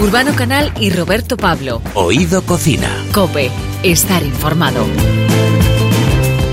Urbano 0.00 0.32
Canal 0.36 0.72
y 0.78 0.90
Roberto 0.90 1.36
Pablo. 1.36 1.82
Oído 1.94 2.42
Cocina. 2.42 2.88
Cope, 3.12 3.50
estar 3.82 4.22
informado. 4.22 4.86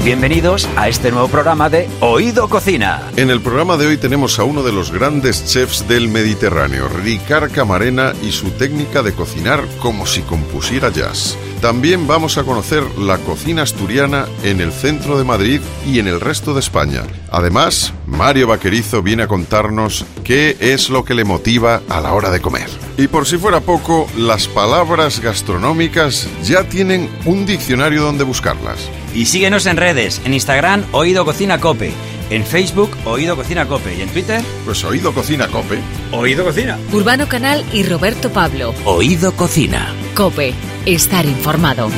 Bienvenidos 0.03 0.67
a 0.75 0.87
este 0.87 1.11
nuevo 1.11 1.27
programa 1.27 1.69
de 1.69 1.87
Oído 1.99 2.49
Cocina. 2.49 3.03
En 3.17 3.29
el 3.29 3.41
programa 3.41 3.77
de 3.77 3.85
hoy 3.85 3.97
tenemos 3.97 4.39
a 4.39 4.43
uno 4.45 4.63
de 4.63 4.71
los 4.71 4.91
grandes 4.91 5.45
chefs 5.45 5.87
del 5.87 6.07
Mediterráneo, 6.07 6.87
Ricard 6.87 7.51
Camarena, 7.51 8.13
y 8.23 8.31
su 8.31 8.49
técnica 8.49 9.03
de 9.03 9.13
cocinar 9.13 9.63
como 9.79 10.07
si 10.07 10.21
compusiera 10.21 10.89
jazz. 10.89 11.37
También 11.61 12.07
vamos 12.07 12.39
a 12.39 12.43
conocer 12.43 12.83
la 12.97 13.19
cocina 13.19 13.61
asturiana 13.61 14.25
en 14.43 14.59
el 14.59 14.71
centro 14.71 15.19
de 15.19 15.23
Madrid 15.23 15.61
y 15.85 15.99
en 15.99 16.07
el 16.07 16.19
resto 16.19 16.55
de 16.55 16.61
España. 16.61 17.03
Además, 17.29 17.93
Mario 18.07 18.47
Vaquerizo 18.47 19.03
viene 19.03 19.23
a 19.23 19.27
contarnos 19.27 20.03
qué 20.23 20.57
es 20.59 20.89
lo 20.89 21.05
que 21.05 21.13
le 21.13 21.25
motiva 21.25 21.83
a 21.89 22.01
la 22.01 22.13
hora 22.13 22.31
de 22.31 22.41
comer. 22.41 22.84
Y 22.97 23.07
por 23.07 23.27
si 23.27 23.37
fuera 23.37 23.59
poco, 23.59 24.07
las 24.17 24.47
palabras 24.47 25.19
gastronómicas 25.19 26.29
ya 26.43 26.63
tienen 26.63 27.09
un 27.25 27.45
diccionario 27.45 28.01
donde 28.01 28.23
buscarlas. 28.23 28.89
Y 29.13 29.25
síguenos 29.25 29.65
en 29.65 29.77
redes, 29.77 30.21
en 30.25 30.33
Instagram 30.33 30.85
Oído 30.91 31.25
Cocina 31.25 31.59
Cope, 31.59 31.91
en 32.29 32.45
Facebook 32.45 32.91
Oído 33.05 33.35
Cocina 33.35 33.67
Cope 33.67 33.95
y 33.95 34.01
en 34.01 34.09
Twitter 34.09 34.41
Pues 34.65 34.83
oído 34.83 35.13
cocina 35.13 35.47
cope. 35.47 35.79
Oído 36.11 36.45
Cocina. 36.45 36.77
Urbano 36.91 37.27
Canal 37.27 37.65
y 37.73 37.83
Roberto 37.83 38.31
Pablo. 38.31 38.73
Oído 38.85 39.33
Cocina. 39.33 39.93
Cope, 40.15 40.53
estar 40.85 41.25
informado. 41.25 41.89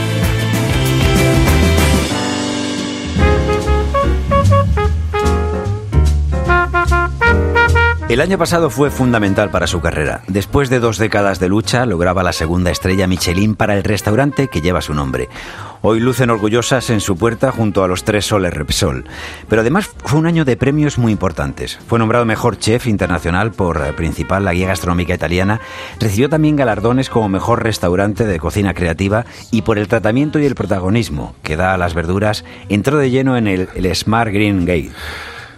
El 8.10 8.22
año 8.22 8.38
pasado 8.38 8.70
fue 8.70 8.90
fundamental 8.90 9.50
para 9.50 9.68
su 9.68 9.82
carrera. 9.82 10.22
Después 10.30 10.70
de 10.70 10.80
dos 10.80 10.98
décadas 10.98 11.42
de 11.42 11.50
lucha, 11.50 11.86
lograba 11.86 12.24
la 12.24 12.32
segunda 12.32 12.72
estrella 12.72 13.06
Michelin 13.06 13.54
para 13.54 13.76
el 13.76 13.84
restaurante 13.84 14.48
que 14.48 14.62
lleva 14.62 14.82
su 14.82 14.94
nombre. 14.94 15.28
Hoy 15.82 16.00
lucen 16.00 16.30
orgullosas 16.30 16.90
en 16.90 17.02
su 17.02 17.18
puerta 17.18 17.52
junto 17.52 17.84
a 17.84 17.90
los 17.90 18.06
tres 18.06 18.26
soles 18.26 18.54
Repsol. 18.54 19.04
Pero 19.50 19.60
además 19.62 19.92
fue 20.06 20.20
un 20.20 20.26
año 20.26 20.46
de 20.46 20.56
premios 20.56 20.98
muy 20.98 21.12
importantes. 21.12 21.80
Fue 21.86 22.00
nombrado 22.00 22.24
mejor 22.24 22.58
chef 22.58 22.88
internacional 22.88 23.52
por 23.52 23.86
eh, 23.86 23.92
Principal, 23.92 24.46
la 24.46 24.54
guía 24.54 24.68
gastronómica 24.68 25.14
italiana. 25.14 25.60
Recibió 26.00 26.30
también 26.30 26.56
galardones 26.56 27.10
como 27.10 27.28
mejor 27.28 27.62
restaurante 27.62 28.26
de 28.26 28.40
cocina 28.40 28.74
creativa 28.74 29.26
y 29.52 29.64
por 29.64 29.78
el 29.78 29.90
tratamiento 29.90 30.40
y 30.40 30.46
el 30.46 30.56
protagonismo 30.56 31.36
que 31.44 31.58
da 31.58 31.74
a 31.74 31.78
las 31.78 31.94
verduras, 31.94 32.46
entró 32.70 33.00
de 33.00 33.10
lleno 33.10 33.36
en 33.36 33.48
el, 33.48 33.68
el 33.76 33.94
Smart 33.94 34.32
Green 34.32 34.66
Gate. 34.66 34.92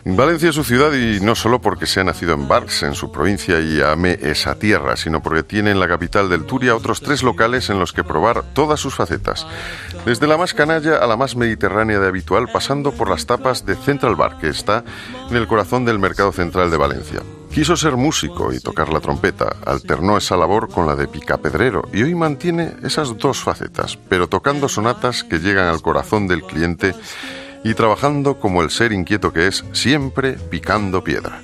Valencia 0.05 0.49
es 0.49 0.55
su 0.55 0.63
ciudad 0.63 0.93
y 0.93 1.19
no 1.19 1.35
solo 1.35 1.59
porque 1.59 1.85
se 1.85 1.99
ha 1.99 2.03
nacido 2.03 2.33
en 2.33 2.47
Barx, 2.47 2.83
en 2.83 2.93
su 2.93 3.11
provincia, 3.11 3.59
y 3.59 3.81
ame 3.81 4.17
esa 4.21 4.55
tierra, 4.55 4.95
sino 4.95 5.21
porque 5.21 5.43
tiene 5.43 5.71
en 5.71 5.79
la 5.79 5.87
capital 5.87 6.29
del 6.29 6.45
Turia 6.45 6.75
otros 6.75 7.01
tres 7.01 7.21
locales 7.21 7.69
en 7.69 7.79
los 7.79 7.91
que 7.91 8.03
probar 8.03 8.43
todas 8.53 8.79
sus 8.79 8.95
facetas. 8.95 9.45
Desde 10.05 10.27
la 10.27 10.37
más 10.37 10.53
canalla 10.53 10.97
a 10.97 11.07
la 11.07 11.17
más 11.17 11.35
mediterránea 11.35 11.99
de 11.99 12.07
habitual, 12.07 12.47
pasando 12.51 12.91
por 12.91 13.09
las 13.09 13.25
tapas 13.25 13.65
de 13.65 13.75
Central 13.75 14.15
Bar, 14.15 14.37
que 14.39 14.49
está 14.49 14.83
en 15.29 15.35
el 15.35 15.47
corazón 15.47 15.85
del 15.85 15.99
mercado 15.99 16.31
central 16.31 16.71
de 16.71 16.77
Valencia. 16.77 17.21
Quiso 17.51 17.75
ser 17.75 17.97
músico 17.97 18.53
y 18.53 18.59
tocar 18.59 18.93
la 18.93 18.99
trompeta, 18.99 19.55
alternó 19.65 20.17
esa 20.17 20.37
labor 20.37 20.69
con 20.69 20.85
la 20.85 20.95
de 20.95 21.07
picapedrero 21.07 21.89
y 21.91 22.03
hoy 22.03 22.13
mantiene 22.13 22.75
esas 22.83 23.17
dos 23.17 23.41
facetas, 23.41 23.97
pero 24.07 24.27
tocando 24.27 24.69
sonatas 24.69 25.23
que 25.23 25.39
llegan 25.39 25.67
al 25.67 25.81
corazón 25.81 26.27
del 26.27 26.43
cliente 26.43 26.93
y 27.63 27.73
trabajando 27.73 28.39
como 28.39 28.61
el 28.63 28.69
ser 28.69 28.91
inquieto 28.91 29.33
que 29.33 29.47
es, 29.47 29.65
siempre 29.73 30.35
picando 30.49 31.03
piedra. 31.03 31.41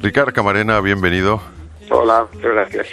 Ricard 0.00 0.32
Camarena, 0.32 0.80
bienvenido. 0.80 1.40
Hola, 1.90 2.26
muchas 2.32 2.50
gracias. 2.52 2.88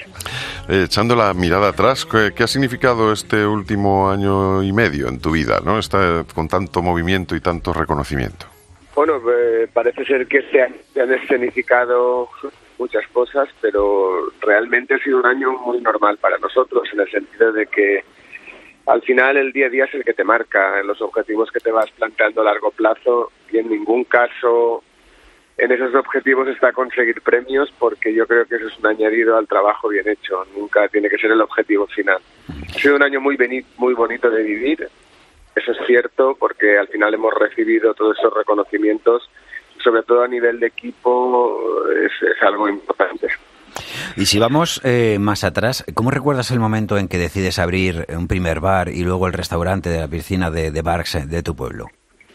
Eh, 0.69 0.83
echando 0.85 1.15
la 1.15 1.33
mirada 1.33 1.69
atrás, 1.69 2.05
¿qué, 2.05 2.31
qué 2.35 2.43
ha 2.43 2.47
significado 2.47 3.11
este 3.11 3.45
último 3.45 4.09
año 4.09 4.63
y 4.63 4.71
medio 4.71 5.07
en 5.07 5.19
tu 5.19 5.31
vida, 5.31 5.59
no? 5.63 5.79
Está 5.79 6.25
con 6.33 6.47
tanto 6.47 6.81
movimiento 6.81 7.35
y 7.35 7.41
tanto 7.41 7.73
reconocimiento. 7.73 8.45
Bueno, 8.95 9.21
eh, 9.29 9.67
parece 9.73 10.05
ser 10.05 10.27
que 10.27 10.41
se 10.43 10.61
han, 10.61 10.75
se 10.93 11.01
han 11.01 11.13
escenificado 11.13 12.29
muchas 12.77 13.05
cosas, 13.09 13.49
pero 13.61 14.31
realmente 14.41 14.95
ha 14.95 14.99
sido 14.99 15.19
un 15.19 15.25
año 15.25 15.51
muy 15.51 15.81
normal 15.81 16.17
para 16.17 16.37
nosotros, 16.37 16.87
en 16.93 17.01
el 17.01 17.11
sentido 17.11 17.51
de 17.51 17.67
que 17.67 18.03
al 18.85 19.01
final 19.01 19.37
el 19.37 19.51
día 19.51 19.67
a 19.67 19.69
día 19.69 19.85
es 19.85 19.93
el 19.93 20.03
que 20.03 20.13
te 20.13 20.23
marca 20.23 20.79
en 20.79 20.87
los 20.87 21.01
objetivos 21.01 21.51
que 21.51 21.59
te 21.59 21.71
vas 21.71 21.89
planteando 21.91 22.41
a 22.41 22.45
largo 22.45 22.71
plazo 22.71 23.31
y 23.51 23.57
en 23.57 23.69
ningún 23.69 24.03
caso 24.03 24.83
en 25.57 25.71
esos 25.71 25.95
objetivos 25.95 26.47
está 26.49 26.71
conseguir 26.73 27.21
premios 27.21 27.73
porque 27.79 28.13
yo 28.13 28.27
creo 28.27 28.45
que 28.45 28.55
eso 28.55 28.67
es 28.67 28.77
un 28.77 28.87
añadido 28.87 29.37
al 29.37 29.47
trabajo 29.47 29.87
bien 29.87 30.07
hecho, 30.07 30.45
nunca 30.55 30.87
tiene 30.89 31.09
que 31.09 31.17
ser 31.17 31.31
el 31.31 31.41
objetivo 31.41 31.87
final. 31.87 32.19
Ha 32.49 32.79
sido 32.79 32.95
un 32.95 33.03
año 33.03 33.21
muy, 33.21 33.37
muy 33.77 33.93
bonito 33.93 34.29
de 34.29 34.43
vivir, 34.43 34.87
eso 35.55 35.71
es 35.71 35.77
cierto 35.87 36.35
porque 36.37 36.77
al 36.77 36.87
final 36.89 37.13
hemos 37.13 37.33
recibido 37.33 37.93
todos 37.93 38.17
esos 38.19 38.33
reconocimientos, 38.33 39.29
sobre 39.83 40.03
todo 40.03 40.23
a 40.23 40.27
nivel 40.27 40.59
de 40.59 40.67
equipo 40.67 41.87
es 41.89 42.43
algo 42.43 42.67
importante. 42.67 43.29
Y 44.15 44.25
si 44.25 44.39
vamos 44.39 44.81
eh, 44.83 45.17
más 45.19 45.43
atrás, 45.43 45.83
¿cómo 45.93 46.11
recuerdas 46.11 46.51
el 46.51 46.59
momento 46.59 46.97
en 46.97 47.07
que 47.07 47.17
decides 47.17 47.59
abrir 47.59 48.05
un 48.09 48.27
primer 48.27 48.59
bar 48.59 48.89
y 48.89 49.03
luego 49.03 49.27
el 49.27 49.33
restaurante 49.33 49.89
de 49.89 49.99
la 49.99 50.07
piscina 50.07 50.49
de, 50.51 50.71
de 50.71 50.81
Barx 50.81 51.15
eh, 51.15 51.25
de 51.25 51.43
tu 51.43 51.55
pueblo? 51.55 51.87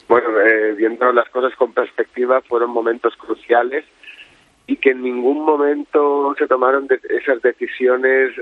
Bueno, 0.08 0.28
eh, 0.40 0.74
viendo 0.76 1.12
las 1.12 1.28
cosas 1.30 1.54
con 1.56 1.72
perspectiva, 1.72 2.40
fueron 2.42 2.70
momentos 2.70 3.14
cruciales 3.16 3.84
y 4.66 4.76
que 4.76 4.90
en 4.90 5.02
ningún 5.02 5.44
momento 5.44 6.34
se 6.38 6.46
tomaron 6.46 6.86
de- 6.86 7.00
esas 7.08 7.40
decisiones 7.42 8.32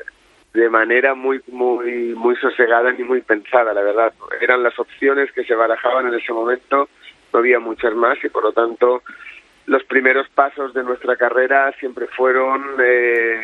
de 0.55 0.71
manera 0.71 1.15
muy 1.15 1.41
muy 1.53 2.15
muy 2.15 2.35
sosegada 2.37 2.91
ni 2.93 3.05
muy 3.05 3.21
pensada, 3.21 3.73
la 3.75 3.83
verdad. 3.83 4.13
Eran 4.41 4.63
las 4.63 4.79
opciones 4.79 5.31
que 5.33 5.45
se 5.45 5.55
barajaban 5.55 6.09
en 6.09 6.15
ese 6.15 6.33
momento, 6.33 6.89
no 7.33 7.39
había 7.39 7.61
muchas 7.61 7.95
más 7.95 8.17
y 8.25 8.29
por 8.31 8.43
lo 8.45 8.53
tanto 8.53 9.03
los 9.69 9.85
primeros 9.85 10.27
pasos 10.31 10.73
de 10.73 10.83
nuestra 10.83 11.15
carrera 11.17 11.73
siempre 11.79 12.07
fueron 12.07 12.63
eh, 12.83 13.39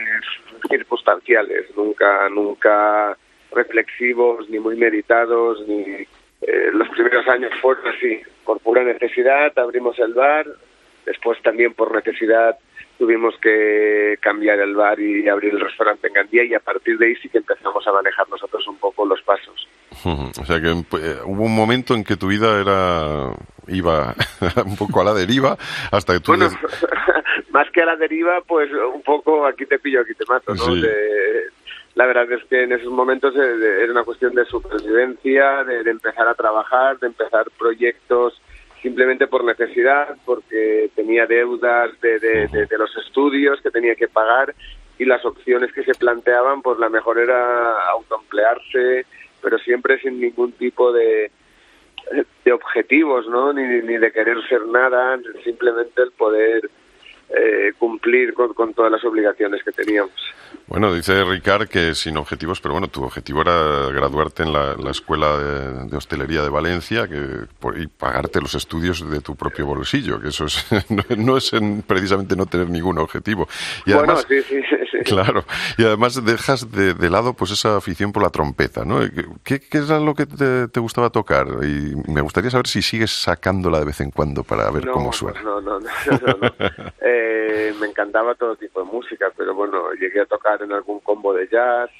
circunstanciales, 0.68 1.66
nunca 1.76 2.28
nunca 2.30 3.16
reflexivos 3.52 4.48
ni 4.48 4.58
muy 4.58 4.76
meditados 4.76 5.66
ni 5.68 5.82
eh, 6.40 6.70
los 6.72 6.88
primeros 6.88 7.28
años 7.28 7.52
fueron 7.60 7.86
así, 7.88 8.20
por 8.44 8.58
pura 8.60 8.82
necesidad 8.82 9.56
abrimos 9.58 9.98
el 9.98 10.14
bar, 10.14 10.46
después 11.04 11.40
también 11.42 11.74
por 11.74 11.94
necesidad 11.94 12.56
tuvimos 12.98 13.34
que 13.42 14.16
cambiar 14.22 14.60
el 14.60 14.74
bar 14.74 14.98
y 14.98 15.28
abrir 15.28 15.52
el 15.52 15.60
restaurante 15.60 16.08
en 16.08 16.14
Gandía 16.14 16.44
y 16.44 16.54
a 16.54 16.60
partir 16.60 16.96
de 16.96 17.06
ahí 17.06 17.16
sí 17.16 17.28
que 17.28 17.38
empezamos 17.38 17.86
a 17.86 17.92
manejar 17.92 18.28
nosotros 18.30 18.66
un 18.66 18.78
poco 18.78 19.04
los 19.04 19.20
pasos. 19.22 19.68
O 20.40 20.44
sea 20.44 20.60
que 20.60 20.68
eh, 20.68 21.16
hubo 21.24 21.44
un 21.44 21.54
momento 21.54 21.94
en 21.94 22.04
que 22.04 22.16
tu 22.16 22.26
vida 22.28 22.60
era 22.60 23.32
iba 23.68 24.14
un 24.64 24.76
poco 24.76 25.00
a 25.00 25.04
la 25.04 25.14
deriva 25.14 25.56
hasta 25.90 26.14
que 26.14 26.20
tú 26.20 26.32
Bueno, 26.32 26.48
des- 26.48 27.48
más 27.50 27.70
que 27.70 27.82
a 27.82 27.86
la 27.86 27.96
deriva, 27.96 28.40
pues 28.46 28.70
un 28.72 29.02
poco 29.02 29.46
aquí 29.46 29.66
te 29.66 29.78
pillo, 29.78 30.00
aquí 30.00 30.14
te 30.14 30.24
mato, 30.28 30.54
¿no? 30.54 30.64
Sí. 30.64 30.80
De- 30.82 31.44
la 31.94 32.06
verdad 32.06 32.30
es 32.32 32.42
que 32.46 32.64
en 32.64 32.72
esos 32.72 32.90
momentos 32.92 33.34
eh, 33.36 33.82
era 33.82 33.92
una 33.92 34.02
cuestión 34.02 34.34
de 34.34 34.44
supervivencia, 34.46 35.62
de, 35.62 35.84
de 35.84 35.90
empezar 35.92 36.26
a 36.26 36.34
trabajar, 36.34 36.98
de 36.98 37.06
empezar 37.06 37.46
proyectos 37.56 38.40
simplemente 38.82 39.26
por 39.28 39.44
necesidad, 39.44 40.16
porque 40.26 40.90
tenía 40.96 41.26
deudas 41.26 41.90
de, 42.00 42.18
de- 42.18 42.48
de- 42.48 42.66
de 42.66 42.78
los 42.78 42.94
estudios 42.96 43.60
que 43.62 43.70
tenía 43.70 43.94
que 43.94 44.08
pagar 44.08 44.54
y 44.98 45.04
las 45.04 45.24
opciones 45.24 45.72
que 45.72 45.84
se 45.84 45.94
planteaban, 45.94 46.62
pues 46.62 46.78
la 46.78 46.88
mejor 46.88 47.18
era 47.18 47.88
autoemplearse, 47.90 49.06
pero 49.40 49.58
siempre 49.58 49.98
sin 50.00 50.20
ningún 50.20 50.52
tipo 50.52 50.92
de, 50.92 51.30
de 52.44 52.52
objetivos, 52.52 53.26
¿no? 53.28 53.52
Ni, 53.52 53.62
ni 53.82 53.96
de 53.96 54.12
querer 54.12 54.36
ser 54.48 54.66
nada, 54.66 55.18
simplemente 55.42 56.02
el 56.02 56.12
poder 56.12 56.70
eh, 57.30 57.72
cumplir 57.78 58.34
con, 58.34 58.54
con 58.54 58.74
todas 58.74 58.90
las 58.92 59.04
obligaciones 59.04 59.62
que 59.64 59.72
teníamos. 59.72 60.12
Bueno, 60.66 60.94
dice 60.94 61.24
Ricard 61.24 61.68
que 61.68 61.94
sin 61.94 62.16
objetivos, 62.16 62.60
pero 62.60 62.72
bueno, 62.72 62.88
tu 62.88 63.02
objetivo 63.04 63.42
era 63.42 63.88
graduarte 63.90 64.44
en 64.44 64.52
la, 64.52 64.74
la 64.76 64.90
Escuela 64.92 65.36
de, 65.36 65.84
de 65.88 65.96
Hostelería 65.96 66.42
de 66.42 66.48
Valencia 66.48 67.06
que, 67.08 67.46
por- 67.60 67.78
y 67.78 67.86
pagarte 67.86 68.40
los 68.40 68.54
estudios 68.54 69.08
de 69.10 69.20
tu 69.20 69.36
propio 69.36 69.66
bolsillo, 69.66 70.20
que 70.20 70.28
eso 70.28 70.46
es, 70.46 70.64
no, 70.90 71.02
no 71.16 71.36
es 71.36 71.52
en- 71.52 71.82
precisamente 71.82 72.34
no 72.36 72.46
tener 72.46 72.70
ningún 72.70 72.98
objetivo. 72.98 73.46
Y 73.84 73.92
bueno, 73.92 74.12
además, 74.14 74.26
sí, 74.28 74.40
sí, 74.42 74.60
sí, 74.62 74.76
sí. 74.90 74.98
Claro, 75.04 75.44
y 75.76 75.84
además 75.84 76.24
dejas 76.24 76.70
de, 76.72 76.94
de 76.94 77.10
lado 77.10 77.34
pues 77.34 77.50
esa 77.50 77.76
afición 77.76 78.10
por 78.12 78.22
la 78.22 78.30
trompeta, 78.30 78.84
¿no? 78.86 79.00
¿Qué, 79.42 79.60
qué 79.60 79.78
era 79.78 79.98
lo 80.00 80.14
que 80.14 80.24
te, 80.24 80.68
te 80.68 80.80
gustaba 80.80 81.10
tocar? 81.10 81.46
Y 81.62 81.94
me 82.10 82.22
gustaría 82.22 82.50
saber 82.50 82.68
si 82.68 82.80
sigues 82.80 83.10
sacándola 83.10 83.80
de 83.80 83.84
vez 83.84 84.00
en 84.00 84.10
cuando 84.10 84.44
para 84.44 84.70
ver 84.70 84.86
no, 84.86 84.92
cómo 84.92 85.12
suena. 85.12 85.42
No, 85.42 85.60
no, 85.60 85.78
no, 85.78 85.88
no, 86.26 86.38
no. 86.40 86.54
Eh, 87.06 87.13
me 87.78 87.86
encantaba 87.86 88.34
todo 88.34 88.56
tipo 88.56 88.80
de 88.80 88.86
música, 88.90 89.26
pero 89.36 89.54
bueno, 89.54 89.92
llegué 89.92 90.20
a 90.20 90.26
tocar 90.26 90.62
en 90.62 90.72
algún 90.72 91.00
combo 91.00 91.32
de 91.34 91.48
jazz, 91.48 91.90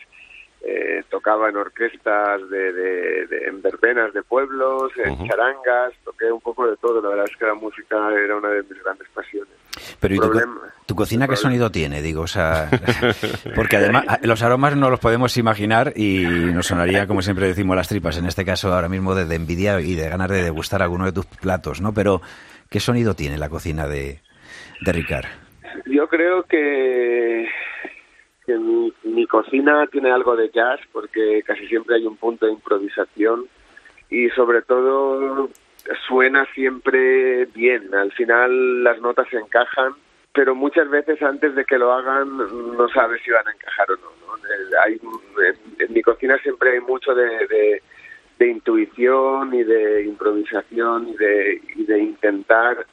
eh, 0.67 1.03
tocaba 1.11 1.51
en 1.51 1.57
orquestas 1.57 2.49
de, 2.49 2.73
de, 2.73 3.27
de- 3.27 3.45
en 3.49 3.61
verbenas 3.61 4.13
de 4.15 4.23
pueblos, 4.23 4.93
en 4.97 5.13
Ujú. 5.13 5.27
charangas, 5.27 5.93
toqué 6.05 6.33
un 6.33 6.41
poco 6.41 6.67
de 6.67 6.77
todo. 6.79 7.03
La 7.03 7.09
verdad 7.11 7.27
es 7.31 7.37
que 7.37 7.45
la 7.47 7.55
música 7.55 7.97
era 8.15 8.37
una 8.37 8.49
de 8.49 8.63
mis 8.63 8.83
grandes 8.83 9.09
pasiones. 9.15 9.53
Pero 10.01 10.15
¿y 10.15 10.19
tu, 10.19 10.31
tu 10.87 10.95
cocina 10.95 11.29
qué 11.29 11.37
sonido 11.37 11.71
tiene? 11.71 12.01
Digo, 12.01 12.23
o 12.23 12.27
sea, 12.27 12.71
porque 13.55 13.77
además 13.77 14.05
los 14.23 14.43
aromas 14.43 14.77
no 14.77 14.89
los 14.89 15.01
podemos 15.01 15.37
imaginar 15.37 15.93
y 15.97 16.51
nos 16.55 16.67
sonaría, 16.69 17.07
como 17.07 17.21
siempre 17.23 17.47
decimos, 17.47 17.77
las 17.77 17.89
tripas, 17.89 18.17
en 18.17 18.27
este 18.27 18.45
caso 18.45 18.73
ahora 18.73 18.89
mismo 18.89 19.15
de, 19.15 19.35
envidia 19.35 19.81
y 19.81 19.95
de 19.97 20.09
ganar 20.09 20.31
de 20.31 20.43
degustar 20.43 20.83
alguno 20.83 21.05
de 21.05 21.13
tus 21.13 21.27
platos, 21.27 21.81
¿no? 21.83 21.93
Pero, 21.93 22.23
¿qué 22.71 22.81
sonido 22.81 23.15
tiene 23.15 23.37
la 23.37 23.49
cocina 23.51 23.87
de, 23.87 24.21
de 24.81 24.93
Ricard? 24.93 25.27
Yo 25.87 26.09
creo 26.09 26.45
que, 26.45 27.49
que 28.47 28.59
mi, 29.05 29.27
cocina 29.27 29.87
tiene 29.89 30.11
algo 30.11 30.37
de 30.37 30.51
jazz 30.51 30.81
porque 30.93 31.43
casi 31.45 31.67
siempre 31.67 31.97
hay 31.97 32.07
un 32.07 32.17
punto 32.17 32.47
de 32.47 32.53
improvisación 32.53 33.47
y 34.11 34.29
sobre 34.31 34.63
todo 34.63 35.51
suena 36.07 36.47
siempre 36.55 37.47
bien. 37.47 37.95
Al 37.95 38.13
final 38.13 38.85
las 38.85 39.01
notas 39.01 39.29
se 39.29 39.39
encajan, 39.39 39.95
pero 40.33 40.55
muchas 40.55 40.89
veces 40.89 41.21
antes 41.23 41.55
de 41.55 41.65
que 41.65 41.79
lo 41.79 41.93
hagan 41.93 42.37
no 42.37 42.89
sabes 42.91 43.23
si 43.23 43.31
van 43.31 43.49
a 43.49 43.53
encajar 43.53 43.91
o 43.91 43.97
no. 43.97 44.15
Hay, 44.85 45.01
en, 45.79 45.93
mi 45.93 46.03
cocina 46.03 46.39
siempre 46.39 46.73
hay 46.73 46.81
mucho 46.81 47.15
de, 47.15 47.83
intuición 48.41 49.55
y 49.55 49.65
de 49.65 50.05
improvisación 50.05 51.09
y 51.77 51.85
de 51.85 51.99
intentar 51.99 52.85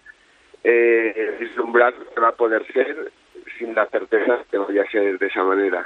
eh, 0.64 1.38
vislumbrar 1.40 1.94
lo 1.94 2.14
que 2.14 2.20
va 2.20 2.30
a 2.30 2.36
poder 2.36 2.66
ser 2.72 3.12
sin 3.58 3.74
la 3.76 3.86
certeza 3.88 4.38
de 4.38 4.44
que 4.50 4.58
vaya 4.58 4.84
a 4.84 4.92
ser 4.92 5.18
de 5.18 5.28
esa 5.28 5.44
manera. 5.44 5.86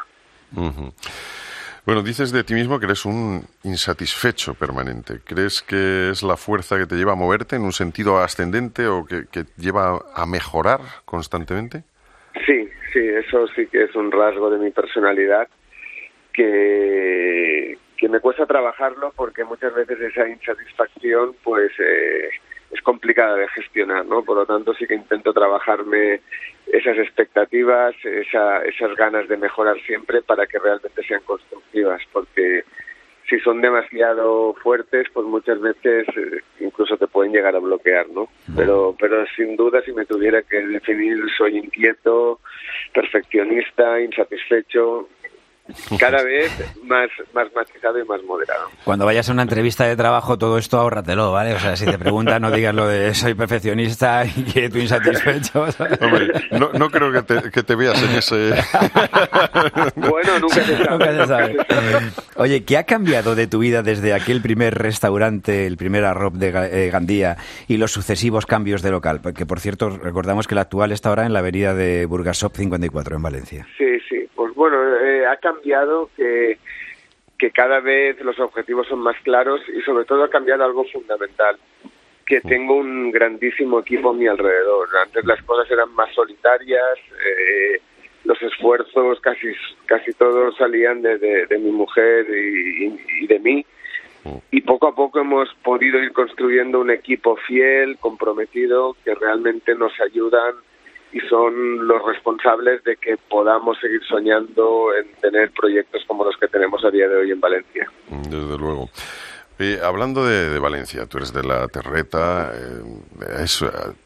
Bueno, 1.86 2.02
dices 2.02 2.32
de 2.32 2.44
ti 2.44 2.54
mismo 2.54 2.80
que 2.80 2.86
eres 2.86 3.06
un 3.06 3.44
insatisfecho 3.64 4.56
permanente. 4.56 5.20
¿Crees 5.24 5.62
que 5.62 6.10
es 6.10 6.24
la 6.24 6.36
fuerza 6.36 6.78
que 6.80 6.88
te 6.88 6.96
lleva 6.96 7.14
a 7.14 7.16
moverte 7.16 7.56
en 7.56 7.62
un 7.62 7.74
sentido 7.74 8.18
ascendente 8.18 8.88
o 8.88 9.06
que, 9.06 9.26
lleva 9.58 10.00
a 10.16 10.26
mejorar 10.26 10.80
constantemente? 11.06 11.84
Sí, 12.46 12.70
sí, 12.92 13.00
eso 13.00 13.48
sí 13.56 13.68
que 13.68 13.84
es 13.84 13.96
un 13.96 14.12
rasgo 14.12 14.50
de 14.50 14.58
mi 14.58 14.72
personalidad 14.72 15.48
que, 16.34 17.78
que 17.98 18.10
me 18.10 18.20
cuesta 18.20 18.46
trabajarlo 18.46 19.14
porque 19.16 19.44
muchas 19.44 19.74
veces 19.76 20.00
esa 20.02 20.28
insatisfacción 20.28 21.36
pues 21.44 21.72
eh, 21.80 22.30
es 22.76 22.82
complicada 22.82 23.36
de 23.36 23.48
gestionar, 23.50 24.06
¿no? 24.06 24.24
Por 24.24 24.38
lo 24.38 24.46
tanto, 24.46 24.74
sí 24.74 24.86
que 24.86 24.96
intento 24.96 25.34
trabajarme 25.34 26.22
esas 26.68 26.98
expectativas, 26.98 27.96
esa, 28.04 28.64
esas 28.64 28.96
ganas 28.96 29.28
de 29.28 29.38
mejorar 29.38 29.78
siempre 29.86 30.22
para 30.22 30.46
que 30.46 30.60
realmente 30.60 31.04
sean 31.04 31.22
constructivas, 31.26 32.02
porque 32.12 32.64
si 33.30 33.40
son 33.40 33.62
demasiado 33.62 34.54
fuertes, 34.62 35.08
pues 35.14 35.26
muchas 35.26 35.60
veces 35.60 36.08
eh, 36.16 36.42
incluso 36.60 36.98
te 36.98 37.08
pueden 37.08 37.32
llegar 37.32 37.56
a 37.56 37.60
bloquear, 37.60 38.08
¿no? 38.10 38.28
Pero, 38.56 38.96
pero 39.00 39.26
sin 39.36 39.56
duda, 39.56 39.82
si 39.84 39.94
me 39.94 40.06
tuviera 40.06 40.44
que 40.44 40.60
definir, 40.60 41.18
soy 41.36 41.58
inquieto, 41.58 42.40
perfeccionista, 42.94 44.00
insatisfecho, 44.02 45.10
cada 46.00 46.24
vez 46.24 46.52
más, 46.84 47.10
más 47.34 47.48
matizado 47.56 48.00
y 48.00 48.06
más 48.06 48.22
moderado. 48.24 48.70
Cuando 48.84 49.06
vayas 49.06 49.30
a 49.30 49.34
una 49.34 49.42
entrevista 49.42 49.86
de 49.86 49.96
trabajo, 49.96 50.38
todo 50.38 50.58
esto 50.58 50.78
ahórratelo, 50.78 51.32
¿vale? 51.32 51.54
O 51.54 51.60
sea, 51.60 51.76
si 51.76 51.86
te 51.86 51.98
preguntan, 51.98 52.42
no 52.42 52.52
digas 52.52 52.76
lo 52.76 52.88
de 52.88 53.14
soy 53.14 53.34
perfeccionista 53.34 54.26
y 54.26 54.44
que 54.44 54.70
tú 54.70 54.78
insatisfecho. 54.78 55.66
Hombre, 56.02 56.32
no, 56.52 56.72
no 56.74 56.90
creo 56.90 57.12
que 57.12 57.22
te, 57.24 57.52
que 57.52 57.64
te, 57.64 57.76
veas 57.76 58.02
en 58.04 58.12
ese... 58.12 58.54
bueno, 59.96 60.40
nunca 60.40 60.64
se 60.64 60.78
sabe. 60.78 60.90
Nunca 60.90 61.12
se 61.12 61.28
sabe. 61.28 61.58
Oye, 62.36 62.64
¿qué 62.64 62.78
ha 62.78 62.84
cambiado 62.84 63.36
de 63.36 63.48
tu 63.48 63.60
vida 63.60 63.82
desde 63.82 64.14
aquel 64.14 64.42
primer 64.42 64.76
restaurante, 64.76 65.66
el 65.66 65.78
primer 65.78 66.06
arroz 66.06 66.34
de 66.34 66.50
eh, 66.50 66.90
Gandía 66.92 67.38
y 67.68 67.78
los 67.78 67.92
sucesivos 67.92 68.46
cambios 68.46 68.82
de 68.82 68.92
local? 68.92 69.20
Porque, 69.22 69.46
por 69.46 69.60
cierto, 69.60 69.90
recordamos 69.90 70.48
que 70.48 70.54
el 70.54 70.60
actual 70.60 70.92
está 70.92 71.10
ahora 71.10 71.26
en 71.26 71.34
la 71.34 71.40
avenida 71.40 71.74
de 71.74 72.06
Burgasop 72.06 72.56
54, 72.56 73.16
en 73.16 73.22
Valencia. 73.22 73.68
Sí, 73.78 73.86
sí. 74.05 74.05
Bueno, 74.56 74.78
eh, 74.98 75.26
ha 75.26 75.38
cambiado 75.38 76.10
que, 76.16 76.58
que 77.38 77.52
cada 77.52 77.80
vez 77.82 78.20
los 78.22 78.40
objetivos 78.40 78.88
son 78.88 79.00
más 79.00 79.16
claros 79.24 79.62
y 79.68 79.82
sobre 79.82 80.06
todo 80.06 80.24
ha 80.24 80.30
cambiado 80.30 80.64
algo 80.64 80.86
fundamental, 80.86 81.58
que 82.26 82.42
tengo 82.42 82.76
un 82.78 83.12
grandísimo 83.12 83.80
equipo 83.80 84.10
a 84.10 84.14
mi 84.14 84.28
alrededor. 84.28 84.88
Antes 85.04 85.26
las 85.26 85.42
cosas 85.44 85.70
eran 85.70 85.94
más 85.94 86.14
solitarias, 86.14 86.98
eh, 87.24 87.82
los 88.24 88.42
esfuerzos 88.42 89.20
casi 89.20 89.54
casi 89.86 90.12
todos 90.14 90.56
salían 90.58 91.02
de, 91.02 91.18
de, 91.18 91.58
mi 91.60 91.72
mujer 91.72 92.26
y, 92.30 93.00
y, 93.22 93.28
de 93.28 93.40
mí. 93.40 93.66
Y 94.50 94.62
poco 94.62 94.88
a 94.88 94.96
poco 94.96 95.20
hemos 95.20 95.54
podido 95.64 96.00
ir 96.00 96.12
construyendo 96.12 96.80
un 96.80 96.90
equipo 96.90 97.36
fiel, 97.36 97.98
comprometido, 98.00 98.96
que 99.06 99.14
realmente 99.14 99.76
nos 99.76 99.92
ayudan 100.02 100.56
y 101.16 101.22
son 101.30 101.88
los 101.88 102.04
responsables 102.06 102.84
de 102.84 102.98
que 102.98 103.16
podamos 103.30 103.78
seguir 103.80 104.04
soñando 104.04 104.94
en 104.94 105.10
tener 105.22 105.50
proyectos 105.52 106.04
como 106.08 106.26
los 106.26 106.36
que 106.36 106.50
tenemos 106.50 106.84
a 106.84 106.92
día 106.92 107.08
de 107.08 107.16
hoy 107.16 107.32
en 107.32 107.40
Valencia. 107.40 107.90
Desde 108.10 108.58
luego. 108.58 108.90
hablando 109.82 110.26
de, 110.26 110.60
Valencia, 110.60 111.06
tú 111.06 111.20
eres 111.20 111.32
de 111.32 111.44
la 111.44 111.70
Terreta, 111.70 112.52
eh, 112.54 113.46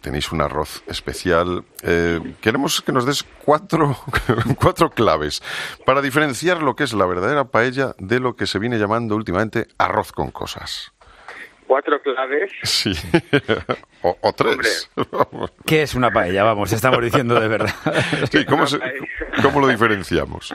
tenéis 0.01 0.31
un 0.31 0.43
arroz 0.43 0.83
especial. 0.85 1.63
Eh, 1.81 2.19
queremos 2.41 2.79
que 2.83 2.91
nos 2.91 3.07
des 3.07 3.23
cuatro, 3.43 3.95
cuatro 4.61 4.91
claves 4.91 5.41
para 5.87 6.03
diferenciar 6.03 6.61
lo 6.61 6.75
que 6.75 6.83
es 6.83 6.93
la 6.93 7.07
verdadera 7.07 7.45
paella 7.45 7.95
de 7.97 8.19
lo 8.19 8.35
que 8.35 8.45
se 8.45 8.59
viene 8.59 8.77
llamando 8.77 9.15
últimamente 9.15 9.65
arroz 9.79 10.11
con 10.11 10.29
cosas 10.29 10.93
cuatro 11.69 12.01
claves. 12.01 12.51
Sí. 12.63 12.91
o, 14.01 14.33
tres. 14.33 14.89
¿Qué 15.67 15.83
es 15.83 15.93
una 15.93 16.09
paella? 16.09 16.43
Vamos, 16.43 16.73
estamos 16.73 16.99
diciendo 17.03 17.39
de 17.39 17.47
verdad. 17.47 17.73
Sí, 18.31 18.43
¿cómo, 18.43 18.65
¿cómo 19.43 19.61
lo 19.61 19.67
diferenciamos? 19.67 20.51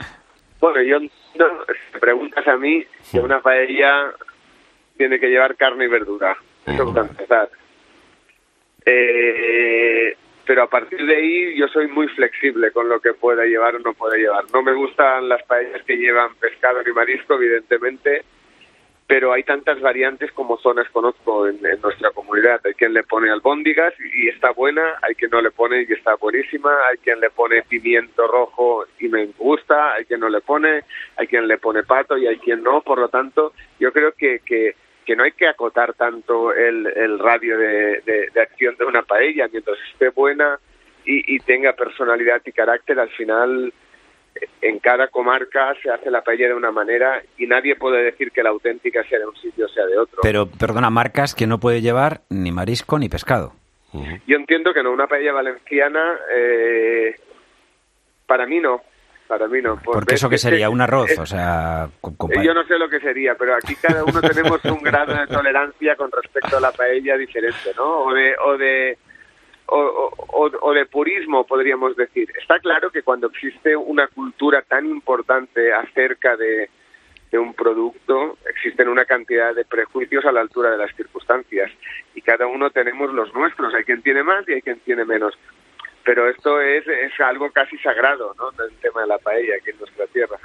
Bueno, 0.59 0.81
yo 0.81 0.99
no, 0.99 1.45
si 1.93 1.99
preguntas 1.99 2.45
a 2.45 2.57
mí, 2.57 2.85
que 3.09 3.19
una 3.19 3.39
paella 3.39 4.11
tiene 4.97 5.17
que 5.17 5.27
llevar 5.27 5.55
carne 5.55 5.85
y 5.85 5.87
verdura. 5.87 6.35
Eso 6.65 6.93
para 6.93 7.07
empezar. 7.07 7.49
Eh, 8.85 10.17
pero 10.45 10.63
a 10.63 10.69
partir 10.69 11.05
de 11.05 11.15
ahí 11.15 11.57
yo 11.57 11.69
soy 11.69 11.87
muy 11.87 12.09
flexible 12.09 12.71
con 12.71 12.89
lo 12.89 12.99
que 12.99 13.13
pueda 13.13 13.45
llevar 13.45 13.75
o 13.75 13.79
no 13.79 13.93
pueda 13.93 14.17
llevar. 14.17 14.43
No 14.51 14.61
me 14.61 14.73
gustan 14.73 15.29
las 15.29 15.41
paellas 15.43 15.81
que 15.83 15.95
llevan 15.95 16.35
pescado 16.35 16.83
ni 16.83 16.91
marisco, 16.91 17.35
evidentemente, 17.35 18.25
pero 19.07 19.33
hay 19.33 19.43
tantas 19.43 19.79
variantes 19.81 20.31
como 20.31 20.57
zonas 20.57 20.89
conozco 20.89 21.47
en, 21.47 21.59
nuestra 21.81 22.09
comunidad. 22.11 22.59
Hay 22.65 22.73
quien 22.73 22.93
le 22.93 23.03
pone 23.03 23.29
albóndigas 23.29 23.93
y 23.99 24.29
está 24.29 24.51
buena, 24.51 24.95
hay 25.03 25.13
quien 25.13 25.29
no 25.31 25.41
le 25.41 25.51
pone 25.51 25.85
y 25.87 25.93
está 25.93 26.15
buenísima, 26.15 26.71
hay 26.89 26.97
quien 26.97 27.19
le 27.19 27.29
pone 27.29 27.61
pimiento 27.63 28.27
rojo 28.27 28.85
y 28.99 29.07
me 29.07 29.25
gusta, 29.37 29.93
hay 29.93 30.05
quien 30.05 30.21
no 30.21 30.29
le 30.29 30.41
pone, 30.41 30.83
hay 31.17 31.27
quien 31.27 31.47
le 31.47 31.59
pone 31.59 31.83
pato 31.83 32.17
y 32.17 32.25
hay 32.25 32.37
quien 32.37 32.63
no. 32.63 32.81
Por 32.81 32.97
lo 32.97 33.09
tanto, 33.09 33.53
yo 33.79 33.93
creo 33.93 34.11
que, 34.13 34.39
que, 34.39 34.75
no 35.15 35.23
hay 35.23 35.33
que 35.33 35.47
acotar 35.47 35.93
tanto 35.93 36.51
el, 36.51 37.19
radio 37.19 37.59
de, 37.59 38.01
de, 38.33 38.41
acción 38.41 38.75
de 38.75 38.85
una 38.85 39.03
paella. 39.03 39.47
Mientras 39.51 39.77
esté 39.91 40.09
buena 40.09 40.59
y 41.07 41.37
tenga 41.41 41.73
personalidad 41.73 42.41
y 42.43 42.51
carácter, 42.51 42.99
al 42.99 43.11
final 43.11 43.71
en 44.61 44.79
cada 44.79 45.07
comarca 45.07 45.73
se 45.81 45.89
hace 45.89 46.09
la 46.11 46.21
paella 46.21 46.47
de 46.47 46.53
una 46.53 46.71
manera 46.71 47.21
y 47.37 47.47
nadie 47.47 47.75
puede 47.75 48.03
decir 48.03 48.31
que 48.31 48.43
la 48.43 48.49
auténtica 48.49 49.03
sea 49.03 49.19
de 49.19 49.27
un 49.27 49.35
sitio 49.35 49.65
o 49.65 49.69
sea 49.69 49.85
de 49.85 49.97
otro. 49.97 50.19
Pero, 50.21 50.47
perdona, 50.47 50.89
marcas 50.89 51.35
que 51.35 51.47
no 51.47 51.59
puede 51.59 51.81
llevar 51.81 52.21
ni 52.29 52.51
marisco 52.51 52.99
ni 52.99 53.09
pescado. 53.09 53.53
Yo 54.27 54.35
entiendo 54.35 54.73
que 54.73 54.83
no, 54.83 54.91
una 54.91 55.07
paella 55.07 55.31
valenciana, 55.31 56.17
eh, 56.35 57.15
para 58.25 58.45
mí 58.45 58.59
no. 58.59 58.81
Para 59.27 59.47
mí 59.47 59.61
no. 59.61 59.79
Porque 59.83 60.15
eso 60.15 60.29
que 60.29 60.37
sería 60.37 60.69
un 60.69 60.81
arroz, 60.81 61.17
o 61.17 61.25
sea... 61.25 61.89
yo 62.43 62.53
no 62.53 62.63
sé 62.65 62.77
lo 62.77 62.89
que 62.89 62.99
sería, 62.99 63.35
pero 63.35 63.55
aquí 63.55 63.75
cada 63.75 64.03
uno 64.03 64.21
tenemos 64.21 64.63
un 64.65 64.83
grado 64.83 65.15
de 65.15 65.25
tolerancia 65.27 65.95
con 65.95 66.11
respecto 66.11 66.57
a 66.57 66.59
la 66.59 66.71
paella 66.71 67.17
diferente, 67.17 67.71
¿no? 67.75 68.01
O 68.01 68.13
de, 68.13 68.35
o 68.37 68.57
de 68.57 68.97
o, 69.67 70.73
de 70.73 70.85
purismo, 70.85 71.45
podríamos 71.45 71.95
decir. 71.95 72.31
Está 72.39 72.59
claro 72.59 72.91
que 72.91 73.03
cuando 73.03 73.27
existe 73.27 73.75
una 73.75 74.07
cultura 74.07 74.61
tan 74.61 74.85
importante 74.85 75.73
acerca 75.73 76.37
de, 76.37 76.69
un 77.33 77.53
producto, 77.53 78.37
existen 78.49 78.87
una 78.87 79.03
cantidad 79.03 79.53
de 79.53 79.65
prejuicios 79.65 80.23
a 80.23 80.31
la 80.31 80.39
altura 80.39 80.71
de 80.71 80.77
las 80.77 80.95
circunstancias 80.95 81.69
y 82.13 82.21
cada 82.21 82.47
uno 82.47 82.69
tenemos 82.69 83.13
los 83.13 83.33
nuestros. 83.33 83.73
Hay 83.73 83.83
quien 83.83 84.01
tiene 84.01 84.23
más 84.23 84.47
y 84.47 84.53
hay 84.53 84.61
quien 84.61 84.79
tiene 84.79 85.03
menos. 85.03 85.37
Pero 86.05 86.29
esto 86.29 86.61
es, 86.61 86.87
es 86.87 87.19
algo 87.19 87.51
casi 87.51 87.77
sagrado, 87.79 88.33
¿no? 88.37 88.51
El 88.63 88.73
tema 88.77 89.01
de 89.01 89.07
la 89.07 89.17
paella 89.17 89.55
aquí 89.59 89.71
en 89.71 89.79
nuestra 89.79 90.07
tierra. 90.07 90.37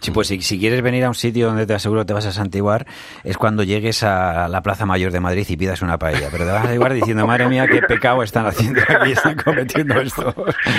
Sí, 0.00 0.10
pues 0.12 0.28
si, 0.28 0.58
quieres 0.58 0.80
venir 0.82 1.04
a 1.04 1.08
un 1.08 1.14
sitio 1.14 1.46
donde 1.48 1.66
te 1.66 1.74
aseguro 1.74 2.06
te 2.06 2.14
vas 2.14 2.24
a 2.26 2.32
santiguar, 2.32 2.86
es 3.22 3.36
cuando 3.36 3.62
llegues 3.62 4.02
a 4.02 4.48
la 4.48 4.62
Plaza 4.62 4.86
Mayor 4.86 5.12
de 5.12 5.20
Madrid 5.20 5.44
y 5.48 5.56
pidas 5.56 5.82
una 5.82 5.98
paella. 5.98 6.28
Pero 6.30 6.44
te 6.44 6.50
vas 6.50 6.60
a 6.60 6.64
santiguar 6.64 6.94
diciendo, 6.94 7.26
madre 7.26 7.48
mía, 7.48 7.66
qué 7.68 7.82
pecado 7.82 8.22
están 8.22 8.46
haciendo 8.46 8.80
aquí, 8.88 9.12
están 9.12 9.36
cometiendo 9.36 10.00
esto. 10.00 10.34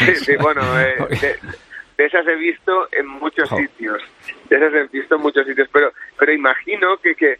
Sí, 0.05 0.15
sí, 0.15 0.35
bueno, 0.37 0.61
eh, 0.79 1.37
de, 1.97 2.05
esas 2.05 2.25
he 2.27 2.35
visto 2.35 2.87
en 2.91 3.07
muchos 3.07 3.47
sitios. 3.49 4.01
De 4.49 4.55
esas 4.57 4.73
he 4.73 4.87
visto 4.87 5.15
en 5.15 5.21
muchos 5.21 5.45
sitios. 5.45 5.69
Pero, 5.71 5.93
pero 6.17 6.33
imagino 6.33 6.97
que, 6.97 7.13
que, 7.13 7.39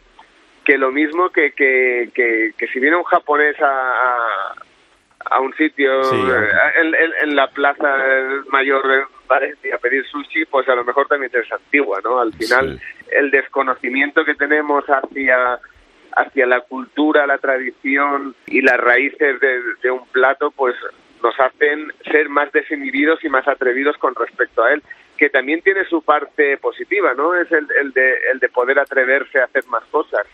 que 0.64 0.78
lo 0.78 0.92
mismo 0.92 1.30
que, 1.30 1.50
que, 1.52 2.10
que, 2.14 2.66
si 2.68 2.78
viene 2.78 2.96
un 2.96 3.04
japonés 3.04 3.60
a, 3.60 3.66
a 3.66 4.54
un 5.40 5.54
sitio 5.54 6.02
eh, 6.02 6.50
en, 6.80 6.94
en, 7.22 7.36
la 7.36 7.48
plaza 7.48 7.96
mayor 8.50 8.86
de 8.86 9.04
Valencia 9.28 9.74
a 9.74 9.78
pedir 9.78 10.04
sushi, 10.06 10.44
pues 10.46 10.68
a 10.68 10.74
lo 10.74 10.84
mejor 10.84 11.06
también 11.08 11.30
es 11.34 11.50
antigua, 11.52 12.00
¿no? 12.02 12.20
Al 12.20 12.32
final, 12.32 12.80
el 13.10 13.30
desconocimiento 13.30 14.24
que 14.24 14.34
tenemos 14.34 14.84
hacia 14.86 15.58
hacia 16.16 16.46
la 16.46 16.60
cultura, 16.60 17.26
la 17.26 17.38
tradición 17.38 18.34
y 18.46 18.60
las 18.60 18.78
raíces 18.78 19.40
de, 19.40 19.90
un 19.90 20.06
plato, 20.08 20.50
pues 20.50 20.74
nos 21.22 21.38
hacen 21.38 21.92
ser 22.10 22.28
más 22.28 22.52
desinhibidos 22.52 23.24
y 23.24 23.28
más 23.28 23.46
atrevidos 23.46 23.96
con 23.96 24.14
respecto 24.14 24.62
a 24.62 24.72
él, 24.72 24.82
que 25.16 25.30
también 25.30 25.62
tiene 25.62 25.84
su 25.84 26.02
parte 26.02 26.58
positiva, 26.58 27.14
¿no? 27.14 27.34
Es 27.34 27.50
el, 27.52 27.66
el, 27.80 27.92
de, 27.92 28.14
el 28.32 28.40
de 28.40 28.48
poder 28.48 28.78
atreverse 28.78 29.40
a 29.40 29.44
hacer 29.44 29.64
más 29.68 29.84
cosas. 29.84 30.26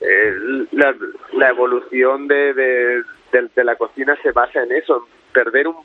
Eh, 0.00 0.32
la, 0.72 0.94
la, 1.32 1.48
evolución 1.48 2.28
de, 2.28 2.54
de, 2.54 3.02
de, 3.32 3.64
la 3.64 3.76
cocina 3.76 4.16
se 4.22 4.32
basa 4.32 4.62
en 4.62 4.72
eso, 4.72 4.96
en 4.96 5.32
perder 5.32 5.68
un, 5.68 5.76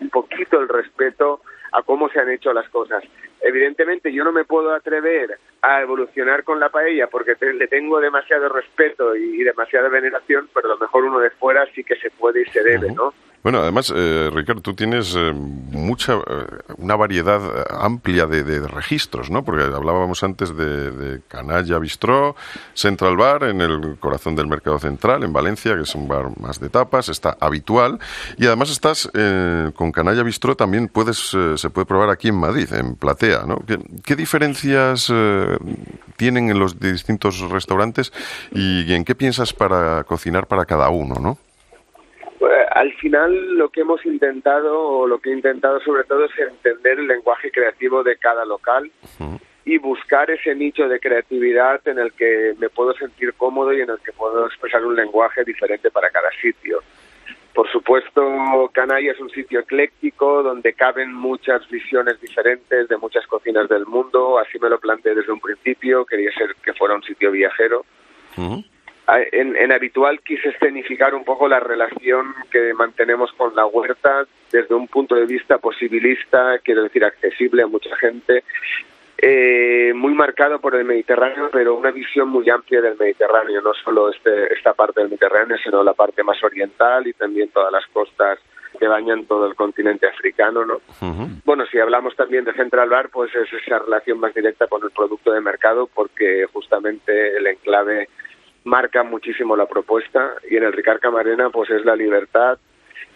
un 0.00 0.10
poquito 0.10 0.60
el 0.60 0.68
respeto 0.68 1.40
a 1.72 1.82
cómo 1.82 2.08
se 2.08 2.20
han 2.20 2.30
hecho 2.30 2.52
las 2.52 2.68
cosas. 2.68 3.02
Evidentemente 3.40 4.12
yo 4.12 4.24
no 4.24 4.32
me 4.32 4.44
puedo 4.44 4.72
atrever 4.72 5.38
a 5.60 5.82
evolucionar 5.82 6.44
con 6.44 6.60
la 6.60 6.68
paella 6.68 7.08
porque 7.08 7.34
le 7.52 7.66
tengo 7.66 8.00
demasiado 8.00 8.48
respeto 8.48 9.16
y, 9.16 9.42
demasiada 9.42 9.88
veneración, 9.88 10.48
pero 10.54 10.68
a 10.68 10.74
lo 10.74 10.78
mejor 10.78 11.04
uno 11.04 11.18
de 11.18 11.30
fuera 11.30 11.66
sí 11.74 11.82
que 11.82 11.96
se 11.96 12.10
puede 12.10 12.42
y 12.42 12.44
se 12.46 12.62
debe, 12.62 12.92
¿no? 12.92 13.12
Bueno, 13.44 13.58
además, 13.58 13.92
eh, 13.94 14.30
Ricardo, 14.32 14.62
tú 14.62 14.72
tienes 14.72 15.14
eh, 15.14 15.34
mucha, 15.34 16.14
eh, 16.14 16.46
una 16.78 16.96
variedad 16.96 17.42
amplia 17.78 18.26
de, 18.26 18.66
registros, 18.66 19.28
¿no? 19.28 19.44
Porque 19.44 19.64
hablábamos 19.64 20.22
antes 20.22 20.56
de, 20.56 21.20
Canalla 21.28 21.78
Bistró, 21.78 22.36
Central 22.72 23.18
Bar, 23.18 23.44
en 23.44 23.60
el 23.60 23.98
corazón 24.00 24.34
del 24.34 24.46
mercado 24.46 24.78
central, 24.78 25.24
en 25.24 25.34
Valencia, 25.34 25.76
que 25.76 25.82
es 25.82 25.94
un 25.94 26.08
bar 26.08 26.30
más 26.40 26.58
de 26.58 26.70
tapas, 26.70 27.10
está 27.10 27.36
habitual. 27.38 27.98
Y 28.38 28.46
además 28.46 28.70
estás 28.70 29.10
con 29.74 29.92
Canalla 29.92 30.22
Bistró, 30.22 30.56
también 30.56 30.88
puedes, 30.88 31.36
se 31.56 31.70
puede 31.70 31.84
probar 31.84 32.08
aquí 32.08 32.28
en 32.28 32.36
Madrid, 32.36 32.72
en 32.72 32.96
Platea, 32.96 33.44
¿no? 33.46 33.62
¿Qué, 34.04 34.16
diferencias 34.16 35.12
tienen 36.16 36.48
en 36.48 36.58
los 36.58 36.80
distintos 36.80 37.40
restaurantes 37.40 38.10
y 38.52 38.90
en 38.94 39.04
qué 39.04 39.14
piensas 39.14 39.52
para 39.52 40.04
cocinar 40.04 40.46
para 40.46 40.64
cada 40.64 40.88
uno, 40.88 41.16
no? 41.20 41.38
Al 42.74 42.92
final 42.94 43.54
lo 43.56 43.68
que 43.68 43.82
hemos 43.82 44.04
intentado, 44.04 44.82
o 44.82 45.06
lo 45.06 45.20
que 45.20 45.30
he 45.30 45.32
intentado 45.32 45.78
sobre 45.80 46.02
todo, 46.02 46.24
es 46.24 46.32
entender 46.36 46.98
el 46.98 47.06
lenguaje 47.06 47.52
creativo 47.52 48.02
de 48.02 48.16
cada 48.16 48.44
local 48.44 48.90
y 49.64 49.78
buscar 49.78 50.28
ese 50.32 50.56
nicho 50.56 50.88
de 50.88 50.98
creatividad 50.98 51.86
en 51.86 52.00
el 52.00 52.12
que 52.12 52.54
me 52.58 52.68
puedo 52.68 52.92
sentir 52.94 53.32
cómodo 53.34 53.72
y 53.72 53.80
en 53.80 53.90
el 53.90 53.98
que 54.00 54.10
puedo 54.12 54.44
expresar 54.46 54.84
un 54.84 54.96
lenguaje 54.96 55.44
diferente 55.44 55.92
para 55.92 56.10
cada 56.10 56.30
sitio. 56.42 56.80
Por 57.54 57.70
supuesto, 57.70 58.68
Canalla 58.72 59.12
es 59.12 59.20
un 59.20 59.30
sitio 59.30 59.60
ecléctico 59.60 60.42
donde 60.42 60.72
caben 60.72 61.14
muchas 61.14 61.68
visiones 61.68 62.20
diferentes 62.20 62.88
de 62.88 62.96
muchas 62.96 63.24
cocinas 63.28 63.68
del 63.68 63.86
mundo. 63.86 64.40
Así 64.40 64.58
me 64.58 64.68
lo 64.68 64.80
planteé 64.80 65.14
desde 65.14 65.30
un 65.30 65.38
principio. 65.38 66.04
Quería 66.04 66.32
ser 66.32 66.56
que 66.56 66.72
fuera 66.72 66.96
un 66.96 67.04
sitio 67.04 67.30
viajero. 67.30 67.84
En, 69.06 69.70
habitual 69.70 70.20
quise 70.20 70.48
escenificar 70.48 71.14
un 71.14 71.24
poco 71.24 71.46
la 71.46 71.60
relación 71.60 72.34
que 72.50 72.72
mantenemos 72.72 73.32
con 73.34 73.54
la 73.54 73.66
huerta 73.66 74.26
desde 74.50 74.74
un 74.74 74.88
punto 74.88 75.14
de 75.14 75.26
vista 75.26 75.58
posibilista, 75.58 76.58
quiero 76.60 76.84
decir 76.84 77.04
accesible 77.04 77.62
a 77.62 77.66
mucha 77.66 77.94
gente, 77.96 78.44
eh, 79.18 79.92
muy 79.94 80.14
marcado 80.14 80.58
por 80.58 80.74
el 80.74 80.84
Mediterráneo, 80.84 81.50
pero 81.52 81.74
una 81.74 81.90
visión 81.90 82.28
muy 82.28 82.48
amplia 82.48 82.80
del 82.80 82.96
Mediterráneo, 82.98 83.60
no 83.60 83.74
solo 83.74 84.10
este, 84.10 84.52
esta 84.54 84.72
parte 84.72 85.00
del 85.00 85.10
Mediterráneo, 85.10 85.58
sino 85.62 85.82
la 85.82 85.92
parte 85.92 86.22
más 86.22 86.42
oriental 86.42 87.06
y 87.06 87.12
también 87.12 87.50
todas 87.50 87.72
las 87.72 87.86
costas 87.88 88.38
que 88.78 88.88
bañan 88.88 89.26
todo 89.26 89.46
el 89.46 89.54
continente 89.54 90.06
africano, 90.06 90.64
¿no? 90.64 90.80
Bueno, 91.44 91.64
si 91.66 91.78
hablamos 91.78 92.16
también 92.16 92.44
de 92.44 92.54
Central 92.54 92.88
Bar, 92.88 93.08
pues 93.10 93.34
es 93.34 93.52
esa 93.52 93.78
relación 93.78 94.18
más 94.18 94.34
directa 94.34 94.66
con 94.66 94.82
el 94.82 94.90
producto 94.90 95.32
de 95.32 95.40
mercado, 95.40 95.88
porque 95.92 96.46
justamente 96.52 97.36
el 97.36 97.46
enclave 97.46 98.08
marca 98.64 99.02
muchísimo 99.02 99.56
la 99.56 99.66
propuesta 99.66 100.34
y 100.50 100.56
en 100.56 100.64
el 100.64 100.72
Ricard 100.72 101.00
Camarena 101.00 101.50
pues 101.50 101.70
es 101.70 101.84
la 101.84 101.96
libertad 101.96 102.58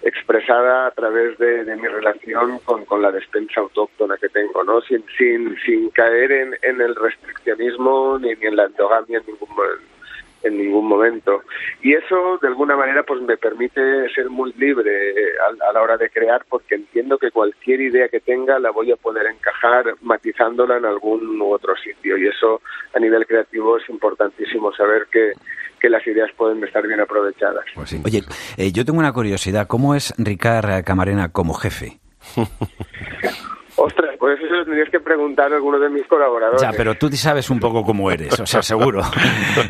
expresada 0.02 0.86
a 0.86 0.90
través 0.92 1.36
de, 1.38 1.64
mi 1.76 1.88
relación 1.88 2.60
con, 2.60 2.84
con, 2.84 3.02
la 3.02 3.10
despensa 3.10 3.60
autóctona 3.60 4.16
que 4.16 4.28
tengo, 4.28 4.62
¿no? 4.62 4.80
Sin, 4.82 5.04
sin, 5.16 5.56
sin 5.66 5.90
caer 5.90 6.30
en, 6.30 6.56
en 6.62 6.80
el 6.80 6.94
restriccionismo 6.94 8.18
ni, 8.20 8.34
ni 8.34 8.46
en 8.46 8.56
la 8.56 8.66
endogamia 8.66 9.18
en 9.18 9.26
ningún 9.26 9.48
momento 9.48 9.97
en 10.42 10.56
ningún 10.56 10.86
momento. 10.86 11.42
Y 11.82 11.94
eso, 11.94 12.38
de 12.40 12.48
alguna 12.48 12.76
manera, 12.76 13.02
pues 13.02 13.20
me 13.22 13.36
permite 13.36 14.08
ser 14.14 14.30
muy 14.30 14.52
libre 14.54 15.10
eh, 15.10 15.32
a, 15.68 15.72
la 15.72 15.82
hora 15.82 15.96
de 15.96 16.10
crear, 16.10 16.44
porque 16.48 16.76
entiendo 16.76 17.18
que 17.18 17.30
cualquier 17.30 17.80
idea 17.80 18.08
que 18.08 18.20
tenga 18.20 18.58
la 18.58 18.70
voy 18.70 18.92
a 18.92 18.96
poder 18.96 19.26
encajar 19.26 19.94
matizándola 20.02 20.76
en 20.76 20.84
algún 20.84 21.40
u 21.40 21.52
otro 21.52 21.74
sitio. 21.76 22.16
Y 22.16 22.26
eso, 22.28 22.60
a 22.94 22.98
nivel 22.98 23.26
creativo, 23.26 23.78
es 23.78 23.88
importantísimo 23.88 24.72
saber 24.72 25.06
que, 25.10 25.32
que 25.80 25.88
las 25.88 26.06
ideas 26.06 26.30
pueden 26.36 26.62
estar 26.64 26.86
bien 26.86 27.00
aprovechadas. 27.00 27.64
Pues 27.74 27.94
Oye, 28.04 28.22
eh, 28.56 28.72
yo 28.72 28.84
tengo 28.84 28.98
una 28.98 29.12
curiosidad. 29.12 29.66
¿Cómo 29.66 29.94
es 29.94 30.14
Ricard 30.18 30.84
Camarena 30.84 31.32
como 31.32 31.54
jefe? 31.54 31.98
Ostras, 33.80 34.16
pues 34.18 34.40
eso 34.40 34.54
lo 34.54 34.64
tendrías 34.64 34.90
que 34.90 34.98
preguntar 34.98 35.52
a 35.52 35.56
alguno 35.56 35.78
de 35.78 35.88
mis 35.88 36.04
colaboradores. 36.08 36.60
Ya, 36.60 36.72
pero 36.72 36.96
tú 36.96 37.08
sabes 37.12 37.48
un 37.48 37.60
poco 37.60 37.84
cómo 37.84 38.10
eres, 38.10 38.38
o 38.40 38.44
sea, 38.44 38.60
seguro. 38.60 39.02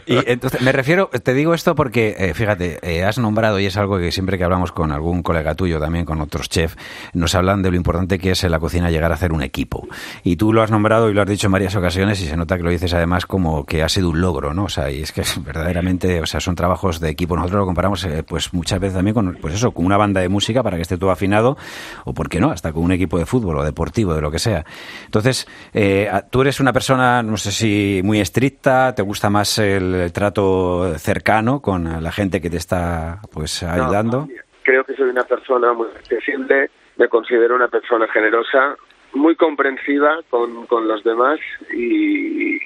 y 0.06 0.16
entonces, 0.30 0.62
me 0.62 0.72
refiero, 0.72 1.10
te 1.22 1.34
digo 1.34 1.52
esto 1.52 1.74
porque, 1.74 2.16
eh, 2.18 2.32
fíjate, 2.32 2.78
eh, 2.80 3.04
has 3.04 3.18
nombrado, 3.18 3.60
y 3.60 3.66
es 3.66 3.76
algo 3.76 3.98
que 3.98 4.10
siempre 4.10 4.38
que 4.38 4.44
hablamos 4.44 4.72
con 4.72 4.92
algún 4.92 5.22
colega 5.22 5.54
tuyo, 5.54 5.78
también 5.78 6.06
con 6.06 6.22
otros 6.22 6.48
chefs, 6.48 6.74
nos 7.12 7.34
hablan 7.34 7.60
de 7.60 7.70
lo 7.70 7.76
importante 7.76 8.18
que 8.18 8.30
es 8.30 8.42
en 8.44 8.50
la 8.50 8.58
cocina 8.58 8.90
llegar 8.90 9.10
a 9.10 9.14
hacer 9.16 9.30
un 9.30 9.42
equipo. 9.42 9.86
Y 10.22 10.36
tú 10.36 10.54
lo 10.54 10.62
has 10.62 10.70
nombrado 10.70 11.10
y 11.10 11.12
lo 11.12 11.20
has 11.20 11.28
dicho 11.28 11.48
en 11.48 11.52
varias 11.52 11.76
ocasiones 11.76 12.18
y 12.22 12.26
se 12.26 12.36
nota 12.38 12.56
que 12.56 12.62
lo 12.62 12.70
dices 12.70 12.94
además 12.94 13.26
como 13.26 13.66
que 13.66 13.82
ha 13.82 13.90
sido 13.90 14.08
un 14.08 14.22
logro, 14.22 14.54
¿no? 14.54 14.64
O 14.64 14.68
sea, 14.70 14.90
y 14.90 15.02
es 15.02 15.12
que 15.12 15.22
verdaderamente, 15.44 16.22
o 16.22 16.26
sea, 16.26 16.40
son 16.40 16.54
trabajos 16.54 16.98
de 16.98 17.10
equipo. 17.10 17.36
Nosotros 17.36 17.60
lo 17.60 17.66
comparamos, 17.66 18.02
eh, 18.04 18.22
pues 18.26 18.54
muchas 18.54 18.80
veces 18.80 18.96
también 18.96 19.12
con, 19.12 19.36
pues 19.38 19.52
eso, 19.52 19.72
con 19.72 19.84
una 19.84 19.98
banda 19.98 20.22
de 20.22 20.30
música 20.30 20.62
para 20.62 20.76
que 20.76 20.82
esté 20.82 20.96
todo 20.96 21.10
afinado, 21.10 21.58
o 22.06 22.14
por 22.14 22.30
qué 22.30 22.40
no, 22.40 22.50
hasta 22.50 22.72
con 22.72 22.84
un 22.84 22.92
equipo 22.92 23.18
de 23.18 23.26
fútbol 23.26 23.58
o 23.58 23.64
deportivo 23.64 23.97
de 24.14 24.20
lo 24.20 24.30
que 24.30 24.38
sea. 24.38 24.64
Entonces, 25.04 25.46
eh, 25.74 26.10
tú 26.30 26.42
eres 26.42 26.60
una 26.60 26.72
persona, 26.72 27.22
no 27.22 27.36
sé 27.36 27.52
si 27.52 28.00
muy 28.04 28.20
estricta, 28.20 28.94
te 28.94 29.02
gusta 29.02 29.30
más 29.30 29.58
el 29.58 30.12
trato 30.12 30.94
cercano 30.98 31.60
con 31.60 32.02
la 32.02 32.12
gente 32.12 32.40
que 32.40 32.50
te 32.50 32.56
está 32.56 33.20
pues 33.32 33.62
ayudando. 33.62 34.28
creo 34.62 34.84
que 34.84 34.94
soy 34.94 35.10
una 35.10 35.24
persona 35.24 35.72
muy 35.72 35.88
accesible, 35.96 36.70
me 36.96 37.08
considero 37.08 37.56
una 37.56 37.68
persona 37.68 38.06
generosa, 38.08 38.76
muy 39.14 39.36
comprensiva 39.36 40.20
con, 40.30 40.66
con 40.66 40.86
los 40.86 41.02
demás 41.02 41.38
y, 41.72 42.58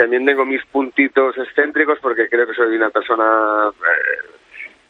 también 0.00 0.24
tengo 0.24 0.46
mis 0.46 0.64
puntitos 0.64 1.36
excéntricos 1.36 1.98
porque 2.00 2.26
creo 2.26 2.46
que 2.46 2.54
soy 2.54 2.74
una 2.74 2.88
persona 2.88 3.68
eh, 3.68 4.30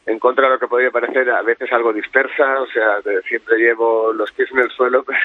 en 0.06 0.20
contra 0.20 0.44
de 0.44 0.52
lo 0.52 0.58
que 0.60 0.68
podría 0.68 0.92
parecer 0.92 1.28
a 1.30 1.42
veces 1.42 1.72
algo 1.72 1.92
dispersa, 1.92 2.60
o 2.60 2.66
sea, 2.68 3.00
siempre 3.26 3.58
llevo 3.58 4.12
los 4.12 4.30
pies 4.30 4.48
en 4.52 4.60
el 4.60 4.70
suelo, 4.70 5.02
pero 5.06 5.18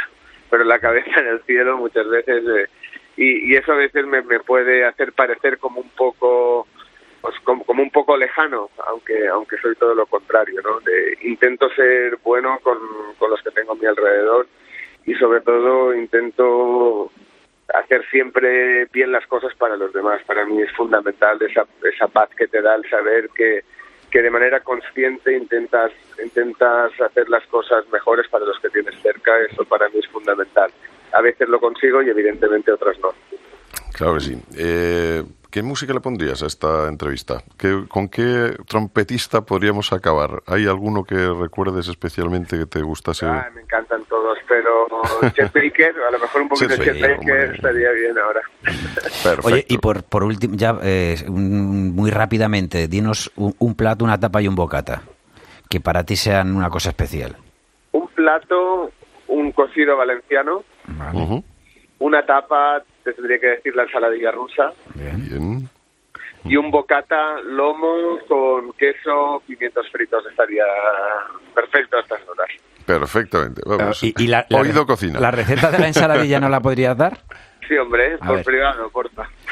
pero 0.50 0.64
la 0.64 0.80
cabeza 0.80 1.12
en 1.20 1.28
el 1.28 1.42
cielo 1.44 1.78
muchas 1.78 2.08
veces 2.10 2.44
eh, 2.48 2.70
y, 3.18 3.56
eso 3.56 3.72
a 3.72 3.78
veces 3.78 4.06
me, 4.06 4.22
me, 4.22 4.40
puede 4.40 4.86
hacer 4.86 5.14
parecer 5.14 5.58
como 5.58 5.82
un 5.82 5.90
poco 5.90 6.68
pues 7.22 7.36
como, 7.44 7.64
como, 7.64 7.82
un 7.82 7.92
poco 7.92 8.18
lejano 8.18 8.70
aunque 8.88 9.28
aunque 9.28 9.58
soy 9.58 9.76
todo 9.76 9.96
lo 9.96 10.06
contrario 10.06 10.62
no 10.62 10.80
de, 10.82 11.18
intento 11.22 11.70
ser 11.70 12.18
bueno 12.24 12.60
con, 12.62 12.78
con 13.18 13.32
los 13.32 13.42
que 13.42 13.52
tengo 13.52 13.74
a 13.74 13.76
mi 13.76 13.86
alrededor 13.86 14.48
y 15.06 15.14
sobre 15.16 15.42
todo 15.42 15.94
intento 15.94 17.12
hacer 17.74 18.06
siempre 18.10 18.86
bien 18.86 19.12
las 19.12 19.26
cosas 19.28 19.54
para 19.56 19.76
los 19.76 19.92
demás. 19.94 20.22
Para 20.26 20.46
mí 20.46 20.62
es 20.62 20.72
fundamental 20.74 21.42
esa 21.42 21.66
esa 21.84 22.08
paz 22.08 22.30
que 22.38 22.48
te 22.48 22.62
da 22.62 22.76
el 22.76 22.90
saber 22.90 23.30
que 23.36 23.64
que 24.16 24.22
de 24.22 24.32
manera 24.32 24.62
consciente 24.62 25.36
intentas 25.36 25.92
intentas 26.24 26.90
hacer 27.02 27.28
las 27.28 27.46
cosas 27.48 27.84
mejores 27.92 28.26
para 28.30 28.46
los 28.46 28.58
que 28.62 28.70
tienes 28.70 28.96
cerca, 29.02 29.34
eso 29.42 29.66
para 29.66 29.90
mí 29.90 30.00
es 30.00 30.08
fundamental. 30.08 30.72
A 31.12 31.20
veces 31.20 31.50
lo 31.50 31.60
consigo 31.60 32.02
y 32.02 32.12
evidentemente 32.12 32.72
otras 32.72 32.98
no. 33.00 33.10
Claro 33.92 34.14
que 34.14 34.20
sí. 34.22 34.42
Eh, 34.58 35.22
¿Qué 35.56 35.64
música 35.64 35.94
le 35.94 36.02
pondrías 36.02 36.44
a 36.44 36.48
esta 36.48 36.90
entrevista? 36.90 37.42
¿Con 37.88 38.10
qué 38.10 38.58
trompetista 38.68 39.46
podríamos 39.46 39.94
acabar? 39.94 40.44
¿Hay 40.48 40.68
alguno 40.68 41.06
que 41.06 41.16
recuerdes 41.16 41.88
especialmente 41.88 42.58
que 42.58 42.66
te 42.66 42.82
gustase? 42.82 43.26
Ah, 43.26 43.50
me 43.56 43.62
encantan 43.62 44.04
todos, 44.04 44.38
pero 44.50 44.86
Chet 45.34 45.54
Baker, 45.54 45.96
a 46.10 46.12
lo 46.12 46.20
mejor 46.20 46.42
un 46.42 46.50
poquito 46.50 46.76
Chet 46.76 47.00
Baker 47.00 47.56
estaría 47.56 47.90
bien 47.92 48.18
ahora. 48.18 48.42
Perfecto. 48.64 49.48
Oye, 49.48 49.66
y 49.70 49.78
por, 49.78 50.04
por 50.04 50.26
último, 50.26 50.56
ya 50.58 50.78
eh, 50.84 51.24
muy 51.30 52.12
rápidamente, 52.12 52.90
dinos 52.90 53.32
un, 53.38 53.76
plato, 53.76 54.04
una 54.04 54.20
tapa 54.20 54.42
y 54.42 54.50
un 54.50 54.56
bocata, 54.56 55.04
que 55.70 55.80
para 55.80 56.04
ti 56.04 56.18
sean 56.18 56.54
una 56.54 56.70
cosa 56.70 56.90
especial. 56.90 57.38
Un 57.94 58.10
plato, 58.10 58.92
un 59.30 59.54
cocido 59.54 59.96
valenciano. 59.96 60.66
Una 62.00 62.26
tapa, 62.26 62.84
te 63.06 63.14
tendría 63.14 63.40
que 63.40 63.48
decir 63.48 63.74
la 63.76 63.84
ensaladilla 63.84 64.32
rusa. 64.32 64.74
Bien. 64.96 65.70
y 66.44 66.58
un 66.58 66.70
bocata 66.72 67.40
lomo 67.42 68.20
con 68.28 68.74
queso, 68.74 69.42
pimientos 69.48 69.90
fritos 69.92 70.26
estaría 70.30 70.64
perfecto 71.56 71.98
a 71.98 72.02
estas 72.02 72.22
horas. 72.28 72.48
Perfectamente. 72.86 73.62
Vamos. 73.66 74.04
¿Y, 74.04 74.14
y 74.18 74.28
la, 74.28 74.46
la- 74.50 74.60
Oído 74.60 74.86
cocina. 74.86 75.20
¿La 75.20 75.32
receta 75.32 75.72
de 75.72 75.80
la 75.80 75.88
ensaladilla 75.88 76.40
no 76.40 76.50
la 76.50 76.60
podrías 76.60 76.96
dar? 76.98 77.18
Sí, 77.68 77.76
hombre, 77.78 78.14
A 78.22 78.28
por 78.28 78.36
ver. 78.36 78.46
privado, 78.46 78.90
porfa. 78.92 79.28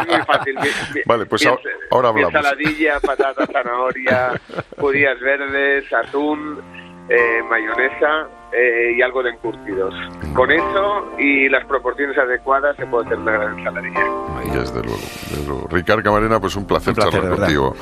es 0.00 0.06
muy 0.08 0.22
fácil. 0.26 0.54
Mi- 0.94 1.02
Vale, 1.06 1.26
pues 1.26 1.42
mi 1.44 1.48
ahora- 1.90 2.08
hablamos. 2.08 2.34
Ensaladilla, 2.34 2.98
patata, 3.00 3.46
zanahoria, 3.46 4.32
judías 4.78 5.20
verdes, 5.20 5.92
atún, 5.92 6.60
eh, 7.08 7.42
mayonesa 7.48 8.28
eh, 8.52 8.94
y 8.96 9.02
algo 9.02 9.22
de 9.22 9.30
encurtidos. 9.30 9.94
Con 10.34 10.50
eso 10.50 11.12
y 11.18 11.48
las 11.48 11.64
proporciones 11.66 12.16
adecuadas 12.18 12.76
se 12.76 12.86
puede 12.86 13.06
hacer 13.06 13.18
una 13.18 13.32
gran 13.32 13.58
ensaladilla. 13.58 14.04
Desde 14.52 14.82
luego, 14.82 14.98
desde 15.30 15.46
luego. 15.46 15.68
Ricardo 15.70 16.02
Camarena, 16.02 16.40
pues 16.40 16.56
un 16.56 16.66
placer, 16.66 16.90
Un 16.90 16.94
placer, 16.96 17.12
charlar 17.12 17.30
verdad. 17.30 17.44
contigo. 17.46 17.76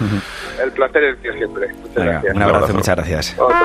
El 0.63 0.73
placer 0.73 1.05
es 1.05 1.21
mío 1.21 1.33
siempre. 1.35 1.69
Muchas 1.75 1.95
Venga, 1.95 2.11
gracias. 2.13 2.35
un 2.37 2.43
abrazo, 2.43 2.57
abrazo. 2.65 2.75
muchas 2.75 2.97
gracias. 2.97 3.37
Otro. 3.39 3.57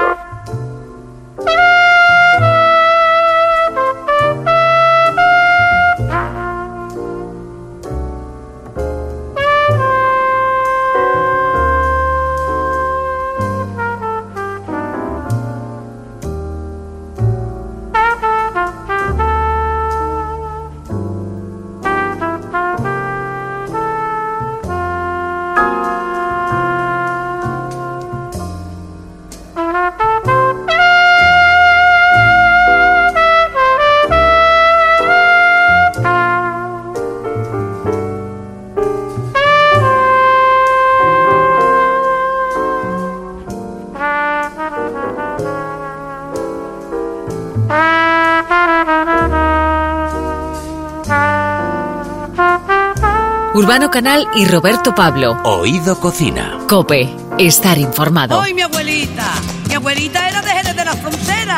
Urbano 53.71 53.89
Canal 53.89 54.27
y 54.35 54.43
Roberto 54.43 54.93
Pablo. 54.93 55.39
Oído 55.45 55.97
Cocina. 55.97 56.59
Cope, 56.67 57.09
estar 57.39 57.77
informado. 57.77 58.41
¡Ay, 58.41 58.53
mi 58.53 58.63
abuelita! 58.63 59.31
Mi 59.69 59.75
abuelita 59.75 60.27
era 60.27 60.41
de 60.41 60.49
Jerez 60.49 60.75
de 60.75 60.83
la 60.83 60.93
Frontera. 60.93 61.57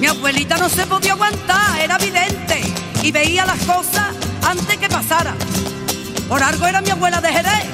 Mi 0.00 0.06
abuelita 0.06 0.58
no 0.58 0.68
se 0.68 0.84
podía 0.84 1.12
aguantar, 1.12 1.80
era 1.80 1.96
vidente 1.96 2.60
y 3.02 3.10
veía 3.10 3.46
las 3.46 3.58
cosas 3.60 4.08
antes 4.46 4.76
que 4.76 4.86
pasaran. 4.90 5.36
Por 6.28 6.42
algo 6.42 6.66
era 6.66 6.82
mi 6.82 6.90
abuela 6.90 7.22
de 7.22 7.32
Jerez, 7.32 7.64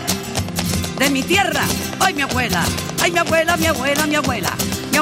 de 1.01 1.11
mi 1.11 1.25
tierra. 1.25 1.65
¡Ay, 1.99 2.15
mi 2.15 2.23
abuela! 2.23 2.63
¡Ay, 3.03 3.11
mi 3.11 3.19
abuela, 3.19 3.57
mi 3.57 3.67
abuela, 3.67 4.07
mi 4.07 4.15
abuela! 4.15 4.51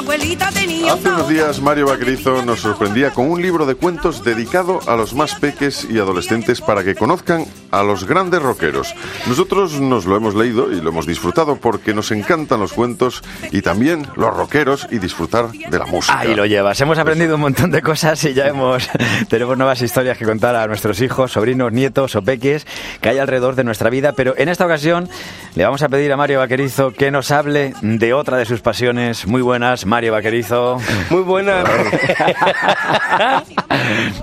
Abuelita 0.09 0.49
tenía 0.49 0.93
Hace 0.93 1.07
unos 1.07 1.29
días 1.29 1.61
Mario 1.61 1.85
Vaquerizo 1.85 2.43
nos 2.43 2.61
sorprendía 2.61 3.11
con 3.11 3.29
un 3.29 3.43
libro 3.43 3.67
de 3.67 3.75
cuentos 3.75 4.23
dedicado 4.23 4.79
a 4.87 4.95
los 4.95 5.13
más 5.13 5.35
peques 5.35 5.85
y 5.87 5.99
adolescentes 5.99 6.61
para 6.61 6.83
que 6.83 6.95
conozcan 6.95 7.45
a 7.69 7.83
los 7.83 8.05
grandes 8.05 8.41
rockeros. 8.41 8.95
Nosotros 9.27 9.79
nos 9.79 10.05
lo 10.05 10.17
hemos 10.17 10.33
leído 10.33 10.71
y 10.71 10.81
lo 10.81 10.89
hemos 10.89 11.05
disfrutado 11.05 11.57
porque 11.57 11.93
nos 11.93 12.11
encantan 12.11 12.59
los 12.59 12.73
cuentos 12.73 13.21
y 13.51 13.61
también 13.61 14.07
los 14.15 14.35
rockeros 14.35 14.87
y 14.89 14.97
disfrutar 14.97 15.51
de 15.51 15.77
la 15.77 15.85
música. 15.85 16.17
Ahí 16.17 16.33
lo 16.33 16.47
llevas. 16.47 16.81
Hemos 16.81 16.97
aprendido 16.97 17.35
un 17.35 17.41
montón 17.41 17.69
de 17.69 17.83
cosas 17.83 18.23
y 18.23 18.33
ya 18.33 18.47
hemos 18.47 18.89
tenemos 19.29 19.57
nuevas 19.57 19.79
historias 19.83 20.17
que 20.17 20.25
contar 20.25 20.55
a 20.55 20.65
nuestros 20.65 21.01
hijos, 21.01 21.33
sobrinos, 21.33 21.71
nietos 21.71 22.15
o 22.15 22.23
peques 22.23 22.65
que 22.99 23.09
hay 23.09 23.19
alrededor 23.19 23.53
de 23.53 23.63
nuestra 23.63 23.91
vida. 23.91 24.13
Pero 24.13 24.33
en 24.37 24.49
esta 24.49 24.65
ocasión 24.65 25.07
le 25.53 25.63
vamos 25.63 25.83
a 25.83 25.89
pedir 25.89 26.11
a 26.11 26.17
Mario 26.17 26.39
Vaquerizo 26.39 26.93
que 26.93 27.11
nos 27.11 27.29
hable 27.29 27.75
de 27.83 28.13
otra 28.15 28.37
de 28.37 28.45
sus 28.45 28.61
pasiones 28.61 29.27
muy 29.27 29.43
buenas. 29.43 29.85
Mario 29.85 29.98
Vaquerizo. 30.07 30.79
Muy 31.09 31.23
buena. 31.23 31.63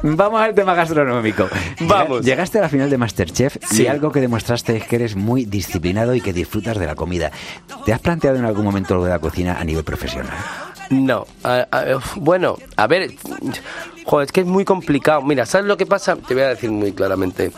Vamos 0.02 0.40
al 0.40 0.54
tema 0.54 0.74
gastronómico. 0.74 1.48
Vamos. 1.80 2.24
Llegaste 2.24 2.58
a 2.58 2.62
la 2.62 2.68
final 2.68 2.88
de 2.88 2.96
Masterchef 2.98 3.56
y 3.70 3.74
Sí. 3.76 3.86
algo 3.86 4.10
que 4.12 4.20
demostraste 4.20 4.76
es 4.76 4.84
que 4.84 4.96
eres 4.96 5.16
muy 5.16 5.44
disciplinado 5.44 6.14
y 6.14 6.20
que 6.20 6.32
disfrutas 6.32 6.78
de 6.78 6.86
la 6.86 6.94
comida. 6.94 7.30
¿Te 7.84 7.92
has 7.92 8.00
planteado 8.00 8.38
en 8.38 8.44
algún 8.44 8.64
momento 8.64 8.94
lo 8.94 9.04
de 9.04 9.10
la 9.10 9.18
cocina 9.18 9.58
a 9.60 9.64
nivel 9.64 9.84
profesional? 9.84 10.32
No, 10.90 11.26
a- 11.42 11.66
a- 11.70 11.84
bueno, 12.16 12.56
a 12.76 12.86
ver, 12.86 13.10
joder, 14.06 14.26
es 14.26 14.32
que 14.32 14.40
es 14.40 14.46
muy 14.46 14.64
complicado. 14.64 15.20
Mira, 15.22 15.44
¿sabes 15.44 15.66
lo 15.66 15.76
que 15.76 15.84
pasa? 15.84 16.16
Te 16.16 16.32
voy 16.32 16.44
a 16.44 16.48
decir 16.48 16.70
muy 16.70 16.92
claramente. 16.92 17.50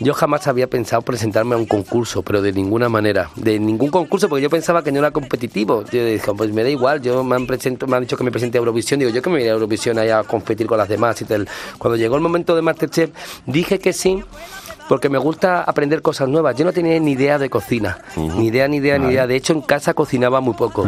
Yo 0.00 0.14
jamás 0.14 0.48
había 0.48 0.66
pensado 0.66 1.02
presentarme 1.02 1.54
a 1.54 1.58
un 1.58 1.66
concurso, 1.66 2.22
pero 2.22 2.42
de 2.42 2.52
ninguna 2.52 2.88
manera, 2.88 3.30
de 3.36 3.60
ningún 3.60 3.88
concurso, 3.88 4.28
porque 4.28 4.42
yo 4.42 4.50
pensaba 4.50 4.82
que 4.82 4.90
no 4.90 4.98
era 4.98 5.12
competitivo. 5.12 5.84
Yo 5.92 6.04
dije, 6.04 6.32
pues 6.36 6.52
me 6.52 6.64
da 6.64 6.70
igual, 6.70 7.00
yo 7.00 7.22
me 7.22 7.36
han, 7.36 7.46
presento, 7.46 7.86
me 7.86 7.96
han 7.96 8.02
dicho 8.02 8.16
que 8.16 8.24
me 8.24 8.32
presente 8.32 8.58
a 8.58 8.60
Eurovisión, 8.60 8.98
digo, 8.98 9.12
yo 9.12 9.22
que 9.22 9.30
me 9.30 9.38
voy 9.38 9.48
a 9.48 9.52
Eurovisión 9.52 9.98
allá 9.98 10.18
a 10.18 10.24
competir 10.24 10.66
con 10.66 10.78
las 10.78 10.88
demás 10.88 11.20
y 11.22 11.24
tal. 11.24 11.48
Cuando 11.78 11.96
llegó 11.96 12.16
el 12.16 12.20
momento 12.20 12.56
de 12.56 12.62
Masterchef, 12.62 13.10
dije 13.46 13.78
que 13.78 13.92
sí, 13.92 14.24
porque 14.92 15.08
me 15.08 15.16
gusta 15.16 15.62
aprender 15.62 16.02
cosas 16.02 16.28
nuevas. 16.28 16.54
Yo 16.54 16.66
no 16.66 16.72
tenía 16.74 17.00
ni 17.00 17.12
idea 17.12 17.38
de 17.38 17.48
cocina, 17.48 17.96
ni 18.14 18.48
idea, 18.48 18.68
ni 18.68 18.76
idea, 18.76 18.98
ni 18.98 19.08
idea. 19.08 19.26
De 19.26 19.36
hecho, 19.36 19.54
en 19.54 19.62
casa 19.62 19.94
cocinaba 19.94 20.42
muy 20.42 20.52
poco. 20.52 20.86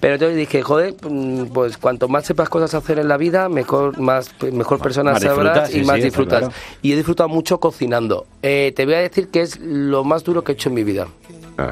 Pero 0.00 0.14
entonces 0.14 0.38
dije, 0.38 0.62
joder, 0.62 0.94
mm, 1.06 1.48
pues 1.52 1.76
cuanto 1.76 2.08
más 2.08 2.24
sepas 2.24 2.48
cosas 2.48 2.72
hacer 2.72 2.98
en 2.98 3.06
la 3.06 3.18
vida, 3.18 3.50
mejor, 3.50 3.98
más, 3.98 4.30
mejor 4.50 4.80
persona 4.80 5.12
más 5.12 5.22
sabrás 5.22 5.74
y 5.74 5.82
más 5.82 5.96
sí, 5.96 6.04
disfrutas. 6.04 6.38
claro. 6.38 6.54
Y 6.80 6.92
he 6.92 6.96
disfrutado 6.96 7.28
mucho 7.28 7.60
cocinando. 7.60 8.26
Eh, 8.40 8.72
te 8.74 8.86
voy 8.86 8.94
a 8.94 9.00
decir 9.00 9.28
que 9.28 9.42
es 9.42 9.60
lo 9.60 10.04
más 10.04 10.24
duro 10.24 10.42
que 10.42 10.52
he 10.52 10.54
hecho 10.54 10.70
en 10.70 10.76
mi 10.76 10.82
vida. 10.82 11.06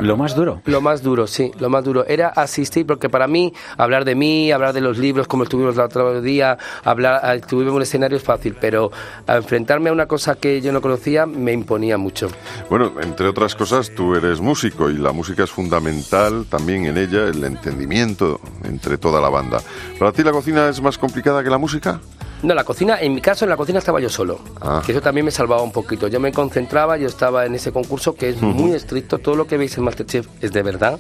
Lo 0.01 0.17
más 0.17 0.37
duro. 0.37 0.63
Lo 0.65 0.81
más 0.81 1.03
duro, 1.03 1.27
sí, 1.27 1.51
lo 1.59 1.69
más 1.69 1.85
duro. 1.85 2.05
Era 2.07 2.29
asistir, 2.29 2.87
porque 2.87 3.09
para 3.09 3.27
mí, 3.27 3.53
hablar 3.77 4.05
de 4.05 4.15
mí, 4.15 4.53
hablar 4.53 4.73
de 4.73 4.81
los 4.81 4.99
libros, 4.99 5.27
como 5.27 5.43
estuvimos 5.43 5.75
el 5.75 5.81
otro 5.81 6.21
día, 6.23 6.57
hablar, 6.85 7.21
ah, 7.23 7.35
estuvimos 7.35 7.71
en 7.71 7.77
un 7.77 7.83
escenario 7.83 8.17
es 8.17 8.23
fácil, 8.23 8.57
pero 8.61 8.91
a 9.27 9.37
enfrentarme 9.37 9.91
a 9.91 9.93
una 9.93 10.07
cosa 10.07 10.37
que 10.37 10.61
yo 10.61 10.73
no 10.73 10.81
conocía 10.81 11.27
me 11.27 11.53
imponía 11.53 11.99
mucho. 11.99 12.29
Bueno, 12.71 12.93
entre 13.01 13.27
otras 13.27 13.55
cosas, 13.55 13.91
tú 13.95 14.15
eres 14.15 14.41
músico 14.41 14.89
y 14.89 14.99
la 14.99 15.13
música 15.13 15.45
es 15.45 15.51
fundamental 15.51 16.47
también 16.49 16.87
en 16.87 16.97
ella, 16.97 17.27
el 17.27 17.43
entendimiento 17.43 18.41
entre 18.65 18.99
toda 18.99 19.21
la 19.21 19.29
banda. 19.29 19.61
¿Para 19.99 20.13
ti 20.13 20.23
la 20.23 20.33
cocina 20.33 20.69
es 20.69 20.81
más 20.81 20.97
complicada 20.99 21.43
que 21.43 21.51
la 21.51 21.59
música? 21.59 22.01
No, 22.43 22.55
la 22.55 22.65
cocina, 22.65 23.01
en 23.01 23.15
mi 23.15 23.21
caso, 23.21 23.45
en 23.45 23.51
la 23.51 23.57
cocina 23.57 23.79
estaba 23.79 24.01
yo 24.01 24.09
solo. 24.09 24.41
Ah. 24.61 24.83
Que 24.85 24.93
eso 24.93 25.01
también 25.01 25.25
me 25.25 25.31
salvaba 25.31 25.63
un 25.63 25.71
poquito. 25.71 26.09
Yo 26.09 26.19
me 26.19 26.33
concentraba, 26.33 26.97
yo 26.97 27.07
estaba 27.07 27.47
en 27.47 27.55
ese 27.55 27.71
concurso 27.71 28.15
que 28.15 28.31
es 28.31 28.43
muy 28.43 28.73
estricto. 28.73 29.19
Todo 29.19 29.37
lo 29.37 29.47
que 29.47 29.57
veis 29.57 29.77
en 29.79 29.85
Masterchef 29.85 30.27
es 30.41 30.53
de 30.53 30.63
verdad. 30.63 30.99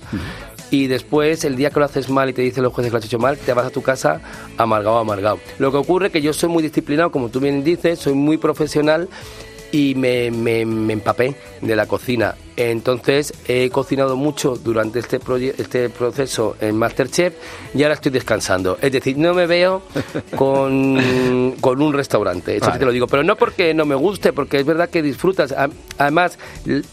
Y 0.70 0.86
después, 0.86 1.44
el 1.44 1.56
día 1.56 1.70
que 1.70 1.80
lo 1.80 1.84
haces 1.84 2.08
mal 2.08 2.30
y 2.30 2.32
te 2.32 2.42
dicen 2.42 2.62
los 2.62 2.72
jueces 2.72 2.90
que 2.90 2.94
lo 2.94 2.98
has 2.98 3.04
hecho 3.04 3.18
mal, 3.18 3.36
te 3.36 3.52
vas 3.52 3.66
a 3.66 3.70
tu 3.70 3.82
casa 3.82 4.20
amargado, 4.56 4.98
amargado. 4.98 5.38
Lo 5.58 5.70
que 5.70 5.78
ocurre 5.78 6.06
es 6.06 6.12
que 6.12 6.22
yo 6.22 6.32
soy 6.32 6.48
muy 6.48 6.62
disciplinado, 6.62 7.10
como 7.10 7.28
tú 7.28 7.40
bien 7.40 7.64
dices, 7.64 7.98
soy 7.98 8.14
muy 8.14 8.38
profesional 8.38 9.08
y 9.72 9.94
me, 9.96 10.30
me- 10.30 10.64
me 10.66 10.92
empapé 10.92 11.34
de 11.60 11.74
la 11.76 11.86
cocina. 11.86 12.34
Entonces 12.54 13.32
he 13.48 13.70
cocinado 13.70 14.14
mucho 14.16 14.56
durante 14.56 14.98
este, 14.98 15.18
este 15.56 15.88
proceso 15.88 16.56
en 16.60 16.76
Masterchef 16.76 17.32
y 17.74 17.82
ahora 17.82 17.94
estoy 17.94 18.12
descansando. 18.12 18.76
Es 18.82 18.92
decir, 18.92 19.16
no 19.16 19.32
me 19.32 19.46
veo 19.46 19.82
con, 20.36 21.52
con 21.60 21.80
un 21.80 21.92
restaurante, 21.94 22.56
eso 22.56 22.70
sí 22.72 22.78
te 22.78 22.84
lo 22.84 22.92
digo. 22.92 23.06
Pero 23.06 23.22
no 23.22 23.36
porque 23.36 23.72
no 23.74 23.86
me 23.86 23.94
guste, 23.94 24.32
porque 24.34 24.58
es 24.58 24.66
verdad 24.66 24.90
que 24.90 25.02
disfrutas. 25.02 25.54
Además, 25.98 26.38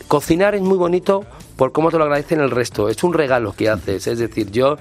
cocinar 0.08 0.56
es 0.56 0.62
muy 0.62 0.78
bonito 0.78 1.26
por 1.58 1.74
cómo 1.74 1.92
te 1.92 1.98
lo 1.98 2.06
agradecen 2.06 2.39
el 2.39 2.52
resto. 2.52 2.88
Es 2.88 3.04
un 3.04 3.13
regalo 3.13 3.54
que 3.54 3.68
haces. 3.70 4.08
Es 4.08 4.18
decir, 4.20 4.50
yo 4.52 4.78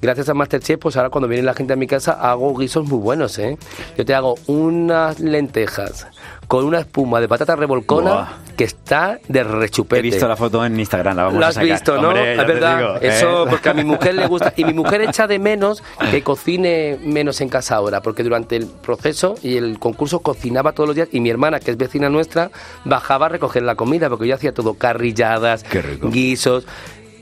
gracias 0.00 0.28
a 0.28 0.34
Masterchef, 0.34 0.78
pues 0.80 0.96
ahora 0.96 1.10
cuando 1.10 1.28
viene 1.28 1.42
la 1.44 1.54
gente 1.54 1.72
a 1.72 1.76
mi 1.76 1.86
casa 1.86 2.12
hago 2.12 2.56
guisos 2.56 2.86
muy 2.88 2.98
buenos, 2.98 3.38
¿eh? 3.38 3.56
Yo 3.96 4.04
te 4.04 4.14
hago 4.14 4.34
unas 4.46 5.20
lentejas 5.20 6.06
con 6.48 6.64
una 6.64 6.80
espuma 6.80 7.20
de 7.20 7.28
patata 7.28 7.54
revolcona 7.54 8.10
Buah. 8.10 8.28
que 8.56 8.64
está 8.64 9.18
de 9.28 9.44
rechupete. 9.44 10.00
He 10.00 10.02
visto 10.02 10.26
la 10.26 10.36
foto 10.36 10.64
en 10.64 10.78
Instagram, 10.80 11.16
la 11.16 11.22
vamos 11.24 11.38
Lo 11.38 11.46
a 11.46 11.48
has 11.50 11.54
sacar. 11.54 11.70
visto, 11.70 12.00
¿no? 12.00 12.08
Hombre, 12.08 12.32
es 12.32 12.46
verdad. 12.46 12.76
digo, 12.78 12.94
Eso 12.96 13.44
¿eh? 13.44 13.50
porque 13.50 13.68
a 13.68 13.74
mi 13.74 13.84
mujer 13.84 14.14
le 14.14 14.26
gusta. 14.26 14.52
Y 14.56 14.64
mi 14.64 14.72
mujer 14.72 15.00
echa 15.02 15.26
de 15.28 15.38
menos 15.38 15.82
que 16.10 16.22
cocine 16.24 16.98
menos 17.04 17.40
en 17.40 17.48
casa 17.48 17.76
ahora, 17.76 18.00
porque 18.02 18.24
durante 18.24 18.56
el 18.56 18.66
proceso 18.66 19.36
y 19.42 19.56
el 19.58 19.78
concurso 19.78 20.20
cocinaba 20.20 20.72
todos 20.72 20.88
los 20.88 20.96
días. 20.96 21.08
Y 21.12 21.20
mi 21.20 21.30
hermana, 21.30 21.60
que 21.60 21.70
es 21.70 21.76
vecina 21.76 22.08
nuestra, 22.08 22.50
bajaba 22.84 23.26
a 23.26 23.28
recoger 23.28 23.62
la 23.62 23.76
comida, 23.76 24.08
porque 24.08 24.26
yo 24.26 24.34
hacía 24.34 24.52
todo 24.52 24.74
carrilladas, 24.74 25.64
guisos. 26.02 26.66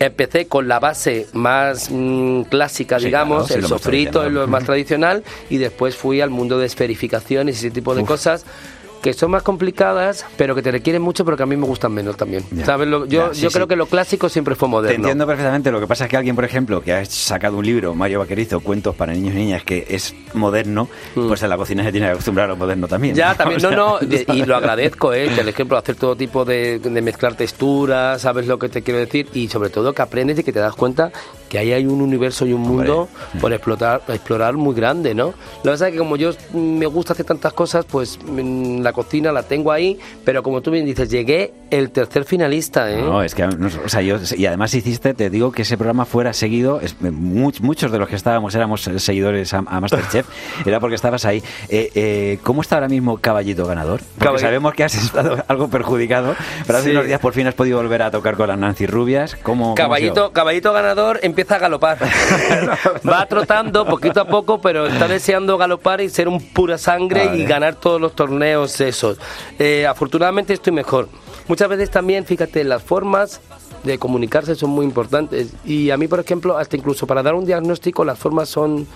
Empecé 0.01 0.47
con 0.47 0.69
la 0.69 0.79
base 0.79 1.27
más 1.33 1.89
mm, 1.91 2.43
clásica, 2.43 2.99
Sí, 2.99 3.07
digamos, 3.07 3.49
claro, 3.49 3.63
el 3.63 3.69
sofrito, 3.69 4.11
tradicional. 4.21 4.35
lo 4.35 4.47
más 4.49 4.65
tradicional, 4.65 5.25
y 5.51 5.57
después 5.57 5.97
fui 5.97 6.21
al 6.21 6.31
mundo 6.31 6.59
de 6.59 6.67
esferificaciones 6.67 7.57
y 7.57 7.67
ese 7.67 7.71
tipo 7.75 7.95
de 7.95 8.05
cosas. 8.05 8.45
Que 9.03 9.13
son 9.13 9.31
más 9.31 9.43
complicadas, 9.43 10.25
pero 10.37 10.55
que 10.55 10.63
te 10.63 10.71
requieren 10.71 11.03
mucho, 11.03 11.25
pero 11.25 11.37
que 11.37 11.43
a 11.43 11.47
mí 11.47 11.57
me 11.57 11.67
gustan 11.67 11.93
menos 11.93 12.17
también. 12.17 12.43
Ya. 12.51 12.65
¿Sabes? 12.67 12.89
Lo- 12.89 13.07
yo 13.07 13.29
Ya, 13.29 13.35
sí, 13.35 13.43
yo 13.43 13.51
creo 13.51 13.69
que 13.69 13.77
lo 13.77 13.87
clásico 13.87 14.29
siempre 14.29 14.55
fue 14.55 14.67
Te 14.69 14.71
moderno. 14.73 14.97
entiendo 14.97 15.27
perfectamente. 15.27 15.71
Lo 15.71 15.81
que 15.81 15.87
pasa 15.87 16.05
es 16.05 16.11
que 16.11 16.17
alguien, 16.17 16.35
por 16.35 16.45
ejemplo, 16.45 16.81
que 16.81 16.93
ha 16.93 17.05
sacado 17.05 17.57
un 17.59 17.65
libro, 17.67 17.95
Mario 17.95 18.19
Vaquerizo, 18.21 18.61
Cuentos 18.61 18.95
para 18.97 19.13
niños 19.13 19.35
y 19.35 19.39
niñas, 19.39 19.63
que 19.65 19.87
es 19.89 20.15
moderno, 20.35 20.89
pues 21.15 21.43
en 21.43 21.49
la 21.51 21.57
cocina 21.57 21.83
se 21.85 21.93
tiene 21.93 22.07
que 22.09 22.13
acostumbrar 22.13 22.47
a 22.47 22.49
lo 22.49 22.57
moderno 22.57 22.89
también. 22.89 23.15
Mm. 23.15 23.19
Ya, 23.19 23.35
también, 23.37 23.63
no, 23.63 23.71
no, 23.71 23.99
de- 24.01 24.25
y 24.35 24.45
lo 24.45 24.57
agradezco, 24.57 25.13
¿eh? 25.13 25.31
Por 25.35 25.49
ejemplo, 25.49 25.77
hacer 25.79 25.97
todo 25.97 26.17
tipo 26.17 26.45
de, 26.45 26.79
de 26.79 27.03
mezclar 27.03 27.35
texturas, 27.35 28.21
sabes 28.23 28.47
lo 28.47 28.59
que 28.59 28.69
te 28.69 28.83
quiero 28.83 29.01
decir, 29.01 29.29
y 29.35 29.49
sobre 29.49 29.71
todo 29.71 29.93
que 29.93 30.03
aprendes 30.03 30.39
y 30.39 30.45
que 30.45 30.53
te 30.53 30.59
das 30.61 30.75
cuenta 30.75 31.13
que 31.49 31.59
ahí 31.59 31.73
hay 31.73 31.87
un 31.87 32.01
universo 32.03 32.47
y 32.47 32.53
un 32.53 32.63
mundo 32.63 33.09
por 33.41 33.53
explotar, 33.53 34.03
explorar 34.09 34.55
muy 34.55 34.75
grande, 34.75 35.15
¿no? 35.15 35.33
Que 35.63 35.71
pasa 35.71 35.87
es 35.89 35.93
que 35.93 35.99
como 35.99 36.17
yo 36.17 36.31
mm, 36.53 36.59
me 36.79 36.87
gusta 36.87 37.13
hacer 37.13 37.27
tantas 37.27 37.53
cosas, 37.53 37.85
pues 37.85 38.19
mm, 38.25 38.81
la 38.81 38.93
cocina 38.93 39.33
la 39.33 39.43
tengo 39.43 39.73
ahí, 39.73 39.99
pero 40.25 40.43
como 40.43 40.61
tú 40.61 40.71
bien 40.71 40.85
dices, 40.87 41.09
llegué 41.11 41.53
el 41.71 41.91
tercer 41.91 42.25
finalista, 42.25 42.91
¿eh? 42.91 43.01
No, 43.03 43.23
es 43.23 43.35
que, 43.35 43.47
no, 43.47 43.69
o 43.85 43.89
sea, 43.89 44.01
yo, 44.03 44.17
y 44.37 44.47
además 44.47 44.73
hiciste, 44.75 45.15
te 45.15 45.31
digo 45.31 45.53
que 45.53 45.63
ese 45.63 45.77
programa 45.77 46.05
fuera 46.05 46.33
seguido, 46.33 46.81
es, 46.81 46.97
much- 47.01 47.61
muchos 47.61 47.91
de 47.93 47.99
los 47.99 48.09
que 48.09 48.17
estábamos 48.17 48.55
éramos 48.55 48.83
seguidores 48.99 49.53
a, 49.55 49.59
a 49.67 49.81
Masterchef, 49.81 50.27
era 50.67 50.81
porque 50.81 50.97
estabas 50.97 51.25
ahí. 51.25 51.43
Eh, 51.69 51.91
eh, 51.95 52.39
¿Cómo 52.43 52.63
está 52.63 52.77
ahora 52.77 52.89
mismo 52.89 53.19
Caballito 53.19 53.67
Ganador? 53.67 54.01
Porque 54.19 54.37
Caball- 54.37 54.41
sabemos 54.41 54.75
que 54.75 54.85
has 54.85 54.95
estado 54.95 55.45
algo 55.49 55.69
perjudicado, 55.69 56.35
pero 56.67 56.79
hace 56.79 56.89
Sí. 56.89 56.93
unos 56.93 57.07
días 57.07 57.21
por 57.21 57.33
fin 57.35 57.47
has 57.47 57.55
podido 57.55 57.77
volver 57.79 58.03
a 58.03 58.11
tocar 58.11 58.37
con 58.37 58.49
las 58.49 58.59
Nancy 58.59 58.87
Rubias. 58.87 59.37
¿Cómo, 59.43 59.65
cómo 59.65 59.75
Caballito, 59.75 60.15
sido? 60.15 60.33
caballito 60.33 60.73
ganador 60.73 61.21
empieza 61.39 61.55
a 61.55 61.59
galopar. 61.59 61.99
Va 63.09 63.27
trotando 63.27 63.87
poquito 63.87 64.21
a 64.21 64.25
poco, 64.25 64.61
pero 64.61 64.87
está 64.87 65.07
deseando 65.07 65.57
galopar 65.57 66.01
y 66.01 66.09
ser 66.09 66.27
un 66.27 66.41
pura 66.41 66.79
sangre 66.79 67.27
Vale. 67.27 67.39
y 67.39 67.45
ganar 67.45 67.77
todos 67.77 68.01
los 68.01 68.15
torneos 68.15 68.81
esos. 68.81 69.19
Eh, 69.59 69.87
afortunadamente 69.87 70.53
estoy 70.53 70.73
mejor. 70.73 71.09
Muchas 71.47 71.69
veces 71.69 71.91
también, 71.91 72.25
fíjate, 72.25 72.65
las 72.65 72.83
formas 72.83 73.41
de 73.85 73.99
comunicarse 73.99 74.57
son 74.57 74.71
muy 74.71 74.85
importantes. 74.85 75.55
Y 75.65 75.91
a 75.91 75.97
mí, 75.97 76.09
por 76.09 76.19
ejemplo, 76.19 76.59
hasta 76.59 76.77
incluso 76.77 77.07
para 77.07 77.23
dar 77.23 77.35
un 77.35 77.47
diagnóstico, 77.47 78.05
las 78.05 78.19
formas 78.19 78.49
son 78.49 78.89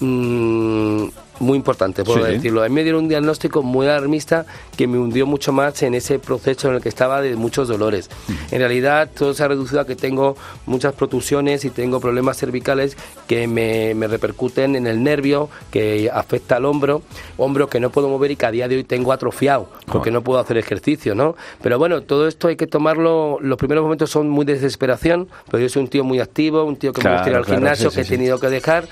mm, 0.00 1.04
muy 1.40 1.56
importantes, 1.56 2.04
puedo 2.04 2.24
Sí. 2.24 2.34
decirlo. 2.34 2.62
A 2.62 2.68
mí 2.68 2.74
me 2.74 2.84
dieron 2.84 3.02
un 3.04 3.08
diagnóstico 3.08 3.62
muy 3.64 3.86
alarmista 3.86 4.46
que 4.76 4.86
me 4.86 4.96
hundió 4.98 5.26
mucho 5.26 5.52
más 5.52 5.82
en 5.82 5.94
ese 5.94 6.20
proceso 6.20 6.68
en 6.68 6.76
el 6.76 6.80
que 6.80 6.88
estaba 6.88 7.20
de 7.20 7.34
muchos 7.34 7.66
dolores. 7.66 8.08
En 8.52 8.58
realidad, 8.60 9.10
todo 9.12 9.34
se 9.34 9.42
ha 9.42 9.48
reducido 9.48 9.80
a 9.80 9.86
que 9.86 9.96
tengo 9.96 10.36
muchas 10.66 10.92
protusiones 10.94 11.64
y 11.64 11.70
tengo 11.70 11.98
problemas 11.98 12.36
cervicales 12.36 12.96
que 13.26 13.48
me, 13.48 13.92
me 13.94 14.06
repercuten 14.06 14.76
en 14.76 14.86
el 14.86 15.02
nervio, 15.02 15.48
que 15.72 16.08
afecta 16.12 16.56
al 16.56 16.64
hombro, 16.64 17.02
hombro 17.38 17.68
que 17.68 17.80
no 17.80 17.90
puedo 17.90 18.08
mover 18.08 18.30
y 18.30 18.36
que 18.36 18.46
a 18.46 18.50
día 18.52 18.68
de 18.68 18.76
hoy 18.76 18.84
tengo 18.84 19.12
atrofiado, 19.12 19.68
porque 19.90 20.12
no 20.12 20.22
puedo 20.22 20.38
hacer 20.38 20.58
ejercicio, 20.58 21.16
¿no? 21.16 21.34
Pero 21.60 21.76
bueno, 21.76 22.02
todo 22.02 22.28
esto 22.28 22.46
hay 22.48 22.56
que 22.56 22.68
tomarlo, 22.68 23.38
los 23.40 23.58
primeros 23.58 23.82
momentos 23.82 24.10
son 24.10 24.28
muy 24.28 24.44
de 24.44 24.54
desesperación, 24.54 25.26
pero 25.50 25.60
yo 25.60 25.68
soy 25.68 25.82
un 25.82 25.88
tío 25.88 26.04
muy 26.04 26.20
activo, 26.20 26.62
un 26.62 26.76
tío 26.76 26.92
que 26.92 27.02
me 27.02 27.10
gusta 27.10 27.26
ir 27.26 27.32
Claro, 27.32 27.38
al 27.38 27.44
claro, 27.46 27.58
gimnasio, 27.60 27.90
sí, 27.90 27.96
que 27.96 28.04
sí, 28.04 28.14
he 28.14 28.16
tenido 28.16 28.38
que 28.38 28.48
dejar 28.48 28.86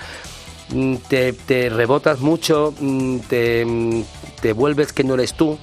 te, 1.09 1.33
te 1.33 1.69
rebotas 1.69 2.21
mucho, 2.21 2.75
mm, 2.81 3.19
te, 3.29 3.65
mm, 3.65 4.03
te 4.41 4.53
vuelves 4.53 4.93
que 4.93 5.05
no 5.05 5.15
eres 5.15 5.35
tú, 5.35 5.59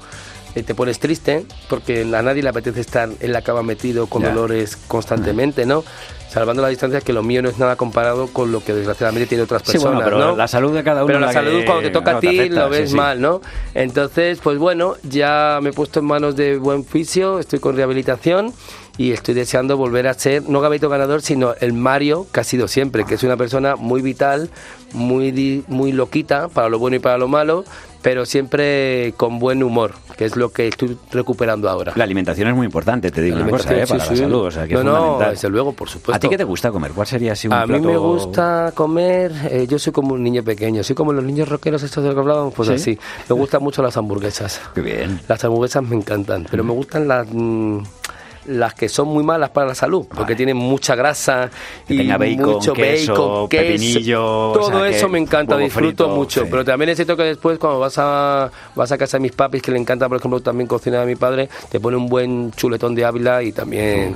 eh, 0.56 0.64
te 0.64 0.74
pones 0.76 1.00
triste, 1.00 1.46
porque 1.70 2.02
a 2.02 2.22
nadie 2.22 2.42
le 2.42 2.50
apetece 2.50 2.82
estar 2.82 3.10
en 3.20 3.32
la 3.32 3.42
cama 3.42 3.64
metido 3.64 4.08
con 4.08 4.24
dolores 4.24 4.76
constantemente, 4.88 5.66
¿no? 5.66 5.84
Salvando 6.30 6.62
la 6.62 6.68
distancia 6.68 7.00
que 7.02 7.14
lo 7.14 7.24
mío 7.24 7.42
no 7.42 7.50
es 7.50 7.58
nada 7.58 7.78
comparado 7.78 8.28
con 8.28 8.52
lo 8.52 8.62
que 8.64 8.74
desgraciadamente 8.74 9.28
tiene 9.28 9.44
otras 9.46 9.62
Sí, 9.64 9.74
personas, 9.74 9.96
bueno, 10.04 10.06
pero 10.18 10.20
¿no? 10.32 10.36
la 10.36 10.48
salud 10.48 10.74
de 10.74 10.84
cada 10.84 11.02
uno 11.04 11.08
Pero 11.08 11.20
la, 11.20 11.28
la 11.28 11.34
salud 11.34 11.64
cuando 11.66 11.84
te 11.84 11.90
toca 11.90 12.18
a 12.18 12.20
ti 12.20 12.28
afecta, 12.40 12.60
lo 12.60 12.70
ves 12.70 12.82
sí, 12.82 12.88
sí. 12.90 12.96
mal, 12.96 13.22
¿no? 13.22 13.42
Entonces, 13.74 14.40
pues 14.44 14.58
bueno, 14.58 14.96
ya 15.04 15.60
me 15.62 15.70
he 15.70 15.74
puesto 15.74 16.00
en 16.02 16.06
manos 16.06 16.36
de 16.36 16.58
buen 16.58 16.84
fisio, 16.84 17.40
estoy 17.40 17.60
con 17.60 17.76
rehabilitación 17.76 18.54
y 18.98 19.12
estoy 19.12 19.36
deseando 19.36 19.78
volver 19.78 20.08
a 20.08 20.14
ser, 20.14 20.44
no 20.50 20.60
Gabito 20.60 20.90
ganador, 20.90 21.22
sino 21.22 21.54
el 21.60 21.74
Mario 21.74 22.28
que 22.32 22.40
ha 22.40 22.44
sido 22.44 22.68
siempre, 22.68 23.06
que 23.06 23.16
es 23.16 23.24
una 23.24 23.38
persona 23.38 23.76
muy 23.76 24.02
vital, 24.02 24.50
muy, 24.94 25.64
muy 25.68 25.92
loquita, 25.92 26.48
para 26.48 26.70
lo 26.70 26.80
bueno 26.80 26.96
y 26.96 27.00
para 27.00 27.18
lo 27.18 27.28
malo, 27.28 27.64
pero 28.02 28.26
siempre 28.26 29.14
con 29.18 29.38
buen 29.38 29.62
humor, 29.62 29.94
que 30.18 30.26
es 30.26 30.36
lo 30.36 30.50
que 30.50 30.68
estoy 30.68 30.98
recuperando 31.12 31.70
ahora. 31.70 31.94
La 31.96 32.06
alimentación 32.06 32.48
es 32.48 32.56
muy 32.56 32.66
importante, 32.66 33.12
te 33.12 33.22
digo 33.22 33.38
La 33.38 33.44
una 33.44 33.52
cosa, 33.52 33.76
¿eh? 33.76 33.86
sí, 33.86 33.94
para 33.94 34.06
sí. 34.06 34.12
la 34.12 34.18
salud. 34.18 34.46
O 34.46 34.52
sea, 34.52 34.68
que 34.68 34.74
no, 34.76 34.80
es 34.80 34.86
no, 34.86 35.20
desde 35.30 35.50
luego, 35.50 35.74
por 35.74 35.90
supuesto. 35.90 36.16
¿A 36.16 36.20
ti 36.20 36.30
qué 36.30 36.38
te 36.38 36.44
gusta 36.44 36.72
comer? 36.72 36.92
¿Cuál 36.92 37.06
sería 37.06 37.34
así 37.34 37.48
un 37.48 37.54
A 37.54 37.68
mí 37.68 37.80
me 37.80 37.98
gusta 37.98 38.72
comer, 38.74 39.32
eh, 39.52 39.68
yo 39.70 39.78
soy 39.78 39.94
como 39.94 40.14
un 40.16 40.24
niño 40.24 40.44
pequeño, 40.44 40.84
soy 40.84 40.96
como 40.96 41.14
los 41.14 41.24
niños 41.24 41.50
rockeros 41.50 41.84
estos 41.84 42.04
de 42.04 42.10
los 42.10 42.16
que 42.16 42.22
hablábamos, 42.22 42.54
pues 42.54 42.70
¿Sí? 42.70 42.76
así. 42.76 43.00
Me 43.30 43.36
gustan 43.36 43.62
mucho 43.62 43.84
las 43.84 43.96
hamburguesas. 43.98 44.62
Qué 44.74 44.82
bien. 44.82 45.20
Las 45.28 45.44
hamburguesas 45.44 45.84
me 45.84 45.96
encantan, 45.96 46.48
pero 46.50 46.64
me 46.64 46.72
gustan 46.72 47.08
las 47.08 47.28
mm, 47.30 47.80
las 48.48 48.74
que 48.74 48.90
son 48.90 49.08
muy 49.10 49.24
malas 49.24 49.50
para 49.52 49.68
la 49.68 49.76
salud, 49.76 50.06
porque 50.14 50.36
tienen 50.36 50.58
mucha 50.58 50.96
grasa 50.96 51.50
Que 51.88 51.96
y 51.96 52.08
bacon, 52.08 52.54
mucho 52.54 52.74
queso, 52.74 53.14
bacon, 53.14 53.50
queso. 53.50 53.64
pepinillo, 53.64 54.50
o 54.52 54.54
todo 54.54 54.80
sea, 54.80 54.90
eso 54.90 55.10
me 55.10 55.20
encanta, 55.20 55.58
disfruto 55.58 56.06
frito, 56.06 56.10
mucho, 56.10 56.42
sí. 56.44 56.48
pero 56.50 56.66
también 56.66 56.90
necesito 56.90 57.16
que 57.16 57.24
después 57.24 57.60
cuando 57.60 57.80
vas 57.80 57.98
a 57.98 58.50
vas 58.76 58.92
a 58.92 58.98
casa 58.98 59.18
de 59.18 59.22
mis 59.22 59.34
papis 59.34 59.62
que 59.62 59.72
le 59.72 59.80
encanta, 59.80 60.08
por 60.08 60.18
ejemplo, 60.18 60.40
también 60.40 60.68
cocinar 60.68 61.02
a 61.02 61.06
mi 61.06 61.16
padre, 61.16 61.50
te 61.70 61.80
pone 61.80 61.98
un 61.98 62.08
buen 62.08 62.52
chuletón 62.52 62.96
de 62.96 63.06
Ávila 63.06 63.44
y 63.44 63.52
también 63.52 64.16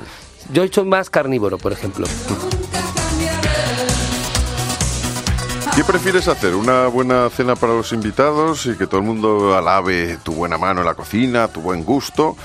yo 0.52 0.66
soy 0.68 0.84
más 0.84 1.10
carnívoro, 1.10 1.58
por 1.58 1.72
ejemplo. 1.72 2.06
¿Qué 5.74 5.84
prefieres 5.84 6.28
hacer? 6.28 6.54
¿Una 6.54 6.86
buena 6.88 7.30
cena 7.30 7.56
para 7.56 7.72
los 7.72 7.92
invitados 7.92 8.66
y 8.66 8.76
que 8.76 8.86
todo 8.86 9.00
el 9.00 9.06
mundo 9.06 9.56
alabe 9.56 10.18
tu 10.22 10.34
buena 10.34 10.58
mano 10.58 10.80
en 10.80 10.86
la 10.86 10.94
cocina, 10.94 11.48
tu 11.48 11.62
buen 11.62 11.82
gusto? 11.82 12.36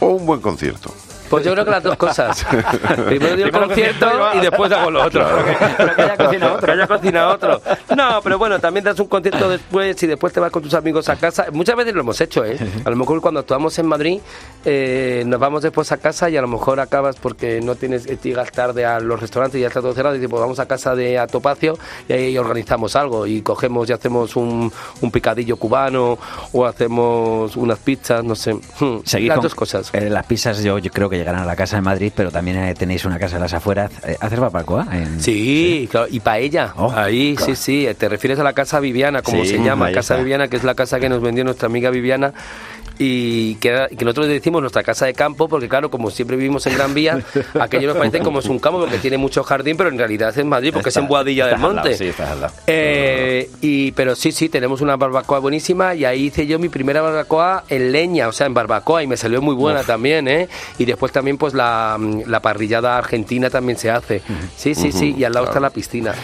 ¿O 0.00 0.08
un 0.08 0.26
buen 0.26 0.42
concierto? 0.42 0.94
Pues 1.30 1.44
yo 1.44 1.52
creo 1.52 1.64
que 1.64 1.70
las 1.70 1.82
dos 1.82 1.96
cosas. 1.96 2.44
Primero 3.06 3.36
digo 3.36 3.46
el 3.48 3.52
concierto 3.52 4.06
y 4.34 4.40
después 4.40 4.70
hago 4.72 4.90
lo 4.90 5.04
otro. 5.04 5.26
Pero 5.76 5.96
que 5.96 6.02
haya 6.02 6.16
cocinado 6.16 6.54
otro. 6.54 6.66
Que 6.66 6.72
haya 6.72 6.86
cocinado 6.86 7.34
otro. 7.34 7.62
No, 7.96 8.20
pero 8.22 8.38
bueno, 8.38 8.58
también 8.60 8.84
das 8.84 8.98
un 9.00 9.06
concierto 9.08 9.48
después 9.48 10.00
y 10.02 10.06
después 10.06 10.32
te 10.32 10.40
vas 10.40 10.50
con 10.50 10.62
tus 10.62 10.74
amigos 10.74 11.08
a 11.08 11.16
casa. 11.16 11.46
Muchas 11.52 11.76
veces 11.76 11.94
lo 11.94 12.00
hemos 12.02 12.20
hecho, 12.20 12.44
¿eh? 12.44 12.56
A 12.84 12.90
lo 12.90 12.96
mejor 12.96 13.20
cuando 13.20 13.40
actuamos 13.40 13.78
en 13.78 13.86
Madrid 13.86 14.20
eh, 14.64 15.24
nos 15.26 15.40
vamos 15.40 15.62
después 15.62 15.90
a 15.92 15.96
casa 15.96 16.28
y 16.30 16.36
a 16.36 16.40
lo 16.42 16.48
mejor 16.48 16.80
acabas 16.80 17.16
porque 17.16 17.60
no 17.60 17.74
tienes 17.74 18.06
que 18.06 18.16
llegas 18.16 18.50
tarde 18.52 18.84
a 18.84 19.00
los 19.00 19.20
restaurantes 19.20 19.58
y 19.58 19.62
ya 19.62 19.68
está 19.68 19.80
todo 19.80 19.92
cerrado 19.92 20.14
y 20.14 20.18
dices, 20.18 20.30
pues 20.30 20.40
vamos 20.40 20.58
a 20.58 20.66
casa 20.66 20.94
de 20.94 21.18
Atopacio 21.18 21.78
y 22.08 22.12
ahí 22.12 22.38
organizamos 22.38 22.96
algo 22.96 23.26
y 23.26 23.42
cogemos 23.42 23.88
y 23.90 23.92
hacemos 23.92 24.36
un, 24.36 24.72
un 25.00 25.10
picadillo 25.10 25.56
cubano 25.56 26.18
o 26.52 26.66
hacemos 26.66 27.56
unas 27.56 27.78
pizzas, 27.78 28.22
no 28.24 28.34
sé. 28.34 28.54
Hmm, 28.78 28.98
Seguís 29.04 29.28
las 29.28 29.36
con- 29.36 29.42
dos 29.44 29.54
cosas. 29.54 29.90
eh, 29.94 30.08
las 30.10 30.26
pizzas 30.26 30.62
yo, 30.62 30.78
yo 30.78 30.90
creo 30.90 31.08
que 31.08 31.13
llegarán 31.16 31.42
a 31.42 31.46
la 31.46 31.56
casa 31.56 31.78
en 31.78 31.84
Madrid, 31.84 32.12
pero 32.14 32.30
también 32.30 32.56
eh, 32.58 32.74
tenéis 32.74 33.04
una 33.04 33.18
casa 33.18 33.36
en 33.36 33.42
las 33.42 33.54
afueras. 33.54 33.90
Eh, 34.06 34.16
¿Haces 34.20 34.38
barbacoa? 34.38 34.86
En- 34.92 35.20
Sí, 35.20 35.88
claro, 35.90 36.06
y 36.10 36.20
paella. 36.20 36.72
Oh, 36.76 36.92
Ahí, 36.92 37.34
claro. 37.36 37.54
sí, 37.54 37.86
sí. 37.86 37.94
Te 37.98 38.08
refieres 38.08 38.38
a 38.38 38.42
la 38.44 38.52
casa 38.52 38.80
Viviana, 38.80 39.22
como 39.22 39.42
Sí, 39.44 39.50
se 39.50 39.58
llama, 39.62 39.86
casa 39.86 40.14
está. 40.14 40.16
Viviana, 40.16 40.48
que 40.48 40.56
es 40.56 40.64
la 40.64 40.74
casa 40.74 40.98
que 41.00 41.08
nos 41.08 41.20
vendió 41.20 41.44
nuestra 41.44 41.66
amiga 41.66 41.90
Viviana. 41.90 42.32
Y 42.98 43.56
que, 43.56 43.88
que 43.98 44.04
nosotros 44.04 44.28
decimos 44.28 44.60
nuestra 44.60 44.82
casa 44.82 45.06
de 45.06 45.14
campo, 45.14 45.48
porque 45.48 45.68
claro, 45.68 45.90
como 45.90 46.10
siempre 46.10 46.36
vivimos 46.36 46.66
en 46.66 46.74
Gran 46.74 46.94
Vía, 46.94 47.18
aquello 47.60 47.88
nos 47.88 47.96
parece 47.96 48.20
como 48.20 48.38
es 48.38 48.46
un 48.46 48.58
campo, 48.58 48.80
porque 48.80 48.98
tiene 48.98 49.18
mucho 49.18 49.42
jardín, 49.42 49.76
pero 49.76 49.88
en 49.88 49.98
realidad 49.98 50.30
es 50.30 50.38
en 50.38 50.48
Madrid, 50.48 50.70
porque 50.72 50.90
es 50.90 50.96
en 50.96 51.08
Boadilla 51.08 51.46
del 51.46 51.58
Monte. 51.58 51.90
lado, 51.90 51.96
sí, 51.96 52.12
al 52.22 52.40
lado. 52.40 52.54
Eh, 52.66 53.50
y, 53.60 53.92
pero 53.92 54.14
sí, 54.14 54.32
sí, 54.32 54.48
tenemos 54.48 54.80
una 54.80 54.96
barbacoa 54.96 55.40
buenísima 55.40 55.94
y 55.94 56.04
ahí 56.04 56.26
hice 56.26 56.46
yo 56.46 56.58
mi 56.58 56.68
primera 56.68 57.02
barbacoa 57.02 57.64
en 57.68 57.92
leña, 57.92 58.28
o 58.28 58.32
sea, 58.32 58.46
en 58.46 58.54
barbacoa 58.54 59.02
y 59.02 59.06
me 59.06 59.16
salió 59.16 59.42
muy 59.42 59.54
buena 59.54 59.82
también, 59.82 60.28
¿eh? 60.28 60.48
Y 60.78 60.84
después 60.84 61.12
también 61.12 61.36
pues 61.36 61.54
la, 61.54 61.98
la 62.26 62.40
parrillada 62.40 62.96
argentina 62.96 63.50
también 63.50 63.78
se 63.78 63.90
hace. 63.90 64.22
Sí, 64.56 64.74
sí, 64.74 64.92
sí, 64.92 65.14
y 65.16 65.24
al 65.24 65.32
lado 65.32 65.46
está 65.46 65.60
la 65.60 65.70
piscina. 65.70 66.14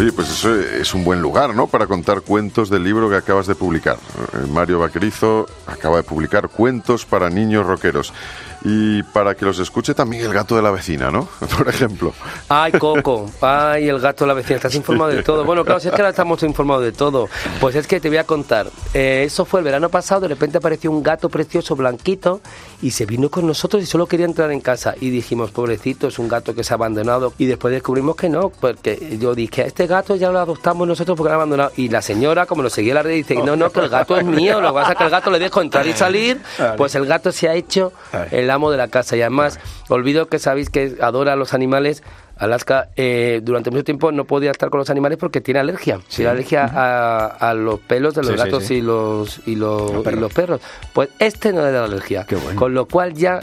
Oye, 0.00 0.12
pues 0.12 0.30
eso 0.30 0.58
es 0.58 0.94
un 0.94 1.04
buen 1.04 1.20
lugar, 1.20 1.54
¿no? 1.54 1.66
Para 1.66 1.86
contar 1.86 2.22
cuentos 2.22 2.70
del 2.70 2.82
libro 2.82 3.10
que 3.10 3.16
acabas 3.16 3.46
de 3.46 3.54
publicar. 3.54 3.98
Eh, 4.32 4.46
Mario 4.48 4.78
Vaquerizo 4.78 5.46
acaba 5.66 5.98
de 5.98 6.04
publicar 6.04 6.48
Cuentos 6.48 7.04
para 7.04 7.28
niños 7.28 7.66
rockeros. 7.66 8.14
Y 8.62 9.02
para 9.04 9.34
que 9.34 9.44
los 9.44 9.58
escuche 9.58 9.94
también 9.94 10.24
el 10.24 10.32
gato 10.32 10.54
de 10.54 10.62
la 10.62 10.70
vecina, 10.70 11.10
¿no? 11.10 11.28
Por 11.56 11.68
ejemplo. 11.68 12.12
Ay, 12.48 12.72
Coco, 12.72 13.30
ay, 13.40 13.88
el 13.88 13.98
gato 14.00 14.24
de 14.24 14.28
la 14.28 14.34
vecina, 14.34 14.56
estás 14.56 14.74
informado 14.74 15.10
de 15.10 15.22
todo. 15.22 15.44
Bueno, 15.44 15.64
claro, 15.64 15.80
si 15.80 15.88
es 15.88 15.94
que 15.94 16.00
ahora 16.00 16.10
estamos 16.10 16.42
informados 16.42 16.84
de 16.84 16.92
todo. 16.92 17.28
Pues 17.60 17.74
es 17.74 17.86
que 17.86 18.00
te 18.00 18.08
voy 18.08 18.18
a 18.18 18.24
contar. 18.24 18.66
Eh, 18.92 19.22
eso 19.24 19.44
fue 19.44 19.60
el 19.60 19.64
verano 19.64 19.88
pasado, 19.88 20.22
de 20.22 20.28
repente 20.28 20.58
apareció 20.58 20.90
un 20.90 21.02
gato 21.02 21.28
precioso, 21.28 21.74
blanquito, 21.74 22.40
y 22.82 22.90
se 22.90 23.06
vino 23.06 23.30
con 23.30 23.46
nosotros 23.46 23.82
y 23.82 23.86
solo 23.86 24.06
quería 24.06 24.26
entrar 24.26 24.50
en 24.52 24.60
casa. 24.60 24.94
Y 25.00 25.10
dijimos, 25.10 25.50
pobrecito, 25.50 26.08
es 26.08 26.18
un 26.18 26.28
gato 26.28 26.54
que 26.54 26.62
se 26.62 26.74
ha 26.74 26.76
abandonado. 26.76 27.32
Y 27.38 27.46
después 27.46 27.72
descubrimos 27.72 28.16
que 28.16 28.28
no, 28.28 28.50
porque 28.50 29.16
yo 29.18 29.34
dije, 29.34 29.66
este 29.66 29.86
gato 29.86 30.16
ya 30.16 30.30
lo 30.30 30.38
adoptamos 30.38 30.86
nosotros 30.86 31.16
porque 31.16 31.28
lo 31.28 31.34
han 31.34 31.40
abandonado. 31.40 31.72
Y 31.76 31.88
la 31.88 32.02
señora, 32.02 32.44
como 32.44 32.62
lo 32.62 32.68
seguía 32.68 32.92
en 32.92 32.96
la 32.96 33.02
red, 33.02 33.14
dice, 33.14 33.36
no, 33.36 33.56
no, 33.56 33.70
que 33.70 33.80
el 33.80 33.88
gato 33.88 34.18
es 34.18 34.24
mío, 34.24 34.60
lo 34.60 34.68
que 34.68 34.74
pasa 34.74 34.92
es 34.92 34.98
que 34.98 35.04
el 35.04 35.10
gato 35.10 35.30
le 35.30 35.38
dejo 35.38 35.62
entrar 35.62 35.86
y 35.86 35.92
salir, 35.92 36.40
pues 36.76 36.94
el 36.94 37.06
gato 37.06 37.32
se 37.32 37.48
ha 37.48 37.54
hecho 37.54 37.92
el 38.30 38.49
amo 38.50 38.70
de 38.70 38.76
la 38.78 38.88
casa. 38.88 39.16
Y 39.16 39.22
además, 39.22 39.58
olvido 39.88 40.26
que 40.26 40.38
sabéis 40.38 40.70
que 40.70 40.96
adora 41.00 41.32
a 41.34 41.36
los 41.36 41.54
animales. 41.54 42.02
Alaska, 42.36 42.88
eh, 42.96 43.40
durante 43.42 43.70
mucho 43.70 43.84
tiempo 43.84 44.12
no 44.12 44.24
podía 44.24 44.50
estar 44.50 44.70
con 44.70 44.78
los 44.78 44.88
animales 44.88 45.18
porque 45.18 45.42
tiene 45.42 45.60
alergia. 45.60 45.98
Sí. 46.08 46.16
Tiene 46.16 46.30
alergia 46.30 46.64
a, 46.64 47.26
a 47.26 47.52
los 47.54 47.80
pelos 47.80 48.14
de 48.14 48.22
los 48.22 48.30
Sí, 48.30 48.36
gatos 48.38 48.64
sí. 48.64 48.74
Y, 48.76 48.80
los, 48.80 49.40
y, 49.46 49.56
los, 49.56 49.92
Los 49.92 50.02
perros. 50.02 50.18
y 50.18 50.20
los 50.22 50.32
perros. 50.32 50.60
Pues 50.94 51.10
este 51.18 51.52
no 51.52 51.60
le 51.62 51.70
da 51.70 51.84
alergia. 51.84 52.24
Qué 52.24 52.36
bueno. 52.36 52.58
Con 52.58 52.72
lo 52.72 52.86
cual 52.86 53.12
ya 53.12 53.40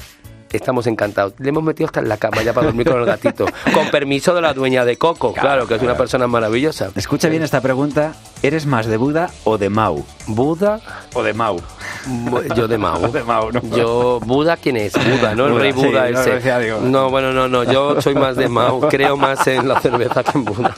estamos 0.51 0.88
encantados. 0.88 1.33
Le 1.39 1.49
hemos 1.49 1.63
metido 1.63 1.88
hasta 1.88 1.99
en 1.99 2.10
la 2.10 2.17
cama 2.17 2.41
ya 2.43 2.53
para 2.53 2.67
dormir 2.67 2.88
con 2.88 2.99
el 2.99 3.05
gatito. 3.05 3.45
con 3.73 3.89
permiso 3.89 4.33
de 4.33 4.41
la 4.41 4.53
dueña 4.53 4.86
de 4.86 4.97
Coco, 4.97 5.33
claro, 5.33 5.67
que 5.67 5.75
es 5.75 5.81
una 5.81 5.95
persona 5.97 6.27
maravillosa. 6.27 6.89
Escucha 6.95 7.29
bien 7.29 7.43
esta 7.43 7.62
pregunta. 7.62 8.13
¿Eres 8.43 8.65
más 8.67 8.86
de 8.86 8.97
Buda 8.97 9.31
o 9.45 9.57
de 9.57 9.69
Mau? 9.69 10.05
Buda, 10.27 10.79
O 11.13 11.23
de 11.23 11.33
Mau. 11.33 11.60
Yo 12.55 12.67
de 12.67 12.77
Mao. 12.77 13.07
De 13.12 13.23
Mao, 13.23 13.51
¿no? 13.51 13.62
Yo, 13.75 14.19
Buda, 14.23 14.57
¿quién 14.57 14.77
es? 14.77 14.93
Buda, 14.93 15.33
¿no? 15.36 15.47
El 15.47 15.51
Buda, 15.53 15.62
rey 15.63 15.73
sí, 15.73 15.86
Buda 15.86 16.10
no, 16.12 16.19
ese. 16.21 16.29
decía, 16.36 16.60
digo. 16.60 16.79
No, 16.81 17.10
bueno, 17.10 17.33
no, 17.33 17.47
no, 17.47 17.63
yo 17.63 18.01
soy 18.01 18.13
más 18.15 18.36
de 18.36 18.47
Mao. 18.47 18.79
Creo 18.89 19.17
más 19.17 19.45
en 19.47 19.67
la 19.67 19.79
cerveza 19.81 20.23
que 20.23 20.38
en 20.38 20.45
Buda. 20.45 20.75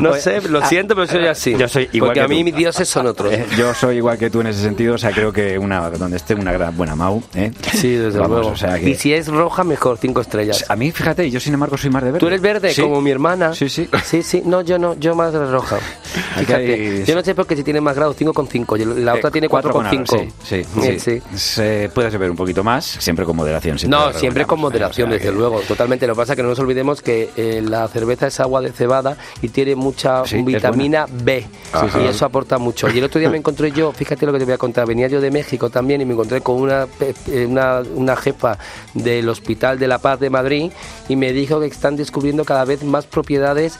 No 0.00 0.14
sé, 0.14 0.40
lo 0.48 0.64
siento, 0.64 0.94
pero 0.94 1.06
soy 1.06 1.26
así. 1.26 1.56
Yo 1.56 1.68
soy 1.68 1.88
igual 1.92 2.10
Porque 2.10 2.20
que 2.20 2.24
a 2.24 2.28
mí 2.28 2.38
tú. 2.38 2.44
mis 2.44 2.54
dioses 2.56 2.88
son 2.88 3.06
otros. 3.06 3.32
Eh, 3.32 3.46
yo 3.56 3.74
soy 3.74 3.96
igual 3.96 4.18
que 4.18 4.30
tú 4.30 4.40
en 4.40 4.48
ese 4.48 4.62
sentido, 4.62 4.94
o 4.94 4.98
sea, 4.98 5.10
creo 5.12 5.32
que 5.32 5.58
una 5.58 5.90
donde 5.90 6.16
esté 6.16 6.34
una 6.34 6.52
gran 6.52 6.76
buena 6.76 6.96
Mau, 6.96 7.22
¿eh? 7.34 7.50
Sí, 7.76 7.90
desde 7.94 8.18
Vamos, 8.18 8.38
luego. 8.38 8.52
o 8.52 8.56
sea 8.56 8.78
que- 8.78 8.90
Y 8.90 8.94
si 8.94 9.12
es 9.12 9.28
roja, 9.28 9.64
mejor, 9.64 9.98
cinco 9.98 10.20
estrellas. 10.20 10.64
A 10.68 10.76
mí, 10.76 10.90
fíjate, 10.92 11.30
yo 11.30 11.40
sin 11.40 11.54
embargo 11.54 11.76
soy 11.76 11.90
más 11.90 12.02
de 12.02 12.10
verde. 12.12 12.20
Tú 12.20 12.26
eres 12.26 12.40
verde, 12.40 12.70
Sí. 12.72 12.82
como 12.82 13.00
mi 13.00 13.10
hermana. 13.10 13.54
Sí, 13.54 13.68
sí. 13.68 13.88
Sí, 14.04 14.22
sí. 14.22 14.42
No, 14.44 14.62
yo 14.62 14.78
no, 14.78 14.94
yo 14.98 15.14
más 15.14 15.32
de 15.32 15.44
roja. 15.50 15.78
Fíjate, 16.36 17.04
yo 17.04 17.14
no 17.14 17.22
sé 17.22 17.34
por 17.34 17.46
qué 17.46 17.56
si 17.56 17.62
tiene 17.62 17.80
más 17.80 17.96
grados, 17.96 18.16
5,5. 18.16 18.76
y 18.76 18.84
La 18.84 19.14
Eh, 19.14 19.18
otra 19.18 19.30
tiene 19.30 19.48
cuatro 19.48 19.72
con 19.72 19.84
4,5. 19.84 20.14
algo, 20.20 20.32
Sí, 20.42 20.64
sí, 20.64 20.98
Sí. 20.98 21.22
Se 21.36 21.90
puede 21.94 22.10
beber 22.10 22.30
un 22.30 22.36
poquito 22.36 22.62
más, 22.64 22.84
siempre 22.84 23.24
con 23.24 23.36
moderación. 23.36 23.76
No, 23.88 24.12
siempre 24.12 24.44
con 24.46 24.60
moderación, 24.60 25.10
desde 25.10 25.30
luego, 25.32 25.60
totalmente. 25.60 26.06
Lo 26.06 26.14
que 26.14 26.18
pasa 26.18 26.32
es 26.32 26.36
que 26.36 26.42
no 26.42 26.48
nos 26.50 26.58
olvidemos 26.58 27.02
que 27.02 27.30
eh, 27.36 27.62
la 27.66 27.86
cerveza 27.88 28.26
es 28.28 28.40
agua 28.40 28.60
de 28.60 28.72
cebada 28.72 29.16
y 29.42 29.48
tiene 29.48 29.74
mucha 29.76 30.24
Sí, 30.24 30.42
vitamina 30.42 31.06
B 31.10 31.46
Ajá. 31.72 32.00
y 32.02 32.06
eso 32.06 32.24
aporta 32.24 32.58
mucho. 32.58 32.88
Y 32.90 32.98
el 32.98 33.04
otro 33.04 33.18
día 33.20 33.28
me 33.30 33.36
encontré 33.38 33.70
yo, 33.72 33.92
fíjate 33.92 34.24
lo 34.26 34.32
que 34.32 34.38
te 34.38 34.44
voy 34.44 34.54
a 34.54 34.58
contar, 34.58 34.86
venía 34.86 35.08
yo 35.08 35.20
de 35.20 35.30
México 35.30 35.70
también 35.70 36.00
y 36.00 36.04
me 36.04 36.12
encontré 36.14 36.40
con 36.40 36.56
una, 36.60 36.86
eh, 37.00 37.46
una, 37.80 37.90
una 37.94 38.16
jefa 38.16 38.58
del 38.94 39.28
Hospital 39.28 39.78
de 39.78 39.88
la 39.88 39.98
Paz 39.98 40.20
de 40.20 40.30
Madrid 40.30 40.72
y 41.08 41.16
me 41.16 41.32
dijo 41.32 41.60
que 41.60 41.66
están 41.66 41.96
descubriendo 41.96 42.44
cada 42.44 42.64
vez 42.64 42.82
más 42.84 43.06
propiedades 43.06 43.78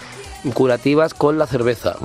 curativas 0.54 1.14
con 1.14 1.38
la 1.38 1.46
cerveza. 1.46 1.96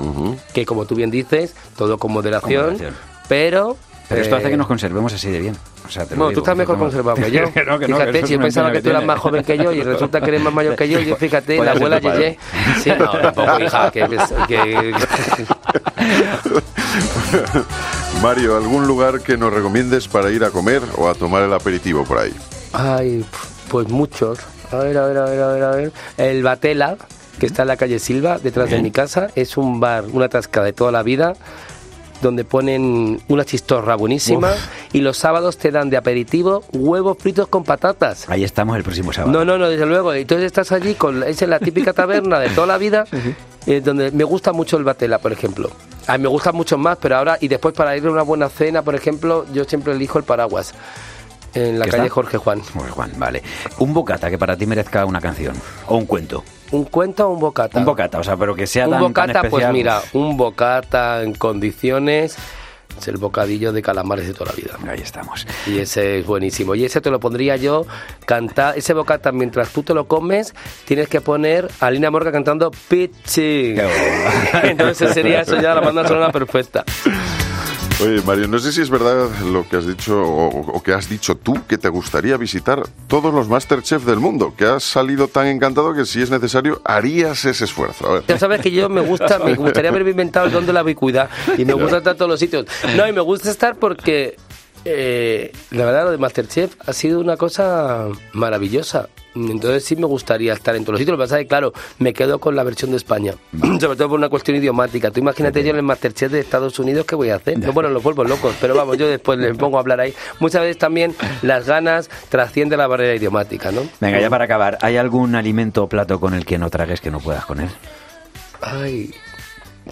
Que 0.52 0.66
como 0.66 0.84
tú 0.86 0.94
bien 0.94 1.10
dices, 1.10 1.54
todo 1.76 1.98
con 1.98 2.12
moderación, 2.12 2.64
Con 2.64 2.72
moderación. 2.74 2.94
pero... 3.28 3.76
Pero 4.08 4.20
esto 4.24 4.36
hace 4.36 4.48
eh, 4.48 4.50
que 4.50 4.56
nos 4.58 4.66
conservemos 4.66 5.10
así 5.14 5.30
de 5.30 5.38
bien. 5.40 5.56
O 5.86 5.90
sea, 5.90 6.04
te 6.04 6.10
lo 6.10 6.16
bueno, 6.18 6.30
digo, 6.30 6.40
tú 6.42 6.44
estás 6.44 6.56
mejor 6.56 6.74
como- 6.76 6.84
conservado 6.90 7.16
que 7.16 7.30
yo. 7.30 7.44
Que 7.54 7.64
no, 7.64 7.78
que 7.78 7.88
no, 7.88 7.96
que 7.96 8.02
fíjate, 8.04 8.26
si 8.26 8.32
yo 8.34 8.40
pensaba 8.40 8.70
que 8.70 8.82
tú 8.82 8.90
eras 8.90 9.04
más 9.04 9.18
joven 9.18 9.42
que 9.42 9.56
yo 9.56 9.72
y 9.72 9.82
resulta 9.82 10.20
que 10.20 10.26
eres 10.28 10.42
más 10.42 10.52
mayor 10.52 10.76
que 10.76 10.86
yo 10.88 10.98
y 11.00 11.14
fíjate, 11.14 11.56
Puede 11.56 11.70
la 11.70 11.76
abuela. 11.76 11.98
Yeye. 11.98 12.38
Sí, 12.82 12.90
no, 12.98 13.10
tampoco, 13.10 13.58
hija, 13.60 13.90
que... 13.90 14.06
que- 14.48 14.94
Mario, 18.22 18.56
¿algún 18.56 18.86
lugar 18.86 19.20
que 19.20 19.36
nos 19.36 19.52
recomiendes 19.52 20.08
para 20.08 20.30
ir 20.30 20.44
a 20.44 20.50
comer 20.50 20.82
o 20.96 21.08
a 21.08 21.14
tomar 21.14 21.42
el 21.42 21.52
aperitivo 21.52 22.04
por 22.04 22.18
ahí? 22.18 22.32
Ay, 22.72 23.24
pues 23.68 23.88
muchos. 23.88 24.38
A 24.70 24.76
ver, 24.76 24.96
a 24.96 25.06
ver, 25.06 25.18
a 25.18 25.24
ver, 25.24 25.40
a 25.40 25.48
ver, 25.48 25.62
a 25.62 25.70
ver. 25.70 25.92
El 26.16 26.42
Batela, 26.42 26.96
que 27.38 27.46
está 27.46 27.62
en 27.62 27.68
la 27.68 27.76
calle 27.76 27.98
Silva, 27.98 28.38
detrás 28.38 28.70
de 28.70 28.80
mi 28.80 28.90
casa, 28.90 29.28
es 29.34 29.56
un 29.56 29.80
bar, 29.80 30.04
una 30.12 30.28
tasca 30.28 30.62
de 30.62 30.72
toda 30.72 30.92
la 30.92 31.02
vida 31.02 31.34
donde 32.22 32.44
ponen 32.44 33.20
una 33.28 33.44
chistorra 33.44 33.96
buenísima 33.96 34.52
y 34.92 35.00
los 35.00 35.18
sábados 35.18 35.58
te 35.58 35.70
dan 35.70 35.90
de 35.90 35.96
aperitivo 35.96 36.62
huevos 36.72 37.18
fritos 37.18 37.48
con 37.48 37.64
patatas. 37.64 38.28
Ahí 38.30 38.44
estamos 38.44 38.76
el 38.76 38.84
próximo 38.84 39.12
sábado. 39.12 39.32
No, 39.32 39.44
no, 39.44 39.58
no, 39.58 39.68
desde 39.68 39.84
luego. 39.84 40.14
Entonces 40.14 40.46
estás 40.46 40.72
allí 40.72 40.94
con 40.94 41.22
es 41.24 41.42
en 41.42 41.50
la 41.50 41.58
típica 41.58 41.92
taberna 41.92 42.38
de 42.38 42.48
toda 42.50 42.68
la 42.68 42.78
vida, 42.78 43.04
eh, 43.66 43.80
donde 43.80 44.10
me 44.10 44.24
gusta 44.24 44.52
mucho 44.52 44.76
el 44.76 44.84
batela, 44.84 45.18
por 45.18 45.32
ejemplo. 45.32 45.70
A 46.06 46.18
mí 46.18 46.22
me 46.22 46.28
gustan 46.28 46.56
muchos 46.56 46.78
más, 46.78 46.98
pero 47.00 47.16
ahora 47.16 47.38
y 47.40 47.48
después 47.48 47.74
para 47.74 47.96
ir 47.96 48.06
a 48.06 48.10
una 48.10 48.22
buena 48.22 48.48
cena, 48.48 48.82
por 48.82 48.94
ejemplo, 48.94 49.46
yo 49.52 49.64
siempre 49.64 49.92
elijo 49.92 50.18
el 50.18 50.24
paraguas 50.24 50.74
en 51.54 51.78
la 51.78 51.84
¿Qué 51.84 51.92
calle 51.92 52.04
está? 52.04 52.14
Jorge 52.14 52.38
Juan. 52.38 52.62
Pues 52.74 52.90
Juan, 52.90 53.12
vale. 53.16 53.42
Un 53.78 53.92
bocata 53.94 54.30
que 54.30 54.38
para 54.38 54.56
ti 54.56 54.66
merezca 54.66 55.04
una 55.04 55.20
canción 55.20 55.54
o 55.86 55.96
un 55.96 56.06
cuento. 56.06 56.42
¿Un 56.70 56.84
cuento 56.84 57.28
o 57.28 57.32
un 57.32 57.40
bocata? 57.40 57.78
Un 57.78 57.84
bocata, 57.84 58.18
o 58.18 58.24
sea, 58.24 58.36
pero 58.36 58.54
que 58.54 58.66
sea 58.66 58.86
Un 58.86 58.92
tan, 58.92 59.00
tan 59.00 59.26
bocata, 59.26 59.50
pues 59.50 59.70
mira, 59.70 60.00
un 60.14 60.36
bocata 60.36 61.22
en 61.22 61.34
condiciones 61.34 62.36
es 62.98 63.08
el 63.08 63.16
bocadillo 63.16 63.72
de 63.72 63.82
calamares 63.82 64.26
de 64.26 64.34
toda 64.34 64.52
la 64.52 64.56
vida. 64.56 64.78
Ahí 64.90 65.00
estamos. 65.00 65.46
Y 65.66 65.78
ese 65.78 66.20
es 66.20 66.26
buenísimo. 66.26 66.74
Y 66.74 66.84
ese 66.84 67.00
te 67.00 67.10
lo 67.10 67.20
pondría 67.20 67.56
yo 67.56 67.86
cantar. 68.26 68.76
Ese 68.76 68.94
bocata, 68.94 69.32
mientras 69.32 69.70
tú 69.70 69.82
te 69.82 69.94
lo 69.94 70.06
comes, 70.06 70.54
tienes 70.84 71.08
que 71.08 71.20
poner 71.20 71.68
a 71.80 71.90
Lina 71.90 72.10
Morga 72.10 72.32
cantando 72.32 72.70
bueno. 73.84 74.60
Entonces 74.64 75.12
sería 75.14 75.40
eso 75.42 75.60
ya 75.60 75.74
la 75.74 75.80
banda 75.80 76.06
sonora 76.06 76.30
perfecta. 76.32 76.84
Oye, 78.02 78.20
Mario, 78.22 78.48
no 78.48 78.58
sé 78.58 78.72
si 78.72 78.80
es 78.80 78.90
verdad 78.90 79.28
lo 79.52 79.68
que 79.68 79.76
has 79.76 79.86
dicho 79.86 80.20
o, 80.20 80.48
o 80.48 80.82
que 80.82 80.92
has 80.92 81.08
dicho 81.08 81.36
tú, 81.36 81.54
que 81.68 81.78
te 81.78 81.88
gustaría 81.88 82.36
visitar 82.36 82.82
todos 83.06 83.32
los 83.32 83.48
Masterchef 83.48 84.04
del 84.04 84.18
mundo, 84.18 84.54
que 84.56 84.64
has 84.64 84.82
salido 84.82 85.28
tan 85.28 85.46
encantado 85.46 85.94
que 85.94 86.04
si 86.04 86.20
es 86.20 86.28
necesario 86.28 86.82
harías 86.84 87.44
ese 87.44 87.64
esfuerzo. 87.64 88.08
A 88.08 88.12
ver. 88.14 88.24
Ya 88.26 88.38
sabes 88.38 88.60
que 88.60 88.72
yo 88.72 88.88
me 88.88 89.02
gusta, 89.02 89.38
me 89.38 89.54
gustaría 89.54 89.90
haberme 89.90 90.10
inventado 90.10 90.46
el 90.46 90.52
don 90.52 90.66
de 90.66 90.72
la 90.72 90.82
ubicuidad 90.82 91.30
y 91.56 91.64
me 91.64 91.74
gusta 91.74 91.98
estar 91.98 92.16
todos 92.16 92.28
los 92.28 92.40
sitios. 92.40 92.66
No, 92.96 93.06
y 93.06 93.12
me 93.12 93.20
gusta 93.20 93.50
estar 93.50 93.76
porque 93.76 94.36
eh, 94.84 95.52
la 95.70 95.84
verdad 95.84 96.04
lo 96.04 96.10
de 96.10 96.18
Masterchef 96.18 96.74
ha 96.84 96.92
sido 96.92 97.20
una 97.20 97.36
cosa 97.36 98.08
maravillosa. 98.32 99.10
Entonces 99.34 99.84
sí 99.84 99.96
me 99.96 100.06
gustaría 100.06 100.52
estar 100.52 100.76
en 100.76 100.82
todos 100.82 100.94
los 100.94 100.98
sitios. 101.00 101.16
Lo 101.16 101.18
que 101.18 101.24
pasa 101.24 101.38
es 101.38 101.44
que, 101.44 101.48
claro, 101.48 101.72
me 101.98 102.12
quedo 102.12 102.38
con 102.38 102.54
la 102.54 102.62
versión 102.62 102.90
de 102.90 102.96
España. 102.96 103.34
Sobre 103.80 103.96
todo 103.96 104.10
por 104.10 104.18
una 104.18 104.28
cuestión 104.28 104.56
idiomática. 104.56 105.10
Tú 105.10 105.20
imagínate 105.20 105.62
yo 105.62 105.70
en 105.70 105.76
el 105.76 105.82
Masterchef 105.82 106.32
de 106.32 106.40
Estados 106.40 106.78
Unidos, 106.78 107.06
¿qué 107.06 107.14
voy 107.14 107.30
a 107.30 107.36
hacer? 107.36 107.58
No, 107.58 107.72
bueno, 107.72 107.88
los 107.88 108.02
vuelvo 108.02 108.24
locos, 108.24 108.54
pero 108.60 108.74
vamos, 108.74 108.98
yo 108.98 109.08
después 109.08 109.38
les 109.38 109.56
pongo 109.56 109.76
a 109.78 109.80
hablar 109.80 110.00
ahí. 110.00 110.14
Muchas 110.40 110.62
veces 110.62 110.78
también 110.78 111.14
las 111.42 111.66
ganas 111.66 112.10
trascienden 112.28 112.78
la 112.78 112.86
barrera 112.86 113.14
idiomática, 113.14 113.72
¿no? 113.72 113.82
Venga, 114.00 114.20
ya 114.20 114.30
para 114.30 114.44
acabar, 114.44 114.78
¿hay 114.82 114.96
algún 114.96 115.34
alimento 115.34 115.84
o 115.84 115.88
plato 115.88 116.20
con 116.20 116.34
el 116.34 116.44
que 116.44 116.58
no 116.58 116.70
tragues 116.70 117.00
que 117.00 117.10
no 117.10 117.20
puedas 117.20 117.46
con 117.46 117.60
él? 117.60 117.68
Ay, 118.60 119.12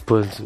pues 0.05 0.42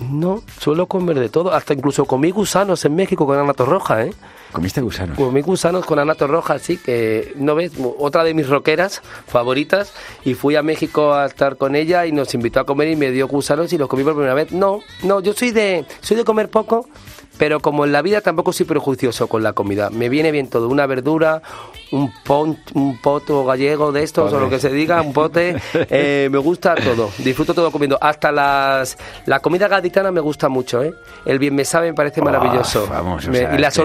no, 0.00 0.42
suelo 0.60 0.86
comer 0.86 1.18
de 1.18 1.28
todo. 1.28 1.52
Hasta 1.52 1.74
incluso 1.74 2.04
comí 2.04 2.30
gusanos 2.30 2.84
en 2.84 2.94
México 2.94 3.26
con 3.26 3.38
anato 3.38 3.64
roja, 3.64 4.04
¿eh? 4.04 4.12
¿Comiste 4.52 4.80
gusanos? 4.80 5.16
Comí 5.16 5.40
gusanos 5.40 5.84
con 5.84 5.98
anato 5.98 6.26
roja, 6.26 6.54
así 6.54 6.76
que, 6.76 7.32
¿no 7.36 7.54
ves? 7.54 7.72
Otra 7.98 8.22
de 8.22 8.34
mis 8.34 8.48
roqueras 8.48 9.02
favoritas. 9.26 9.92
Y 10.24 10.34
fui 10.34 10.54
a 10.56 10.62
México 10.62 11.12
a 11.12 11.26
estar 11.26 11.56
con 11.56 11.74
ella 11.74 12.06
y 12.06 12.12
nos 12.12 12.34
invitó 12.34 12.60
a 12.60 12.64
comer 12.64 12.88
y 12.88 12.96
me 12.96 13.10
dio 13.10 13.26
gusanos 13.26 13.72
y 13.72 13.78
los 13.78 13.88
comí 13.88 14.04
por 14.04 14.14
primera 14.14 14.34
vez. 14.34 14.52
No, 14.52 14.80
no, 15.02 15.20
yo 15.20 15.32
soy 15.32 15.50
de, 15.50 15.84
soy 16.00 16.16
de 16.16 16.24
comer 16.24 16.50
poco. 16.50 16.88
Pero 17.38 17.60
como 17.60 17.84
en 17.84 17.92
la 17.92 18.00
vida 18.02 18.20
tampoco 18.20 18.52
soy 18.52 18.66
prejuicioso 18.66 19.26
con 19.26 19.42
la 19.42 19.52
comida. 19.52 19.90
Me 19.90 20.08
viene 20.08 20.30
bien 20.30 20.48
todo, 20.48 20.68
una 20.68 20.86
verdura, 20.86 21.42
un 21.90 22.12
pon, 22.24 22.58
un 22.74 23.00
poto 23.00 23.44
gallego 23.44 23.90
de 23.92 24.02
estos 24.02 24.32
o 24.32 24.38
lo 24.40 24.48
que 24.48 24.58
se 24.60 24.70
diga, 24.70 25.00
un 25.02 25.12
pote. 25.12 25.56
eh, 25.74 26.28
me 26.30 26.38
gusta 26.38 26.74
todo, 26.76 27.10
disfruto 27.18 27.52
todo 27.54 27.70
comiendo. 27.72 27.98
Hasta 28.00 28.30
las 28.30 28.96
la 29.26 29.40
comida 29.40 29.66
gaditana 29.68 30.10
me 30.12 30.20
gusta 30.20 30.48
mucho, 30.48 30.82
¿eh? 30.82 30.94
El 31.24 31.38
bien 31.38 31.54
me 31.54 31.64
sabe 31.64 31.88
me 31.88 31.94
parece 31.94 32.22
maravilloso. 32.22 32.86
vamos, 32.88 33.26
Me- 33.28 33.38
sea, 33.38 33.54
y 33.54 33.58
las 33.58 33.74
que- 33.74 33.80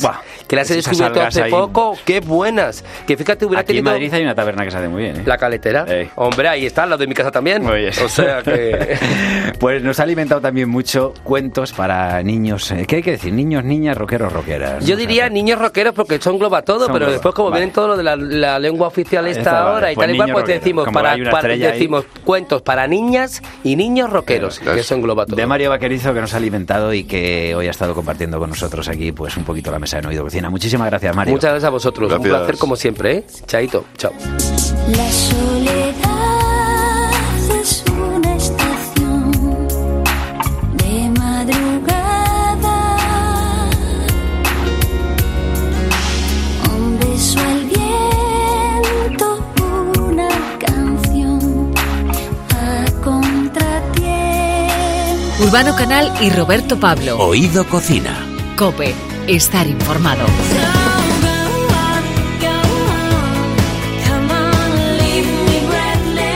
Buah, 0.00 0.20
que 0.48 0.56
las 0.56 0.70
he 0.70 0.76
descubierto 0.76 1.20
hace 1.20 1.42
ahí. 1.42 1.50
poco, 1.50 1.96
qué 2.04 2.20
buenas. 2.20 2.84
Que 3.06 3.16
fíjate, 3.16 3.44
hubiera 3.44 3.60
Aquí 3.60 3.72
en 3.72 3.76
tenido 3.84 3.92
Madrid 3.92 4.14
hay 4.14 4.22
una 4.22 4.34
taberna 4.34 4.64
que 4.64 4.70
sabe 4.70 4.88
muy 4.88 5.02
bien, 5.02 5.16
¿eh? 5.16 5.22
la 5.26 5.36
caletera. 5.38 5.84
Ey. 5.86 6.10
Hombre, 6.16 6.48
ahí 6.48 6.66
está, 6.66 6.86
la 6.86 6.96
de 6.96 7.06
mi 7.06 7.14
casa 7.14 7.30
también. 7.30 7.62
Muy 7.62 7.80
bien. 7.80 7.92
O 8.04 8.08
sea 8.08 8.42
que... 8.42 8.98
Pues 9.58 9.82
nos 9.82 10.00
ha 10.00 10.04
alimentado 10.04 10.40
también 10.40 10.68
mucho 10.70 11.12
cuentos 11.22 11.72
para 11.72 12.22
niños. 12.22 12.69
¿Qué 12.86 12.96
hay 12.96 13.02
que 13.02 13.12
decir? 13.12 13.32
Niños, 13.32 13.64
niñas, 13.64 13.96
rockeros, 13.96 14.32
rockeras. 14.32 14.84
Yo 14.84 14.96
diría 14.96 15.28
niños 15.28 15.58
rockeros 15.58 15.94
porque 15.94 16.20
son 16.20 16.38
globa 16.38 16.62
todo, 16.62 16.80
Son 16.86 16.88
pero 16.92 17.06
globa, 17.06 17.12
después 17.12 17.34
como 17.34 17.50
vale. 17.50 17.60
vienen 17.60 17.74
todo 17.74 17.88
lo 17.88 17.96
de 17.96 18.02
la, 18.02 18.16
la 18.16 18.58
lengua 18.58 18.88
oficial 18.88 19.26
esta 19.26 19.52
vale, 19.52 19.68
ahora 19.74 19.92
y 19.92 19.94
pues 19.94 20.06
tal 20.06 20.14
y 20.14 20.18
cual, 20.18 20.32
pues 20.32 20.46
decimos, 20.46 20.84
Como 20.84 20.94
para, 20.94 21.12
ahí. 21.12 21.58
decimos 21.58 22.04
cuentos 22.24 22.62
para 22.62 22.86
niñas 22.86 23.42
y 23.64 23.76
niños 23.76 24.10
rockeros, 24.10 24.56
Eso 24.60 24.64
que 24.72 24.80
es. 24.80 24.86
eso 24.86 24.94
engloba 24.94 25.26
todo. 25.26 25.36
De 25.36 25.46
Mario 25.46 25.70
Vaquerizo, 25.70 26.12
que 26.14 26.20
nos 26.20 26.34
ha 26.34 26.36
alimentado 26.36 26.92
y 26.94 27.04
que 27.04 27.54
hoy 27.54 27.66
ha 27.66 27.70
estado 27.70 27.94
compartiendo 27.94 28.38
con 28.38 28.50
nosotros 28.50 28.88
aquí 28.88 29.12
pues 29.12 29.36
un 29.36 29.44
poquito 29.44 29.70
la 29.70 29.78
mesa 29.78 30.00
de 30.00 30.08
Oído 30.08 30.24
Cocina. 30.24 30.50
Muchísimas 30.50 30.88
gracias, 30.88 31.14
Mario. 31.14 31.32
Muchas 31.34 31.50
gracias 31.50 31.66
a 31.68 31.70
vosotros, 31.70 32.12
un 32.12 32.18
Gracias. 32.22 32.38
placer 32.38 32.58
como 32.58 32.76
siempre, 32.76 33.12
¿eh? 33.16 33.24
Chaito, 33.46 33.84
chao. 33.96 34.12
La 34.88 35.10
soledad 35.10 36.09
Urbano 55.42 55.74
Canal 55.74 56.12
y 56.20 56.28
Roberto 56.28 56.78
Pablo. 56.78 57.16
Oído 57.18 57.66
Cocina. 57.66 58.26
Cope, 58.56 58.94
estar 59.26 59.66
informado. 59.66 60.26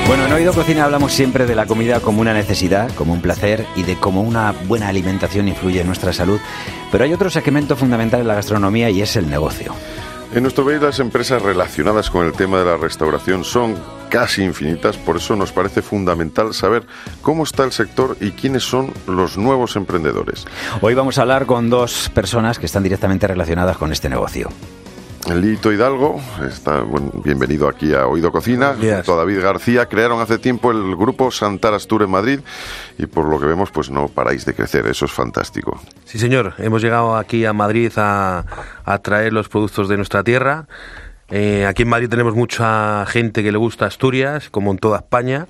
Bueno, 0.07 0.27
en 0.27 0.33
Oído 0.33 0.55
Cocina 0.55 0.85
hablamos 0.85 1.13
siempre 1.13 1.45
de 1.45 1.55
la 1.55 1.67
comida 1.67 2.01
como 2.01 2.23
una 2.23 2.33
necesidad, 2.33 2.91
como 2.95 3.13
un 3.13 3.21
placer 3.21 3.67
y 3.77 3.83
de 3.83 3.97
cómo 3.97 4.23
una 4.23 4.53
buena 4.53 4.89
alimentación 4.89 5.49
influye 5.49 5.83
en 5.83 5.87
nuestra 5.87 6.15
salud. 6.15 6.41
Pero 6.91 7.05
hay 7.05 7.13
otro 7.13 7.29
segmento 7.29 7.77
fundamental 7.77 8.23
en 8.23 8.29
la 8.29 8.35
gastronomía 8.35 8.89
y 8.89 9.03
es 9.03 9.17
el 9.17 9.29
negocio. 9.29 9.75
En 10.35 10.43
nuestro 10.43 10.65
país 10.65 10.83
las 10.83 10.99
empresas 10.99 11.41
relacionadas 11.41 12.11
con 12.11 12.27
el 12.27 12.33
tema 12.33 12.59
de 12.59 12.65
la 12.65 12.77
restauración 12.77 13.45
son 13.45 13.77
casi 14.09 14.43
infinitas, 14.43 14.97
por 14.97 15.19
eso 15.19 15.37
nos 15.37 15.53
parece 15.53 15.81
fundamental 15.81 16.53
saber 16.53 16.83
cómo 17.23 17.45
está 17.45 17.63
el 17.63 17.71
sector 17.71 18.17
y 18.21 18.33
quiénes 18.33 18.65
son 18.65 18.93
los 19.07 19.39
nuevos 19.39 19.77
emprendedores. 19.77 20.45
Hoy 20.81 20.95
vamos 20.95 21.19
a 21.19 21.23
hablar 21.23 21.47
con 21.47 21.71
dos 21.71 22.11
personas 22.13 22.59
que 22.59 22.67
están 22.67 22.83
directamente 22.83 23.29
relacionadas 23.29 23.77
con 23.77 23.93
este 23.93 24.09
negocio. 24.09 24.49
Lito 25.33 25.73
Hidalgo, 25.73 26.21
está, 26.47 26.83
bueno, 26.83 27.11
bienvenido 27.25 27.67
aquí 27.69 27.95
a 27.95 28.07
Oído 28.07 28.31
Cocina. 28.31 28.71
a 28.71 29.03
David 29.03 29.41
García 29.41 29.87
crearon 29.87 30.21
hace 30.21 30.39
tiempo 30.39 30.71
el 30.71 30.95
grupo 30.97 31.31
Santar 31.31 31.73
Astur 31.75 32.03
en 32.03 32.11
Madrid 32.11 32.41
y 32.99 33.07
por 33.07 33.27
lo 33.29 33.41
que 33.41 33.47
vemos 33.47 33.71
pues 33.71 33.91
no 33.91 34.09
paráis 34.09 34.45
de 34.45 34.55
crecer, 34.55 34.87
eso 34.87 35.07
es 35.07 35.13
fantástico. 35.13 35.81
Sí, 36.05 36.19
señor. 36.19 36.55
Hemos 36.59 36.83
llegado 36.83 37.17
aquí 37.17 37.45
a 37.47 37.53
Madrid 37.53 37.93
a, 37.97 38.45
a 38.85 38.99
traer 38.99 39.33
los 39.33 39.49
productos 39.49 39.89
de 39.89 39.97
nuestra 39.97 40.23
tierra. 40.23 40.67
Eh, 41.31 41.65
aquí 41.67 41.83
en 41.83 41.89
Madrid 41.89 42.09
tenemos 42.09 42.35
mucha 42.35 43.05
gente 43.07 43.43
que 43.43 43.51
le 43.51 43.59
gusta 43.59 43.87
Asturias, 43.87 44.51
como 44.51 44.71
en 44.73 44.79
toda 44.79 44.99
España, 44.99 45.47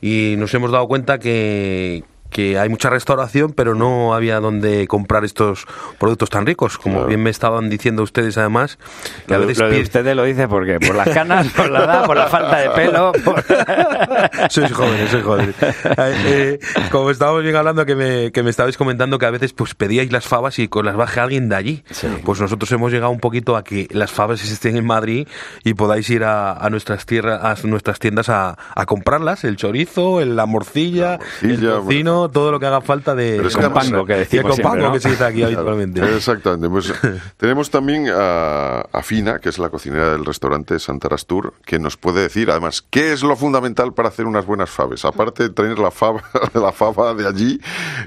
y 0.00 0.34
nos 0.38 0.54
hemos 0.54 0.72
dado 0.72 0.88
cuenta 0.88 1.18
que, 1.18 2.04
que 2.30 2.58
hay 2.58 2.68
mucha 2.68 2.88
restauración, 2.90 3.52
pero 3.52 3.74
no 3.74 4.14
había 4.14 4.40
donde 4.40 4.86
comprar 4.86 5.24
estos 5.24 5.66
productos 5.98 6.30
tan 6.30 6.46
ricos, 6.46 6.78
como 6.78 6.94
Claro. 6.96 7.08
bien 7.08 7.22
me 7.22 7.30
estaban 7.30 7.68
diciendo 7.70 8.02
ustedes 8.02 8.38
además, 8.38 8.78
que 9.26 9.34
a 9.34 9.38
Lo, 9.38 9.46
veces 9.46 9.62
lo 9.62 9.70
de 9.70 9.80
ustedes 9.82 10.16
lo 10.16 10.24
dice 10.24 10.48
porque 10.48 10.78
por 10.80 10.94
las 10.94 11.08
canas, 11.10 11.48
por 11.48 11.70
la 11.70 11.84
edad, 11.84 12.06
por 12.06 12.16
la 12.16 12.26
falta 12.28 12.56
de 12.58 12.70
pelo. 12.70 13.12
por- 13.24 13.44
sois 14.50 14.72
jóvenes, 14.72 15.10
sois 15.10 15.24
jóvenes. 15.24 15.54
Eh, 15.62 15.78
eh, 16.26 16.58
como 16.90 17.10
estábamos 17.10 17.42
bien 17.42 17.56
hablando, 17.56 17.84
que 17.86 17.94
me, 17.94 18.32
que 18.32 18.42
me 18.42 18.50
estabais 18.50 18.76
comentando 18.76 19.18
que 19.18 19.26
a 19.26 19.30
veces 19.30 19.52
pues 19.52 19.74
pedíais 19.74 20.12
las 20.12 20.26
fabas 20.26 20.58
y 20.58 20.68
con 20.68 20.86
las 20.86 20.96
baje 20.96 21.20
alguien 21.20 21.48
de 21.48 21.56
allí. 21.56 21.84
Pues 22.24 22.40
nosotros 22.40 22.70
hemos 22.72 22.92
llegado 22.92 23.10
un 23.12 23.20
poquito 23.20 23.56
a 23.56 23.64
que 23.64 23.86
las 23.90 24.10
fabas 24.12 24.42
estén 24.44 24.76
en 24.76 24.86
Madrid 24.86 25.26
y 25.64 25.74
podáis 25.74 26.08
ir 26.10 26.24
a, 26.24 26.52
a 26.52 26.70
nuestras 26.70 27.06
tierras, 27.06 27.64
a 27.64 27.66
nuestras 27.66 27.98
tiendas 27.98 28.28
a, 28.28 28.56
a 28.74 28.86
comprarlas, 28.86 29.44
el 29.44 29.56
chorizo, 29.56 30.20
el- 30.20 30.36
la 30.36 30.46
morcilla, 30.46 31.18
morcilla, 31.40 31.54
el 31.54 31.60
tocino, 31.60 32.19
todo 32.28 32.50
lo 32.52 32.58
que 32.60 32.66
haga 32.66 32.80
falta 32.80 33.14
de 33.14 33.36
Pero 33.36 33.48
es 33.48 33.54
que 33.54 33.60
de 33.60 33.66
además- 33.66 33.84
compango, 33.84 34.06
que 34.06 34.14
decimos 34.14 34.56
compango 34.56 34.70
siempre, 34.76 34.86
¿no? 34.88 34.92
que 34.92 35.00
se 35.00 35.10
dice 35.10 35.24
aquí 35.24 35.42
habitualmente. 35.44 36.00
Exactamente. 36.16 36.68
Pues, 36.68 36.92
tenemos 37.36 37.70
también 37.70 38.08
a, 38.12 38.80
a 38.92 39.02
Fina, 39.02 39.38
que 39.38 39.48
es 39.48 39.58
la 39.58 39.70
cocinera 39.70 40.10
del 40.12 40.24
restaurante 40.24 40.78
Santarastur, 40.78 41.54
que 41.64 41.78
nos 41.78 41.96
puede 41.96 42.22
decir, 42.22 42.50
además, 42.50 42.82
qué 42.90 43.12
es 43.12 43.22
lo 43.22 43.36
fundamental 43.36 43.94
para 43.94 44.08
hacer 44.08 44.26
unas 44.26 44.44
buenas 44.44 44.68
faves. 44.70 45.04
Aparte 45.04 45.44
de 45.44 45.50
tener 45.50 45.78
la 45.78 45.90
fava, 45.90 46.22
la 46.54 46.72
fava 46.72 47.14
de 47.14 47.26
allí, 47.26 47.60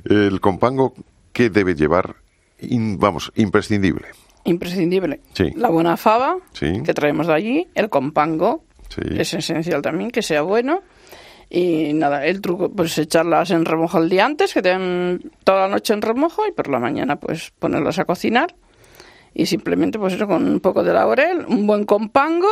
el 0.06 0.40
compango, 0.42 0.94
¿qué 1.32 1.50
debe 1.50 1.74
llevar? 1.74 2.16
In- 2.60 3.00
vamos, 3.00 3.32
imprescindible. 3.36 4.08
Imprescindible. 4.46 5.22
Sí. 5.34 5.52
La 5.56 5.70
buena 5.70 5.96
fava 5.98 6.36
Sí. 6.52 6.82
que 6.84 6.94
traemos 6.94 7.28
de 7.28 7.34
allí, 7.34 7.68
el 7.76 7.90
compango, 7.90 8.64
Sí. 8.90 9.02
es 9.18 9.34
esencial 9.34 9.82
también 9.82 10.12
que 10.12 10.22
sea 10.22 10.42
bueno. 10.44 10.82
Y 11.56 11.94
nada, 11.94 12.26
el 12.26 12.42
truco, 12.42 12.72
pues 12.72 12.98
echarlas 12.98 13.52
en 13.52 13.64
remojo 13.64 14.00
el 14.00 14.10
día 14.10 14.26
antes, 14.26 14.56
que 14.56 14.64
tengan 14.64 15.22
toda 15.44 15.68
la 15.68 15.68
noche 15.68 15.94
en 15.94 16.02
remojo, 16.02 16.48
y 16.48 16.52
por 16.52 16.68
la 16.68 16.80
mañana, 16.80 17.18
pues 17.18 17.52
ponerlas 17.60 18.00
a 18.00 18.06
cocinar. 18.06 18.56
Y 19.36 19.46
simplemente, 19.46 20.00
pues 20.00 20.14
eso, 20.14 20.26
con 20.28 20.48
un 20.50 20.60
poco 20.60 20.84
de 20.84 20.94
laurel, 20.94 21.46
un 21.48 21.68
buen 21.68 21.86
compango. 21.86 22.48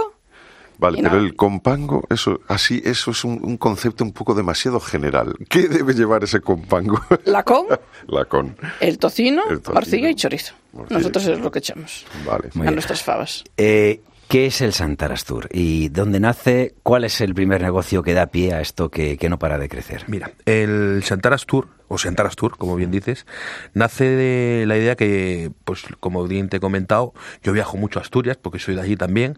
Vale, 0.77 0.99
pero 1.01 1.17
el 1.17 1.35
compango, 1.35 2.03
eso, 2.11 2.41
así, 2.47 2.79
eso 2.85 3.09
es 3.09 3.23
un, 3.23 3.39
un 3.43 3.57
concepto 3.57 4.03
un 4.03 4.13
poco 4.13 4.35
demasiado 4.35 4.79
general. 4.79 5.33
¿Qué 5.49 5.67
debe 5.67 5.93
llevar 5.95 6.23
ese 6.23 6.39
compango? 6.41 6.99
La 7.25 7.41
con, 7.43 7.65
la 8.07 8.25
con. 8.25 8.55
el 8.81 8.99
tocino, 8.99 9.41
El 9.49 9.61
tocino. 9.61 9.73
morcilla 9.75 10.09
y 10.11 10.15
chorizo. 10.15 10.53
Morcilla. 10.73 10.97
Nosotros 10.99 11.25
es 11.25 11.39
lo 11.39 11.49
que 11.51 11.59
echamos 11.59 12.05
Vale. 12.25 12.49
Muy 12.53 12.61
a 12.65 12.69
bien. 12.69 12.75
nuestras 12.75 13.01
favas. 13.03 13.43
Eh, 13.57 14.01
¿Qué 14.31 14.45
es 14.45 14.61
el 14.61 14.71
Santarastur? 14.71 15.49
¿Y 15.51 15.89
dónde 15.89 16.21
nace? 16.21 16.73
¿Cuál 16.83 17.03
es 17.03 17.19
el 17.19 17.35
primer 17.35 17.61
negocio 17.61 18.01
que 18.01 18.13
da 18.13 18.27
pie 18.27 18.53
a 18.53 18.61
esto 18.61 18.89
que, 18.89 19.17
que 19.17 19.27
no 19.27 19.37
para 19.37 19.57
de 19.57 19.67
crecer? 19.67 20.05
Mira, 20.07 20.31
el 20.45 21.03
Santaras 21.03 21.45
Tour, 21.45 21.67
o 21.89 21.97
Santaras 21.97 22.37
Tour, 22.37 22.57
como 22.57 22.77
bien 22.77 22.91
dices, 22.91 23.25
nace 23.73 24.05
de 24.05 24.65
la 24.67 24.77
idea 24.77 24.95
que, 24.95 25.51
pues 25.65 25.83
como 25.99 26.25
bien 26.29 26.47
te 26.47 26.55
he 26.55 26.59
comentado, 26.61 27.13
yo 27.43 27.51
viajo 27.51 27.75
mucho 27.75 27.99
a 27.99 28.03
Asturias, 28.03 28.37
porque 28.41 28.57
soy 28.59 28.75
de 28.75 28.81
allí 28.83 28.95
también, 28.95 29.37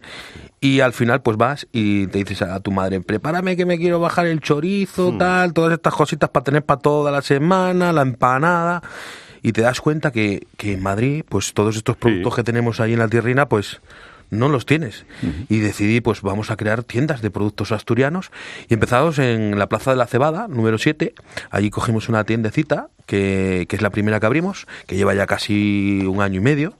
y 0.60 0.78
al 0.78 0.92
final 0.92 1.22
pues 1.22 1.36
vas 1.38 1.66
y 1.72 2.06
te 2.06 2.18
dices 2.18 2.42
a 2.42 2.60
tu 2.60 2.70
madre, 2.70 3.00
prepárame 3.00 3.56
que 3.56 3.66
me 3.66 3.78
quiero 3.78 3.98
bajar 3.98 4.26
el 4.26 4.38
chorizo, 4.38 5.18
tal, 5.18 5.54
todas 5.54 5.72
estas 5.72 5.92
cositas 5.92 6.30
para 6.30 6.44
tener 6.44 6.64
para 6.64 6.80
toda 6.80 7.10
la 7.10 7.22
semana, 7.22 7.92
la 7.92 8.02
empanada, 8.02 8.80
y 9.42 9.50
te 9.50 9.60
das 9.62 9.80
cuenta 9.80 10.12
que, 10.12 10.46
que 10.56 10.74
en 10.74 10.84
Madrid, 10.84 11.24
pues 11.28 11.52
todos 11.52 11.74
estos 11.74 11.96
productos 11.96 12.36
que 12.36 12.44
tenemos 12.44 12.78
ahí 12.78 12.92
en 12.92 13.00
la 13.00 13.08
tierrina, 13.08 13.48
pues 13.48 13.80
no 14.30 14.48
los 14.48 14.66
tienes. 14.66 15.06
Y 15.48 15.60
decidí, 15.60 16.00
pues 16.00 16.22
vamos 16.22 16.50
a 16.50 16.56
crear 16.56 16.82
tiendas 16.82 17.22
de 17.22 17.30
productos 17.30 17.72
asturianos. 17.72 18.30
Y 18.68 18.74
empezamos 18.74 19.18
en 19.18 19.58
la 19.58 19.68
Plaza 19.68 19.90
de 19.90 19.96
la 19.96 20.06
Cebada, 20.06 20.48
número 20.48 20.78
7. 20.78 21.14
Allí 21.50 21.70
cogimos 21.70 22.08
una 22.08 22.24
tiendecita, 22.24 22.88
que, 23.06 23.66
que 23.68 23.76
es 23.76 23.82
la 23.82 23.90
primera 23.90 24.20
que 24.20 24.26
abrimos, 24.26 24.66
que 24.86 24.96
lleva 24.96 25.14
ya 25.14 25.26
casi 25.26 26.04
un 26.06 26.20
año 26.20 26.40
y 26.40 26.44
medio. 26.44 26.76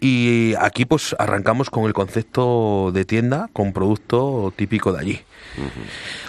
Y 0.00 0.54
aquí 0.60 0.84
pues 0.84 1.16
arrancamos 1.18 1.70
con 1.70 1.84
el 1.84 1.94
concepto 1.94 2.90
de 2.92 3.06
tienda 3.06 3.48
con 3.52 3.72
producto 3.72 4.52
típico 4.54 4.92
de 4.92 5.00
allí. 5.00 5.20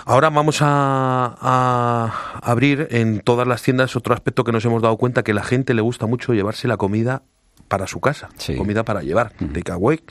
Ahora 0.06 0.30
vamos 0.30 0.62
a, 0.62 1.36
a 1.42 2.40
abrir 2.42 2.88
en 2.92 3.20
todas 3.20 3.48
las 3.48 3.64
tiendas 3.64 3.96
otro 3.96 4.14
aspecto 4.14 4.44
que 4.44 4.52
nos 4.54 4.64
hemos 4.64 4.82
dado 4.82 4.96
cuenta 4.98 5.24
que 5.24 5.32
a 5.32 5.36
la 5.36 5.44
gente 5.44 5.74
le 5.74 5.82
gusta 5.82 6.06
mucho 6.06 6.34
llevarse 6.34 6.68
la 6.70 6.78
comida 6.78 7.24
para 7.68 7.88
su 7.88 8.00
casa, 8.00 8.30
Sí. 8.38 8.56
comida 8.56 8.84
para 8.84 9.02
llevar, 9.02 9.34
takeaway. 9.54 10.02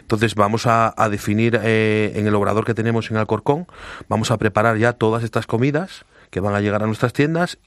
Entonces 0.00 0.34
vamos 0.34 0.66
a, 0.66 0.94
a 0.96 1.08
definir 1.08 1.60
eh, 1.62 2.12
en 2.16 2.26
el 2.26 2.34
obrador 2.34 2.64
que 2.64 2.74
tenemos 2.74 3.10
en 3.10 3.16
Alcorcón, 3.18 3.66
vamos 4.08 4.30
a 4.30 4.38
preparar 4.38 4.76
ya 4.78 4.92
todas 4.94 5.22
estas 5.24 5.46
comidas 5.46 6.04
que 6.30 6.40
van 6.40 6.54
a 6.54 6.60
llegar 6.60 6.82
a 6.82 6.86
nuestras 6.86 7.12
tiendas 7.12 7.58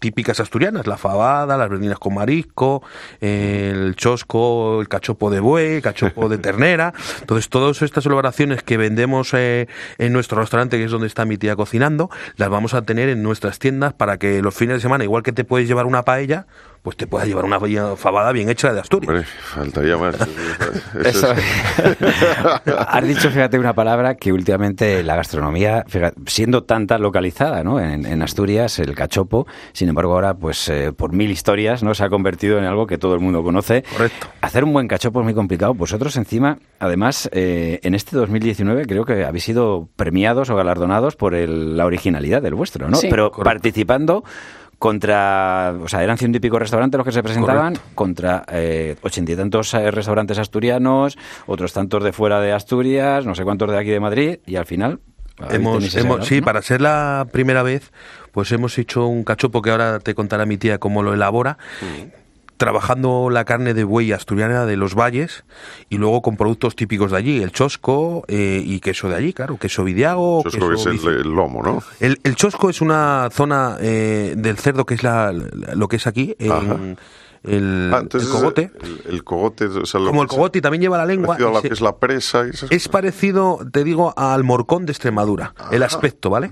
típicas 0.00 0.40
asturianas, 0.40 0.88
la 0.88 0.96
fabada, 0.96 1.56
las 1.56 1.68
verdinas 1.70 1.96
con 2.00 2.14
marisco, 2.14 2.82
el 3.20 3.94
chosco, 3.94 4.80
el 4.80 4.88
cachopo 4.88 5.30
de 5.30 5.38
buey, 5.38 5.74
el 5.76 5.82
cachopo 5.82 6.28
de 6.28 6.38
ternera. 6.38 6.92
Entonces, 7.20 7.48
todas 7.48 7.82
estas 7.82 8.04
elaboraciones 8.06 8.64
que 8.64 8.76
vendemos 8.76 9.32
eh, 9.32 9.68
en 9.98 10.12
nuestro 10.12 10.40
restaurante, 10.40 10.76
que 10.76 10.84
es 10.86 10.90
donde 10.90 11.06
está 11.06 11.24
mi 11.24 11.38
tía 11.38 11.54
cocinando, 11.54 12.10
las 12.36 12.48
vamos 12.48 12.74
a 12.74 12.82
tener 12.82 13.10
en 13.10 13.22
nuestras 13.22 13.60
tiendas 13.60 13.92
para 13.92 14.18
que 14.18 14.42
los 14.42 14.56
fines 14.56 14.74
de 14.74 14.80
semana, 14.80 15.04
igual 15.04 15.22
que 15.22 15.30
te 15.30 15.44
puedes 15.44 15.68
llevar 15.68 15.86
una 15.86 16.02
paella, 16.04 16.46
pues 16.82 16.96
te 16.96 17.06
puedas 17.06 17.28
llevar 17.28 17.44
una 17.44 17.60
fabada 17.96 18.32
bien 18.32 18.48
hecha 18.48 18.72
de 18.72 18.80
Asturias. 18.80 19.08
Hombre, 19.08 19.24
faltaría 19.24 19.96
más. 19.96 20.16
Eso. 21.04 21.32
Es- 21.32 22.66
Has 22.88 23.06
dicho, 23.06 23.30
fíjate, 23.30 23.58
una 23.58 23.72
palabra 23.72 24.16
que 24.16 24.32
últimamente 24.32 25.02
la 25.02 25.16
gastronomía, 25.16 25.84
fíjate, 25.86 26.16
siendo 26.26 26.64
tan 26.64 26.86
tan 26.86 27.00
localizada, 27.02 27.62
¿no? 27.62 27.78
En, 27.80 28.04
en 28.04 28.22
Asturias, 28.22 28.78
el 28.78 28.94
cachopo, 28.94 29.46
sin 29.72 29.88
embargo 29.88 30.14
ahora, 30.14 30.34
pues 30.34 30.68
eh, 30.68 30.92
por 30.92 31.12
mil 31.12 31.30
historias, 31.30 31.82
¿no? 31.82 31.94
Se 31.94 32.04
ha 32.04 32.08
convertido 32.08 32.58
en 32.58 32.64
algo 32.64 32.86
que 32.86 32.98
todo 32.98 33.14
el 33.14 33.20
mundo 33.20 33.42
conoce. 33.42 33.82
Correcto. 33.82 34.26
Hacer 34.40 34.64
un 34.64 34.72
buen 34.72 34.88
cachopo 34.88 35.20
es 35.20 35.24
muy 35.24 35.34
complicado. 35.34 35.74
Vosotros 35.74 36.16
encima, 36.16 36.58
además, 36.80 37.28
eh, 37.32 37.80
en 37.82 37.94
este 37.94 38.16
2019 38.16 38.86
creo 38.86 39.04
que 39.04 39.24
habéis 39.24 39.44
sido 39.44 39.88
premiados 39.96 40.50
o 40.50 40.56
galardonados 40.56 41.16
por 41.16 41.34
el- 41.34 41.76
la 41.76 41.86
originalidad 41.86 42.42
del 42.42 42.54
vuestro, 42.54 42.88
¿no? 42.88 42.96
Sí. 42.96 43.06
Pero 43.08 43.30
Correcto. 43.30 43.44
participando 43.44 44.24
contra, 44.82 45.74
o 45.80 45.86
sea, 45.86 46.02
eran 46.02 46.18
ciento 46.18 46.38
y 46.38 46.40
pico 46.40 46.58
restaurantes 46.58 46.98
los 46.98 47.04
que 47.06 47.12
se 47.12 47.22
presentaban, 47.22 47.74
Correcto. 47.74 47.94
contra 47.94 48.44
eh, 48.50 48.96
ochenta 49.02 49.30
y 49.30 49.36
tantos 49.36 49.72
eh, 49.74 49.92
restaurantes 49.92 50.38
asturianos, 50.38 51.16
otros 51.46 51.72
tantos 51.72 52.02
de 52.02 52.12
fuera 52.12 52.40
de 52.40 52.50
Asturias, 52.52 53.24
no 53.24 53.36
sé 53.36 53.44
cuántos 53.44 53.70
de 53.70 53.78
aquí 53.78 53.90
de 53.90 54.00
Madrid, 54.00 54.38
y 54.44 54.56
al 54.56 54.66
final... 54.66 54.98
Hemos, 55.50 55.94
hemos- 55.94 56.26
sí, 56.26 56.40
para 56.40 56.62
ser 56.62 56.80
la 56.80 57.26
primera 57.32 57.62
vez, 57.62 57.92
pues 58.32 58.50
hemos 58.50 58.76
hecho 58.76 59.06
un 59.06 59.22
cachopo 59.22 59.62
que 59.62 59.70
ahora 59.70 59.98
te 60.00 60.14
contará 60.16 60.46
mi 60.46 60.56
tía 60.58 60.78
cómo 60.78 61.02
lo 61.04 61.14
elabora. 61.14 61.58
Trabajando 62.62 63.28
la 63.28 63.44
carne 63.44 63.74
de 63.74 63.82
buey 63.82 64.12
asturiana 64.12 64.66
de 64.66 64.76
los 64.76 64.94
valles 64.94 65.42
y 65.88 65.98
luego 65.98 66.22
con 66.22 66.36
productos 66.36 66.76
típicos 66.76 67.10
de 67.10 67.16
allí, 67.16 67.42
el 67.42 67.50
chosco 67.50 68.24
eh, 68.28 68.62
y 68.64 68.78
queso 68.78 69.08
de 69.08 69.16
allí, 69.16 69.32
claro, 69.32 69.56
queso 69.56 69.82
vidiago. 69.82 70.44
Eso 70.46 70.48
es 70.50 70.62
lo 70.62 70.68
que 70.68 70.96
es 70.96 71.04
el, 71.04 71.22
lomo, 71.22 71.60
¿no? 71.60 71.82
el, 71.98 72.20
el 72.22 72.36
chosco 72.36 72.70
es 72.70 72.80
una 72.80 73.30
zona 73.32 73.78
eh, 73.80 74.34
del 74.36 74.58
cerdo 74.58 74.86
que 74.86 74.94
es 74.94 75.02
la, 75.02 75.32
lo 75.32 75.88
que 75.88 75.96
es 75.96 76.06
aquí, 76.06 76.36
en. 76.38 76.96
El, 77.44 77.90
Ah, 77.92 78.02
el 78.12 78.28
cogote. 78.28 78.70
El, 78.82 79.14
el 79.14 79.24
cogote, 79.24 79.66
o 79.66 79.84
sea, 79.86 80.00
lo 80.00 80.06
Como 80.08 80.22
el 80.22 80.28
cogote 80.28 80.58
y 80.58 80.62
también 80.62 80.82
lleva 80.82 80.98
la 80.98 81.06
lengua. 81.06 81.36
a 81.36 81.62
que 81.62 81.68
es 81.68 81.80
la 81.80 81.96
presa. 81.96 82.46
y 82.46 82.50
esas 82.50 82.70
es 82.70 82.88
parecido, 82.88 83.58
te 83.72 83.84
digo, 83.84 84.14
al 84.16 84.44
morcón 84.44 84.86
de 84.86 84.92
Extremadura, 84.92 85.54
el 85.70 85.82
aspecto, 85.82 86.30
¿vale? 86.30 86.50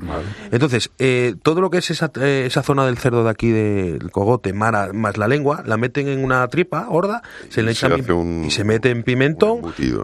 Entonces, 0.50 0.90
eh, 0.98 1.34
todo 1.42 1.60
lo 1.60 1.70
que 1.70 1.78
es 1.78 1.90
esa, 1.90 2.10
eh, 2.20 2.44
esa 2.46 2.62
zona 2.62 2.84
del 2.86 2.98
cerdo 2.98 3.24
de 3.24 3.30
aquí, 3.30 3.50
del 3.50 4.10
cogote, 4.10 4.52
mara, 4.52 4.92
más 4.92 5.16
la 5.16 5.28
lengua, 5.28 5.62
la 5.66 5.76
meten 5.76 6.08
en 6.08 6.24
una 6.24 6.46
tripa 6.48 6.84
gorda, 6.84 7.22
se 7.48 7.62
le 7.62 7.72
echan 7.72 8.44
y 8.44 8.50
se 8.50 8.64
mete 8.64 8.90
en 8.90 9.02
pimentón. 9.02 9.60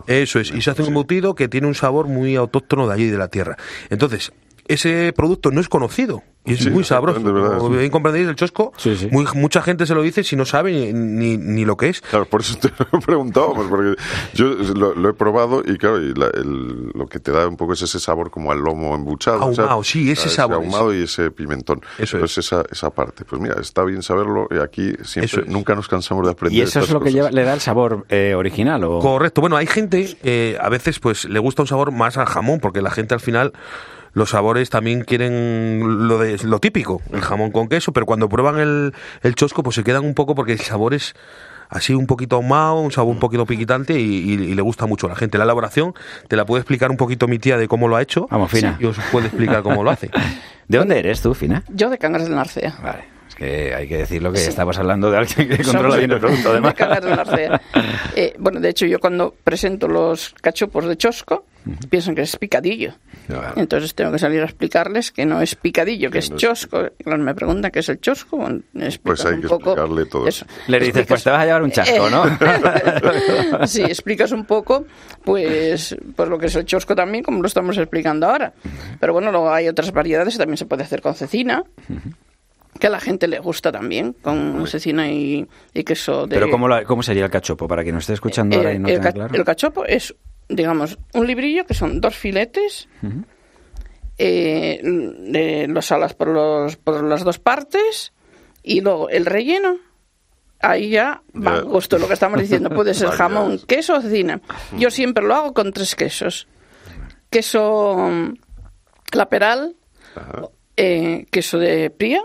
Eso 0.07 0.41
es, 0.41 0.51
y 0.53 0.63
se 0.63 0.71
hace 0.71 0.83
un 0.83 0.89
embutido 0.89 1.35
que 1.35 1.49
tiene 1.49 1.67
un 1.67 1.75
sabor 1.75 2.07
muy 2.07 2.37
autóctono 2.37 2.87
de 2.87 2.95
allí, 2.95 3.07
de 3.11 3.19
la 3.19 3.29
tierra. 3.29 3.57
Entonces, 3.91 4.33
ese 4.69 5.13
producto 5.15 5.51
no 5.51 5.61
es 5.61 5.69
conocido. 5.69 6.23
Y 6.49 6.53
es 6.53 6.61
Sí, 6.61 6.71
muy 6.71 6.85
sabroso. 6.85 7.19
de 7.19 7.33
verdad, 7.33 7.59
Como 7.59 7.73
sí. 7.73 7.79
bien 7.81 7.91
comprendéis, 7.91 8.29
el 8.29 8.37
chosco, 8.37 8.73
Sí, 8.77 8.97
sí. 8.97 9.09
muy- 9.11 9.27
mucha 9.35 9.63
gente 9.63 9.85
se 9.85 9.97
lo 9.97 10.03
dice 10.03 10.23
si 10.23 10.37
no 10.37 10.45
sabe 10.45 10.71
ni, 10.71 10.93
ni, 10.93 11.37
ni 11.37 11.65
lo 11.65 11.77
que 11.77 11.89
es. 11.89 12.01
Claro, 12.03 12.25
por 12.27 12.41
eso 12.43 12.57
te 12.57 12.69
lo 12.93 13.01
preguntábamos, 13.01 13.67
porque 13.67 14.01
yo 14.33 14.45
lo, 14.77 14.95
lo 14.95 15.09
he 15.09 15.13
probado 15.13 15.63
y 15.67 15.77
claro, 15.77 16.01
y 16.01 16.15
la- 16.15 16.29
el- 16.29 16.93
lo 16.95 17.09
que 17.09 17.19
te 17.19 17.33
da 17.33 17.49
un 17.49 17.57
poco 17.57 17.73
es 17.73 17.83
ese 17.83 17.99
sabor 17.99 18.31
como 18.31 18.53
al 18.53 18.61
lomo 18.61 18.95
embuchado. 18.95 19.43
Ahumado, 19.43 19.83
sí, 19.83 20.09
ese 20.09 20.29
sabor, 20.29 20.59
ahumado 20.59 20.95
y 20.95 21.03
ese 21.03 21.33
pimentón. 21.33 21.81
Eso 21.99 22.19
es 22.25 22.39
esa, 22.39 22.63
esa 22.71 22.91
parte. 22.91 23.25
Pues 23.25 23.43
mira, 23.43 23.57
está 23.61 23.83
bien 23.83 24.03
saberlo 24.05 24.47
y 24.49 24.59
aquí 24.59 24.93
siempre 25.03 25.25
Eso 25.25 25.41
es. 25.41 25.49
nunca 25.49 25.75
nos 25.75 25.89
cansamos 25.89 26.25
de 26.25 26.31
aprender 26.31 26.57
¿Y 26.61 26.63
eso 26.63 26.79
es 26.79 26.91
lo 26.91 27.01
que 27.01 27.11
lleva- 27.13 27.33
le 27.33 27.43
da 27.43 27.55
el 27.55 27.61
sabor 27.61 28.07
eh, 28.09 28.35
original? 28.37 28.85
O... 28.85 29.01
Correcto. 29.01 29.41
Bueno, 29.41 29.57
hay 29.57 29.67
gente, 29.67 30.17
eh, 30.23 30.57
a 30.61 30.69
veces 30.69 31.01
pues 31.01 31.25
le 31.25 31.41
gusta 31.41 31.63
un 31.63 31.67
sabor 31.67 31.91
más 31.91 32.17
al 32.19 32.27
jamón, 32.27 32.61
porque 32.61 32.81
la 32.83 32.93
gente 32.93 33.15
al 33.15 33.21
final 33.21 33.53
los 34.17 34.31
sabores 34.31 34.71
también 34.71 35.03
quieren 35.05 36.09
lo 36.09 36.19
de 36.19 36.39
lo 36.45 36.59
típico, 36.59 37.03
el 37.13 37.21
jamón 37.21 37.51
con 37.51 37.69
queso, 37.69 37.93
pero 37.93 38.07
cuando 38.07 38.29
prueban 38.31 38.59
el, 38.59 38.95
el 39.23 39.35
chosco 39.35 39.63
pues 39.63 39.77
se 39.77 39.85
quedan 39.85 40.05
un 40.05 40.15
poco 40.15 40.35
porque 40.35 40.53
el 40.53 40.61
sabor 40.61 40.95
es 40.95 41.15
así 41.69 41.93
un 41.93 42.07
poquito 42.07 42.37
ahumado, 42.37 42.81
un 42.81 42.93
sabor 42.93 43.13
un 43.13 43.19
poquito 43.21 43.45
piquitante 43.45 44.01
y, 44.01 44.05
y- 44.05 44.33
y 44.33 44.55
le 44.55 44.63
gusta 44.63 44.87
mucho 44.87 45.07
a 45.07 45.11
la 45.11 45.17
gente. 45.17 45.37
La 45.37 45.45
elaboración 45.45 45.93
te 46.29 46.37
la 46.37 46.47
puede 46.47 46.61
explicar 46.63 46.91
un 46.91 46.97
poquito 46.97 47.29
mi 47.29 47.39
tía 47.39 47.59
de 47.59 47.69
cómo 47.69 47.89
lo 47.89 47.97
ha 47.97 48.03
hecho. 48.03 48.27
Vamos, 48.31 48.51
Fina. 48.51 48.79
Y 48.81 48.87
os 48.87 48.97
puede 49.13 49.27
explicar 49.27 49.63
cómo 49.63 49.85
lo 49.85 49.91
hace. 49.91 50.11
¿De 50.69 50.79
dónde 50.79 50.99
eres 50.99 51.21
tú, 51.21 51.35
Fina? 51.35 51.63
Yo 51.69 51.91
de 51.91 51.99
Cangas 51.99 52.23
del 52.25 52.35
Narcea. 52.37 52.75
Vale, 52.83 53.05
que 53.37 53.75
hay 53.75 53.87
que 53.87 53.99
decirlo 53.99 54.33
que 54.33 54.39
Sí. 54.39 54.49
estamos 54.49 54.79
hablando 54.79 55.11
de 55.11 55.19
alguien 55.19 55.49
que 55.49 55.57
controla 55.59 55.81
Somos 55.91 55.97
bien 55.99 56.11
el 56.13 56.19
producto, 56.21 56.51
además. 56.51 56.75
Eh, 58.17 58.35
bueno, 58.39 58.61
de 58.61 58.71
hecho, 58.71 58.87
yo 58.87 58.99
cuando 58.99 59.35
presento 59.45 59.89
los 59.89 60.35
cachopos 60.41 60.87
de 60.87 60.97
chosco, 60.97 61.45
piensan 61.91 62.15
que 62.15 62.23
es 62.23 62.35
picadillo. 62.37 62.95
Claro. 63.27 63.53
Entonces 63.57 63.95
tengo 63.95 64.11
que 64.13 64.19
salir 64.19 64.41
a 64.41 64.45
explicarles 64.45 65.13
que 65.13 65.27
no 65.27 65.43
es 65.43 65.55
picadillo, 65.55 66.11
que 66.11 66.19
es 66.21 66.31
no 66.31 66.37
chosco. 66.39 66.85
Claro, 67.05 67.23
me 67.23 67.35
preguntan 67.35 67.71
qué 67.71 67.81
es 67.81 67.89
el 67.91 68.01
chosco. 68.01 68.39
bueno, 68.39 68.61
Pues 69.03 69.25
hay 69.27 69.35
un 69.35 69.43
que 69.43 69.49
poco 69.49 69.73
explicarle 69.73 70.07
todo. 70.07 70.27
eso. 70.29 70.47
Le 70.69 70.79
dices, 70.79 70.95
Explicas- 70.97 71.09
pues 71.09 71.25
te 71.25 71.31
vas 71.31 71.43
a 71.43 71.45
llevar 71.45 71.63
un 71.63 71.71
chasco, 71.73 72.09
¿no? 72.09 72.25
sí, 73.67 73.83
explicas 73.83 74.33
un 74.33 74.47
poco, 74.47 74.87
pues, 75.25 75.95
pues 76.15 76.29
lo 76.29 76.39
que 76.39 76.47
es 76.47 76.55
el 76.57 76.65
chosco 76.65 76.95
también, 76.95 77.23
como 77.23 77.43
lo 77.43 77.49
estamos 77.49 77.77
explicando 77.77 78.29
ahora. 78.29 78.55
Pero 78.99 79.13
bueno, 79.13 79.31
luego 79.31 79.53
hay 79.53 79.69
otras 79.69 79.93
variedades, 79.93 80.39
también 80.39 80.57
se 80.57 80.65
puede 80.67 80.85
hacer 80.85 81.03
con 81.03 81.15
cecina, 81.15 81.65
que 82.79 82.87
a 82.87 82.91
la 82.91 83.01
gente 83.01 83.29
le 83.29 83.39
gusta 83.39 83.71
también, 83.73 84.13
con 84.23 84.67
cecina 84.67 85.11
y, 85.11 85.47
y 85.75 85.85
queso 85.85 86.27
de... 86.27 86.35
Pero 86.37 86.51
¿cómo, 86.51 86.69
¿cómo 86.87 87.03
sería 87.03 87.25
el 87.25 87.31
cachopo? 87.31 87.67
Para 87.69 87.83
quien 87.83 87.95
nos 87.95 88.05
esté 88.05 88.15
escuchando 88.15 88.57
ahora 88.57 88.73
y 88.73 88.79
no 88.79 88.89
Eh, 88.89 88.93
el, 88.93 88.99
tenga 88.99 89.13
claro. 89.13 89.35
el 89.35 89.45
cachopo 89.45 89.85
es, 89.85 90.15
digamos, 90.49 90.99
un 91.15 91.27
librillo 91.27 91.65
que 91.67 91.75
son 91.75 92.01
dos 92.01 92.17
filetes, 92.17 92.89
eh, 94.19 94.81
de- 94.83 95.67
los 95.69 95.93
alas 95.93 96.15
por, 96.15 96.29
los, 96.29 96.77
por 96.77 97.03
las 97.05 97.25
dos 97.25 97.39
partes 97.39 98.13
y 98.63 98.81
luego 98.81 99.09
el 99.11 99.27
relleno. 99.27 99.77
Ahí 100.61 100.89
ya 100.91 101.23
va 101.35 101.61
gusto 101.61 101.99
lo 101.99 102.07
que 102.09 102.15
estamos 102.15 102.41
diciendo. 102.41 102.71
Puede 102.71 102.95
ser 102.95 103.09
jamón, 103.11 103.59
queso 103.67 103.97
o 103.97 104.01
cecina. 104.01 104.41
Yo 104.79 104.91
siempre 104.91 105.23
lo 105.25 105.35
hago 105.35 105.53
con 105.53 105.73
tres 105.73 105.95
quesos. 105.95 106.49
Queso 107.29 107.97
mm, 108.11 108.35
laperal, 109.13 109.77
eh, 110.79 111.27
queso 111.31 111.59
de 111.59 111.91
pría 111.91 112.23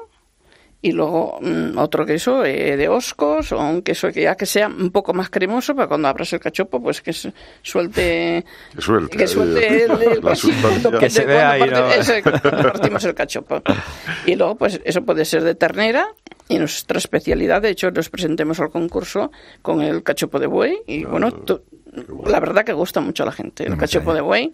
y 0.84 0.92
luego 0.94 1.38
mm, 1.42 1.78
otro 1.78 2.06
queso 2.06 2.44
eh, 2.44 2.76
de 2.76 2.88
oscos 2.90 3.52
o 3.52 3.60
un 3.60 3.82
queso 3.84 4.12
que 4.12 4.24
ya 4.24 4.36
que 4.36 4.46
sea 4.48 4.68
un 4.68 4.90
poco 4.92 5.14
más 5.14 5.30
cremoso 5.30 5.76
para 5.76 5.88
cuando 5.88 6.08
abras 6.08 6.34
el 6.34 6.40
cachopo 6.40 6.82
pues 6.82 7.02
que 7.02 7.14
suelte 7.62 8.44
Que 8.76 8.82
suelte 8.82 9.18
que 9.18 9.28
suelte 9.28 9.84
el, 9.84 9.92
el 9.92 10.22
la 10.24 10.32
Que 11.00 11.10
se 11.10 11.24
cuando 11.24 11.28
vea 11.28 11.52
ahí, 11.52 11.60
parte- 11.62 11.80
¿no? 11.80 11.92
ese- 11.92 12.24
cuando 12.24 12.42
partimos 12.64 13.06
el 13.06 13.14
cachopo. 13.14 13.62
Y 14.26 14.36
luego 14.36 14.56
pues 14.56 14.82
eso 14.84 15.04
puede 15.04 15.26
ser 15.26 15.44
de 15.44 15.56
ternera 15.56 16.08
y 16.50 16.58
nuestra 16.58 16.98
especialidad 16.98 17.62
de 17.62 17.70
hecho 17.70 17.92
nos 17.92 18.10
presentemos 18.10 18.60
al 18.60 18.72
concurso 18.72 19.32
con 19.62 19.82
el 19.82 20.04
cachopo 20.04 20.40
de 20.40 20.48
buey 20.48 20.80
y 20.88 21.04
bueno 21.04 21.32
tú- 21.32 21.62
la 22.26 22.40
verdad 22.40 22.64
que 22.66 22.74
gusta 22.74 23.02
mucho 23.02 23.24
a 23.24 23.28
la 23.28 23.32
gente 23.34 23.66
el 23.66 23.78
cachopo 23.78 24.14
de 24.14 24.22
buey 24.22 24.54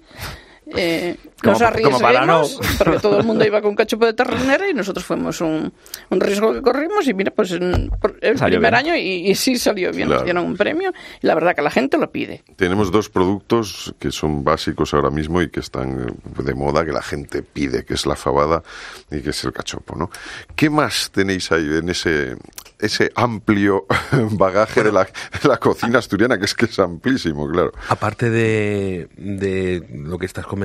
eh, 0.75 1.15
nos 1.43 1.59
no- 1.61 1.67
arriesguemos 1.67 2.59
porque 2.77 2.99
todo 2.99 3.19
el 3.19 3.23
mundo 3.25 3.45
iba 3.45 3.61
con 3.61 3.75
cachopo 3.75 4.05
de 4.05 4.13
ternera 4.13 4.69
y 4.69 4.73
nosotros 4.73 5.05
fuimos 5.05 5.39
un, 5.41 5.71
un 6.09 6.19
riesgo 6.19 6.53
que 6.53 6.61
corrimos 6.61 7.07
y 7.07 7.13
mira 7.13 7.31
pues 7.31 7.51
en, 7.51 7.91
el 8.21 8.37
Salió 8.37 8.57
primer 8.59 8.73
bien. 8.73 8.85
año 8.93 8.95
y, 8.95 9.29
y 9.29 9.35
sí 9.35 9.57
salió 9.57 9.91
bien 9.91 10.07
nos 10.09 10.17
Claro. 10.17 10.25
dieron 10.25 10.45
un 10.45 10.57
premio 10.57 10.91
y 11.21 11.27
la 11.27 11.35
verdad 11.35 11.55
que 11.55 11.61
la 11.61 11.71
gente 11.71 11.97
lo 11.97 12.11
pide 12.11 12.43
Tenemos 12.55 12.91
dos 12.91 13.09
productos 13.09 13.93
que 13.99 14.11
son 14.11 14.43
básicos 14.43 14.93
ahora 14.93 15.09
mismo 15.09 15.41
y 15.41 15.49
que 15.49 15.59
están 15.59 16.07
eh, 16.09 16.43
de 16.43 16.53
moda, 16.53 16.83
que 16.85 16.91
la 16.91 17.01
gente 17.03 17.43
pide, 17.43 17.85
que 17.85 17.93
es 17.93 18.05
la 18.05 18.15
fabada 18.15 18.63
y 19.11 19.21
que 19.21 19.29
es 19.29 19.43
el 19.43 19.53
cachopo, 19.53 19.95
¿no? 19.95 20.09
¿Qué 20.55 20.69
más 20.69 21.11
tenéis 21.11 21.51
ahí 21.51 21.65
en 21.77 21.89
ese, 21.89 22.35
ese 22.79 23.11
amplio 23.15 23.85
bagaje 24.31 24.83
de 24.83 24.91
la, 24.91 25.03
de 25.03 25.47
la 25.47 25.57
cocina 25.57 25.99
asturiana, 25.99 26.37
que 26.37 26.45
es 26.45 26.53
que 26.53 26.65
es 26.65 26.79
amplísimo, 26.79 27.47
claro? 27.49 27.71
Aparte 27.89 28.29
de, 28.29 29.07
de 29.17 29.83
lo 29.93 30.17
que 30.17 30.25
estás 30.25 30.45
comentando, 30.45 30.56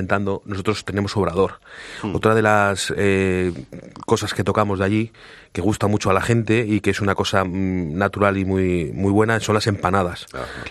nosotros 0.45 0.85
tenemos 0.85 1.17
obrador. 1.17 1.61
Otra 2.13 2.35
de 2.35 2.43
las 2.43 2.93
eh, 2.97 3.53
cosas 4.07 4.35
que 4.35 4.45
tocamos 4.45 4.79
de 4.79 4.85
allí, 4.85 5.13
que 5.53 5.61
gusta 5.61 5.87
mucho 5.87 6.11
a 6.11 6.15
la 6.15 6.23
gente 6.23 6.65
y 6.67 6.81
que 6.81 6.91
es 6.91 7.01
una 7.01 7.15
cosa 7.15 7.45
mm, 7.45 7.97
natural 7.99 8.39
y 8.39 8.45
muy, 8.45 8.91
muy 8.95 9.13
buena, 9.13 9.39
son 9.41 9.55
las 9.55 9.67
empanadas. 9.67 10.27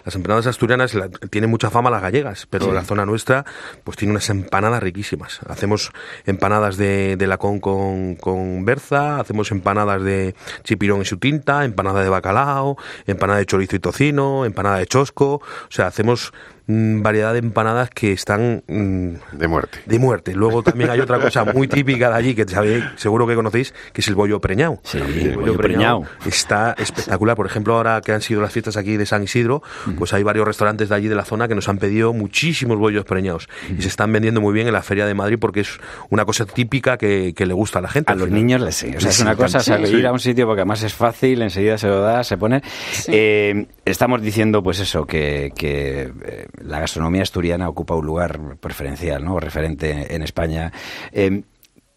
Las 0.05 0.15
empanadas 0.15 0.47
asturianas 0.47 0.93
la- 0.95 1.07
tienen 1.09 1.49
mucha 1.51 1.69
fama 1.69 1.89
las 1.91 2.01
gallegas, 2.01 2.47
pero 2.49 2.73
la 2.73 2.83
zona 2.83 3.05
nuestra 3.05 3.45
pues 3.83 3.95
tiene 3.97 4.11
unas 4.11 4.29
empanadas 4.29 4.81
riquísimas. 4.81 5.39
Hacemos 5.47 5.91
empanadas 6.25 6.77
de, 6.77 7.15
de 7.15 7.27
lacón 7.27 7.59
con, 7.59 8.15
con 8.15 8.65
berza, 8.65 9.19
hacemos 9.19 9.51
empanadas 9.51 10.01
de 10.03 10.33
chipirón 10.63 11.01
y 11.01 11.05
su 11.05 11.17
tinta, 11.17 11.63
empanada 11.63 12.01
de 12.01 12.09
bacalao, 12.09 12.77
empanada 13.05 13.39
de 13.39 13.45
chorizo 13.45 13.75
y 13.75 13.79
tocino, 13.79 14.45
empanada 14.45 14.77
de 14.79 14.87
chosco, 14.87 15.35
o 15.35 15.41
sea, 15.71 15.87
hacemos 15.87 16.33
mm, 16.67 17.01
variedad 17.01 17.33
de 17.33 17.39
empanadas 17.39 17.89
que 17.91 18.13
están 18.13 18.63
mm, 18.67 19.37
De 19.37 19.47
muerte. 19.47 19.79
de 19.85 19.99
muerte. 19.99 20.33
Luego 20.33 20.63
también 20.63 20.89
hay 20.89 20.99
otra 21.01 21.19
cosa 21.19 21.45
muy 21.45 21.67
típica 21.67 22.09
de 22.09 22.15
allí 22.15 22.35
que 22.35 22.47
sabéis, 22.47 22.83
seguro 22.95 23.27
que 23.27 23.35
conocéis, 23.35 23.73
que 23.93 24.01
es 24.01 24.07
el 24.07 24.15
bollo 24.15 24.39
preñado. 24.39 24.70
Sí, 24.83 24.97
el 24.97 25.37
bollo 25.37 25.57
preñao. 25.57 26.05
está 26.25 26.75
espectacular. 26.77 27.35
Por 27.35 27.45
ejemplo, 27.45 27.75
ahora 27.75 28.01
que 28.01 28.11
han 28.11 28.21
sido 28.21 28.41
las 28.41 28.51
fiestas 28.51 28.77
aquí 28.77 28.97
de 28.97 29.05
San 29.05 29.23
Isidro, 29.23 29.61
pues 29.97 30.13
hay 30.13 30.23
varios 30.23 30.45
restaurantes 30.45 30.89
de 30.89 30.95
allí 30.95 31.07
de 31.07 31.15
la 31.15 31.25
zona 31.25 31.47
que 31.47 31.55
nos 31.55 31.67
han 31.69 31.77
pedido 31.77 32.13
muchísimos 32.13 32.77
bollos 32.77 33.05
preñados 33.05 33.49
y 33.77 33.81
se 33.81 33.87
están 33.87 34.11
vendiendo 34.11 34.41
muy 34.41 34.53
bien 34.53 34.67
en 34.67 34.73
la 34.73 34.81
feria 34.81 35.05
de 35.05 35.13
Madrid 35.13 35.37
porque 35.39 35.61
es 35.61 35.79
una 36.09 36.25
cosa 36.25 36.45
típica 36.45 36.97
que, 36.97 37.33
que 37.35 37.45
le 37.45 37.53
gusta 37.53 37.79
a 37.79 37.81
la 37.81 37.89
gente. 37.89 38.11
A 38.11 38.15
los 38.15 38.25
final. 38.25 38.41
niños 38.41 38.61
les 38.61 38.75
sí. 38.75 38.91
O 38.95 38.99
sea, 38.99 39.09
es 39.09 39.19
una 39.19 39.35
cosa, 39.35 39.59
encanta. 39.59 39.83
o 39.83 39.87
sea, 39.87 39.99
ir 39.99 40.07
a 40.07 40.11
un 40.11 40.19
sitio 40.19 40.45
porque 40.45 40.61
además 40.61 40.83
es 40.83 40.93
fácil, 40.93 41.41
enseguida 41.41 41.77
se 41.77 41.87
lo 41.87 42.01
da, 42.01 42.23
se 42.23 42.37
pone. 42.37 42.61
Eh, 43.07 43.65
estamos 43.85 44.21
diciendo, 44.21 44.63
pues 44.63 44.79
eso, 44.79 45.05
que, 45.05 45.51
que, 45.55 46.11
eh, 46.25 46.47
la 46.63 46.79
gastronomía 46.79 47.23
asturiana 47.23 47.69
ocupa 47.69 47.95
un 47.95 48.05
lugar 48.05 48.39
preferencial, 48.59 49.23
¿no? 49.23 49.39
Referente 49.39 50.13
en 50.15 50.21
España. 50.21 50.71
Eh, 51.11 51.43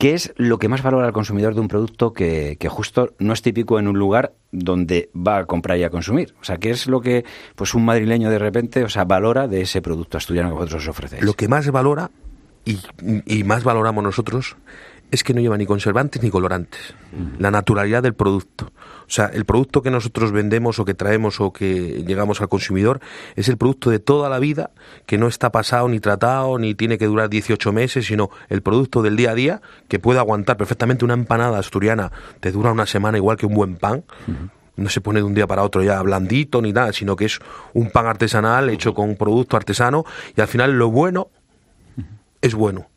¿Qué 0.05 0.13
es 0.13 0.35
lo 0.37 0.59
que 0.59 0.69
más 0.69 0.83
valora 0.83 1.07
el 1.07 1.15
consumidor 1.15 1.55
de 1.55 1.63
un 1.63 1.69
producto 1.69 2.13
que, 2.13 2.59
que 2.61 2.69
justo 2.69 3.15
no 3.19 3.33
es 3.33 3.41
típico 3.41 3.79
en 3.79 3.89
un 3.89 3.99
lugar 3.99 4.35
donde 4.53 5.09
va 5.17 5.39
a 5.39 5.45
comprar 5.47 5.79
y 5.79 5.83
a 5.83 5.89
consumir? 5.89 6.35
O 6.43 6.45
sea, 6.45 6.59
¿qué 6.59 6.69
es 6.69 6.89
lo 6.89 7.01
que 7.01 7.25
pues 7.57 7.73
un 7.73 7.87
madrileño 7.87 8.29
de 8.29 8.39
repente, 8.39 8.85
o 8.85 8.91
sea, 8.91 9.07
valora 9.07 9.49
de 9.49 9.63
ese 9.63 9.81
producto 9.81 10.19
asturiano 10.19 10.51
que 10.51 10.57
vosotros 10.57 10.83
os 10.83 10.89
ofrecéis? 10.91 11.23
Lo 11.23 11.33
que 11.33 11.49
más 11.49 11.71
valora 11.71 12.11
y, 12.67 12.81
y 13.25 13.45
más 13.45 13.65
valoramos 13.65 14.05
nosotros 14.05 14.59
es 15.11 15.25
que 15.25 15.33
no 15.33 15.41
lleva 15.41 15.57
ni 15.57 15.65
conservantes 15.65 16.23
ni 16.23 16.29
colorantes. 16.29 16.95
La 17.39 17.51
naturalidad 17.51 18.03
del 18.03 18.13
producto. 18.13 18.73
O 19.07 19.11
sea, 19.11 19.27
el 19.27 19.45
producto 19.45 19.83
que 19.83 19.91
nosotros 19.91 20.33
vendemos 20.33 20.79
o 20.79 20.85
que 20.85 20.95
traemos 20.95 21.41
o 21.41 21.53
que 21.53 22.05
llegamos 22.07 22.41
al 22.41 22.49
consumidor 22.49 23.01
es 23.37 23.49
el 23.49 23.57
producto 23.57 23.91
de 23.91 23.99
toda 23.99 24.29
la 24.29 24.39
vida 24.39 24.71
que 25.07 25.19
no 25.19 25.29
está 25.29 25.53
pasado 25.53 25.89
ni 25.89 26.01
tratado 26.01 26.59
ni 26.59 26.75
tiene 26.75 26.99
que 26.99 27.07
durar 27.07 27.29
18 27.29 27.73
meses, 27.73 28.07
sino 28.07 28.31
el 28.49 28.63
producto 28.63 29.03
del 29.03 29.17
día 29.17 29.33
a 29.33 29.35
día 29.35 29.63
que 29.89 29.99
puede 29.99 30.19
aguantar 30.19 30.57
perfectamente 30.57 31.05
una 31.05 31.15
empanada 31.15 31.59
asturiana. 31.59 32.13
Te 32.41 32.53
dura 32.53 32.73
una 32.73 32.87
semana 32.87 33.19
igual 33.19 33.37
que 33.37 33.47
un 33.47 33.55
buen 33.55 33.77
pan. 33.77 34.05
No 34.77 34.89
se 34.89 35.01
pone 35.01 35.21
de 35.21 35.25
un 35.25 35.35
día 35.35 35.47
para 35.47 35.63
otro 35.63 35.83
ya 35.83 36.03
blandito 36.03 36.61
ni 36.61 36.73
nada, 36.73 36.93
sino 36.93 37.15
que 37.15 37.27
es 37.27 37.39
un 37.75 37.91
pan 37.91 38.07
artesanal 38.07 38.71
hecho 38.71 38.95
con 38.95 39.09
un 39.11 39.17
producto 39.17 39.57
artesano 39.57 40.05
y 40.37 40.41
al 40.41 40.49
final 40.49 40.73
lo 40.73 40.91
bueno 40.91 41.29
es 42.41 42.55
bueno. 42.55 42.89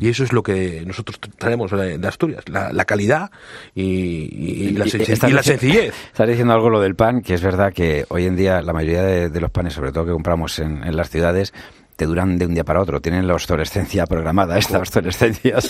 Y 0.00 0.08
eso 0.08 0.24
es 0.24 0.32
lo 0.32 0.42
que 0.42 0.82
nosotros 0.86 1.18
traemos 1.38 1.70
de 1.70 2.06
Asturias, 2.06 2.42
la, 2.48 2.72
la 2.72 2.84
calidad 2.84 3.30
y, 3.74 3.82
y- 3.82 4.68
y 4.68 4.70
la, 4.72 4.84
sen- 4.86 5.08
estás 5.08 5.30
y 5.30 5.32
la 5.32 5.40
dici- 5.42 5.44
sencillez. 5.44 5.94
Estás 6.06 6.28
diciendo 6.28 6.52
algo 6.54 6.70
lo 6.70 6.80
del 6.80 6.94
pan, 6.94 7.22
que 7.22 7.34
es 7.34 7.42
verdad 7.42 7.72
que 7.72 8.04
hoy 8.08 8.26
en 8.26 8.36
día 8.36 8.62
la 8.62 8.72
mayoría 8.72 9.02
de, 9.02 9.28
de 9.30 9.40
los 9.40 9.50
panes, 9.50 9.74
sobre 9.74 9.92
todo 9.92 10.04
que 10.06 10.12
compramos 10.12 10.58
en, 10.58 10.82
en 10.84 10.96
las 10.96 11.10
ciudades, 11.10 11.52
te 11.96 12.06
duran 12.06 12.38
de 12.38 12.46
un 12.46 12.54
día 12.54 12.64
para 12.64 12.80
otro, 12.80 13.00
tienen 13.00 13.26
la 13.26 13.34
obsolescencia 13.34 14.06
programada, 14.06 14.58
esta 14.58 14.78
obsolescencia. 14.78 15.56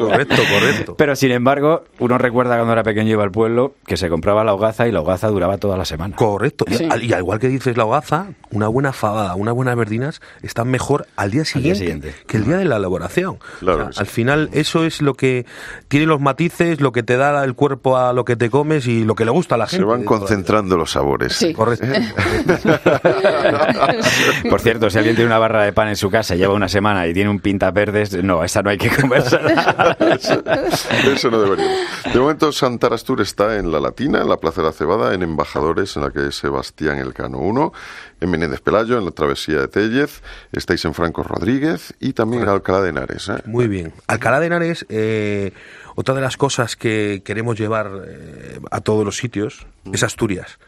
Correcto, 0.00 0.42
correcto. 0.52 0.94
Pero 0.96 1.14
sin 1.16 1.30
embargo, 1.30 1.84
uno 2.00 2.18
recuerda 2.18 2.56
cuando 2.56 2.72
era 2.72 2.82
pequeño 2.82 3.10
iba 3.12 3.22
al 3.22 3.30
pueblo 3.30 3.74
que 3.86 3.96
se 3.96 4.08
compraba 4.08 4.42
la 4.44 4.54
hogaza 4.54 4.88
y 4.88 4.92
la 4.92 5.00
hogaza 5.00 5.28
duraba 5.28 5.58
toda 5.58 5.76
la 5.76 5.84
semana. 5.84 6.16
Correcto. 6.16 6.64
Y, 6.68 6.74
Sí. 6.74 6.88
al, 6.90 7.02
y 7.04 7.12
al 7.12 7.20
igual 7.20 7.38
que 7.38 7.48
dices 7.48 7.76
la 7.76 7.84
hogaza, 7.84 8.26
una 8.50 8.66
buena 8.68 8.92
fabada, 8.92 9.34
unas 9.36 9.54
buenas 9.54 9.76
verdinas 9.76 10.20
están 10.42 10.68
mejor 10.68 11.06
al 11.16 11.30
día 11.30 11.44
siguiente, 11.44 11.78
siguiente. 11.78 12.14
que 12.26 12.36
el 12.38 12.44
día 12.44 12.56
de 12.56 12.64
la 12.64 12.76
elaboración. 12.76 13.38
Claro 13.60 13.80
O 13.80 13.82
sea, 13.84 13.92
sí. 13.92 14.00
Al 14.00 14.06
final, 14.06 14.50
eso 14.52 14.84
es 14.84 15.00
lo 15.02 15.14
que 15.14 15.46
tiene 15.88 16.06
los 16.06 16.20
matices, 16.20 16.80
lo 16.80 16.92
que 16.92 17.02
te 17.02 17.16
da 17.16 17.44
el 17.44 17.54
cuerpo 17.54 17.96
a 17.96 18.12
lo 18.12 18.24
que 18.24 18.36
te 18.36 18.50
comes 18.50 18.86
y 18.86 19.04
lo 19.04 19.14
que 19.14 19.24
le 19.24 19.30
gusta 19.30 19.54
a 19.54 19.58
la 19.58 19.66
gente. 19.66 19.84
Se 19.84 19.88
van 19.88 20.04
concentrando 20.04 20.76
los 20.76 20.90
sabores. 20.92 21.34
Sí. 21.34 21.52
Correcto. 21.54 21.86
Por 24.50 24.60
cierto, 24.60 24.90
si 24.90 24.98
alguien 24.98 25.14
tiene 25.16 25.28
una 25.28 25.38
barra 25.60 25.66
de 25.66 25.72
pan 25.72 25.88
en 25.88 25.96
su 25.96 26.10
casa, 26.10 26.34
lleva 26.34 26.54
una 26.54 26.68
semana 26.68 27.06
y 27.06 27.12
tiene 27.12 27.28
un 27.28 27.40
pinta 27.40 27.70
verdes, 27.70 28.12
no, 28.22 28.42
esa 28.42 28.62
no 28.62 28.70
hay 28.70 28.78
que 28.78 28.88
comérsela. 28.88 29.96
Eso 30.00 31.30
no 31.30 31.40
deberíamos. 31.40 31.78
De 32.12 32.18
momento, 32.18 32.52
Santarastur 32.52 33.20
está 33.20 33.56
en 33.56 33.70
La 33.70 33.80
Latina, 33.80 34.22
en 34.22 34.28
la 34.28 34.38
Plaza 34.38 34.62
de 34.62 34.68
la 34.68 34.72
Cebada, 34.72 35.14
en 35.14 35.22
Embajadores, 35.22 35.96
en 35.96 36.02
la 36.02 36.10
que 36.10 36.32
Sebastián 36.32 36.98
Elcano 36.98 37.38
1, 37.38 37.72
en 38.20 38.30
Menéndez 38.30 38.60
Pelayo, 38.60 38.98
en 38.98 39.04
la 39.04 39.10
Travesía 39.10 39.60
de 39.60 39.68
Tellez, 39.68 40.22
estáis 40.52 40.84
en 40.84 40.94
Franco 40.94 41.22
Rodríguez 41.22 41.94
y 42.00 42.12
también 42.12 42.42
en 42.42 42.48
Alcalá 42.48 42.80
de 42.80 42.90
Henares. 42.90 43.28
¿eh? 43.28 43.42
Muy 43.44 43.68
bien. 43.68 43.92
Alcalá 44.06 44.40
de 44.40 44.46
Henares, 44.46 44.86
eh, 44.88 45.52
otra 45.94 46.14
de 46.14 46.20
las 46.20 46.36
cosas 46.36 46.76
que 46.76 47.22
queremos 47.24 47.58
llevar 47.58 47.90
eh, 48.06 48.60
a 48.70 48.80
todos 48.80 49.04
los 49.04 49.16
sitios 49.16 49.66
es 49.92 50.02
Asturias. 50.02 50.58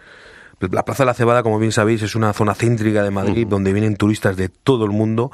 La 0.70 0.84
Plaza 0.84 1.02
de 1.02 1.06
la 1.06 1.14
Cebada, 1.14 1.42
como 1.42 1.58
bien 1.58 1.72
sabéis, 1.72 2.02
es 2.02 2.14
una 2.14 2.32
zona 2.32 2.54
céntrica 2.54 3.02
de 3.02 3.10
Madrid 3.10 3.46
donde 3.48 3.72
vienen 3.72 3.96
turistas 3.96 4.36
de 4.36 4.48
todo 4.48 4.84
el 4.84 4.92
mundo. 4.92 5.32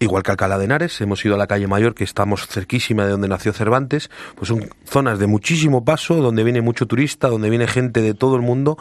Igual 0.00 0.22
que 0.22 0.32
Alcalá 0.32 0.58
de 0.58 0.66
Henares, 0.66 1.00
hemos 1.00 1.24
ido 1.24 1.36
a 1.36 1.38
la 1.38 1.46
calle 1.46 1.66
Mayor, 1.66 1.94
que 1.94 2.04
estamos 2.04 2.46
cerquísima 2.46 3.04
de 3.04 3.12
donde 3.12 3.28
nació 3.28 3.52
Cervantes, 3.52 4.10
pues 4.34 4.48
son 4.48 4.68
zonas 4.84 5.18
de 5.18 5.26
muchísimo 5.26 5.84
paso, 5.84 6.16
donde 6.16 6.44
viene 6.44 6.60
mucho 6.60 6.86
turista, 6.86 7.28
donde 7.28 7.48
viene 7.48 7.66
gente 7.66 8.02
de 8.02 8.12
todo 8.12 8.36
el 8.36 8.42
mundo 8.42 8.76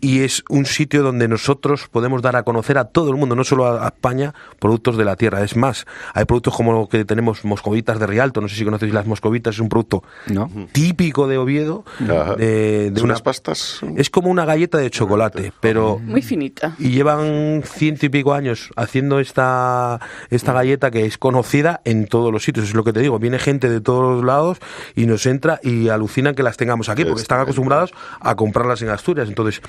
y 0.00 0.20
es 0.20 0.42
un 0.48 0.66
sitio 0.66 1.02
donde 1.02 1.28
nosotros 1.28 1.88
podemos 1.90 2.22
dar 2.22 2.36
a 2.36 2.42
conocer 2.42 2.78
a 2.78 2.84
todo 2.86 3.10
el 3.10 3.16
mundo, 3.16 3.34
no 3.36 3.44
solo 3.44 3.66
a, 3.66 3.86
España, 3.86 4.34
productos 4.58 4.96
de 4.96 5.04
la 5.04 5.16
tierra. 5.16 5.42
Es 5.42 5.56
más, 5.56 5.86
hay 6.14 6.24
productos 6.24 6.54
como 6.54 6.72
lo 6.72 6.88
que 6.88 7.04
tenemos 7.04 7.44
moscovitas 7.44 7.98
de 7.98 8.06
Rialto, 8.06 8.40
no 8.40 8.48
sé 8.48 8.56
si 8.56 8.64
conocéis 8.64 8.94
las 8.94 9.06
moscovitas, 9.06 9.54
es 9.56 9.60
un 9.60 9.68
producto 9.68 10.02
¿No? 10.26 10.50
típico 10.72 11.26
de 11.28 11.38
Oviedo, 11.38 11.84
de, 11.98 12.90
de 12.90 12.92
¿Son 12.94 13.04
una- 13.04 13.12
unas 13.14 13.22
pastas? 13.22 13.80
es 13.96 14.08
como 14.10 14.30
una 14.30 14.44
galleta 14.44 14.78
de 14.78 14.90
chocolate, 14.90 15.52
pero 15.60 15.98
Muy 15.98 16.22
finita. 16.22 16.74
y 16.78 16.90
llevan 16.90 17.62
ciento 17.64 18.06
y 18.06 18.08
pico 18.08 18.32
años 18.32 18.70
haciendo 18.76 19.20
esta, 19.20 20.00
esta 20.30 20.52
galleta 20.52 20.90
que 20.90 21.04
es 21.04 21.18
conocida 21.18 21.80
en 21.84 22.06
todos 22.06 22.32
los 22.32 22.44
sitios. 22.44 22.68
Es 22.68 22.74
lo 22.74 22.84
que 22.84 22.92
te 22.92 23.00
digo. 23.00 23.18
Viene 23.18 23.38
gente 23.38 23.68
de 23.68 23.80
todos 23.80 24.16
los 24.16 24.24
lados 24.24 24.58
y 24.94 25.06
nos 25.06 25.26
entra 25.26 25.60
y 25.62 25.88
alucinan 25.88 26.34
que 26.34 26.42
las 26.42 26.56
tengamos 26.56 26.88
aquí 26.88 27.04
porque 27.04 27.22
están 27.22 27.40
acostumbrados 27.40 27.92
a 28.20 28.34
comprarlas 28.36 28.82
en 28.82 28.88
Asturias. 28.90 29.28
Entonces, 29.28 29.60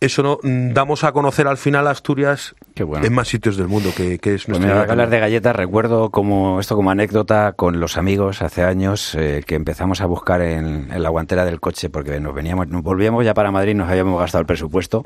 eso 0.00 0.22
no 0.22 0.38
mm, 0.42 0.72
damos 0.74 1.04
a 1.04 1.12
conocer 1.12 1.46
al 1.46 1.56
final 1.56 1.86
Asturias 1.86 2.54
bueno. 2.76 3.06
en 3.06 3.14
más 3.14 3.28
sitios 3.28 3.56
del 3.56 3.68
mundo, 3.68 3.90
que, 3.96 4.18
que 4.18 4.34
es 4.34 4.44
Pues 4.44 4.60
nuestra 4.60 5.06
de 5.06 5.18
galletas, 5.18 5.56
recuerdo 5.56 6.10
como 6.10 6.60
esto 6.60 6.76
como 6.76 6.90
anécdota 6.90 7.52
con 7.52 7.80
los 7.80 7.96
amigos 7.96 8.42
hace 8.42 8.62
años 8.62 9.14
eh, 9.14 9.42
que 9.46 9.54
empezamos 9.54 10.02
a 10.02 10.06
buscar 10.06 10.42
en, 10.42 10.90
en 10.92 11.02
la 11.02 11.08
guantera 11.08 11.44
del 11.44 11.60
coche 11.60 11.88
porque 11.88 12.20
nos 12.20 12.34
veníamos, 12.34 12.68
nos 12.68 12.82
volvíamos 12.82 13.24
ya 13.24 13.32
para 13.32 13.50
Madrid, 13.50 13.74
nos 13.74 13.88
habíamos 13.88 14.20
gastado 14.20 14.40
el 14.40 14.46
presupuesto. 14.46 15.02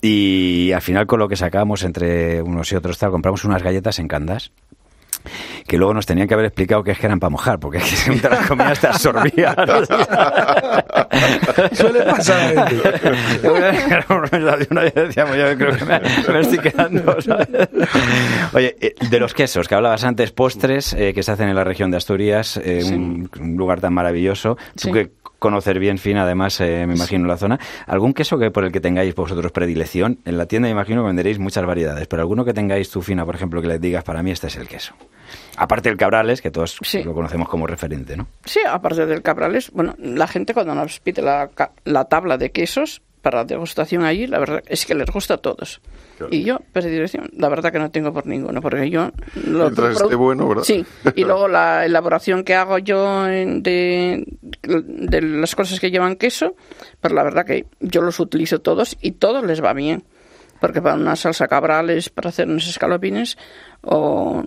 Y 0.00 0.70
al 0.72 0.82
final 0.82 1.06
con 1.06 1.18
lo 1.18 1.28
que 1.28 1.36
sacábamos 1.36 1.82
entre 1.82 2.40
unos 2.42 2.70
y 2.70 2.76
otros 2.76 2.98
tal, 2.98 3.10
compramos 3.10 3.44
unas 3.44 3.62
galletas 3.62 3.98
en 3.98 4.08
Candas 4.08 4.52
que 5.66 5.76
luego 5.78 5.94
nos 5.94 6.06
tenían 6.06 6.28
que 6.28 6.34
haber 6.34 6.46
explicado 6.46 6.82
que 6.82 6.92
es 6.92 6.98
que 6.98 7.06
eran 7.06 7.20
para 7.20 7.30
mojar, 7.30 7.58
porque 7.58 7.78
es 7.78 8.04
que 8.04 8.16
te 8.16 8.28
las 8.28 8.46
comías 8.46 8.78
te 8.80 8.86
absorbían. 8.88 9.54
Suele 11.72 12.02
pasar. 12.04 12.72
Una 14.70 14.82
vez 14.82 14.94
decíamos, 14.94 15.36
yo 15.36 15.56
creo 15.56 15.76
que 15.76 15.84
me, 15.84 16.00
me 16.32 16.40
estoy 16.40 16.58
quedando. 16.58 17.20
¿sabes? 17.20 17.48
Oye, 18.52 18.76
eh, 18.80 18.94
de 19.10 19.20
los 19.20 19.34
quesos 19.34 19.68
que 19.68 19.74
hablabas 19.74 20.04
antes, 20.04 20.32
postres 20.32 20.92
eh, 20.94 21.12
que 21.14 21.22
se 21.22 21.32
hacen 21.32 21.48
en 21.48 21.56
la 21.56 21.64
región 21.64 21.90
de 21.90 21.96
Asturias, 21.96 22.58
eh, 22.62 22.82
un, 22.84 23.28
un 23.40 23.56
lugar 23.56 23.80
tan 23.80 23.94
maravilloso. 23.94 24.56
Tú 24.80 24.88
Sí. 24.88 24.92
que 24.92 25.10
conocer 25.38 25.78
bien 25.78 25.98
fin, 25.98 26.16
además, 26.16 26.60
eh, 26.60 26.84
me 26.86 26.94
imagino, 26.94 27.26
la 27.26 27.36
zona. 27.36 27.58
¿Algún 27.86 28.12
queso 28.14 28.38
que 28.38 28.50
por 28.50 28.64
el 28.64 28.72
que 28.72 28.80
tengáis 28.80 29.14
vosotros 29.14 29.52
predilección? 29.52 30.18
En 30.24 30.36
la 30.38 30.46
tienda 30.46 30.66
me 30.66 30.72
imagino 30.72 31.02
que 31.02 31.06
venderéis 31.08 31.38
muchas 31.38 31.64
variedades, 31.64 32.06
pero 32.08 32.22
alguno 32.22 32.44
que 32.44 32.52
tengáis 32.52 32.90
tú, 32.90 33.02
Fina, 33.02 33.24
por 33.24 33.34
ejemplo, 33.34 33.60
que 33.62 33.68
le 33.68 33.78
digas, 33.78 34.04
para 34.04 34.22
mí 34.22 34.30
este 34.30 34.48
es 34.48 34.56
el 34.56 34.66
queso. 34.68 34.94
Aparte 35.56 35.88
del 35.88 35.98
Cabrales, 35.98 36.40
que 36.40 36.50
todos 36.50 36.78
Sí. 36.82 37.02
lo 37.02 37.14
conocemos 37.14 37.48
como 37.48 37.66
referente, 37.66 38.16
¿no? 38.16 38.26
Sí, 38.44 38.60
aparte 38.66 39.04
del 39.06 39.22
cabrales, 39.22 39.70
bueno, 39.72 39.94
la 39.98 40.26
gente 40.26 40.54
cuando 40.54 40.74
nos 40.74 41.00
pide 41.00 41.20
la, 41.22 41.50
la 41.84 42.04
tabla 42.06 42.38
de 42.38 42.50
quesos 42.50 43.02
para 43.30 43.44
degustación 43.44 44.04
allí, 44.04 44.26
la 44.26 44.38
verdad 44.38 44.62
es 44.66 44.86
que 44.86 44.94
les 44.94 45.10
gusta 45.10 45.34
a 45.34 45.36
todos. 45.36 45.82
Y 46.30 46.44
yo, 46.44 46.60
predilección, 46.72 47.28
la 47.36 47.50
verdad 47.50 47.70
que 47.70 47.78
no 47.78 47.90
tengo 47.90 48.10
por 48.10 48.26
ninguno, 48.26 48.62
porque 48.62 48.88
yo... 48.88 49.10
Lo, 49.34 49.64
Mientras 49.64 50.00
esté 50.00 50.14
bueno, 50.14 50.48
¿verdad? 50.48 50.62
Sí, 50.62 50.82
y 51.14 51.24
luego 51.24 51.46
la 51.48 51.84
elaboración 51.84 52.42
que 52.42 52.54
hago 52.54 52.78
yo 52.78 53.24
de, 53.24 54.24
de 54.62 55.20
las 55.20 55.54
cosas 55.54 55.78
que 55.78 55.90
llevan 55.90 56.16
queso, 56.16 56.56
pues 57.02 57.12
la 57.12 57.22
verdad 57.22 57.44
que 57.44 57.66
yo 57.80 58.00
los 58.00 58.18
utilizo 58.18 58.62
todos 58.62 58.96
y 59.02 59.12
todos 59.12 59.44
les 59.44 59.62
va 59.62 59.74
bien. 59.74 60.04
Porque 60.58 60.80
para 60.80 60.94
una 60.94 61.14
salsa 61.14 61.48
cabrales, 61.48 62.08
para 62.08 62.30
hacer 62.30 62.48
unos 62.48 62.66
escalopines, 62.66 63.36
o 63.82 64.42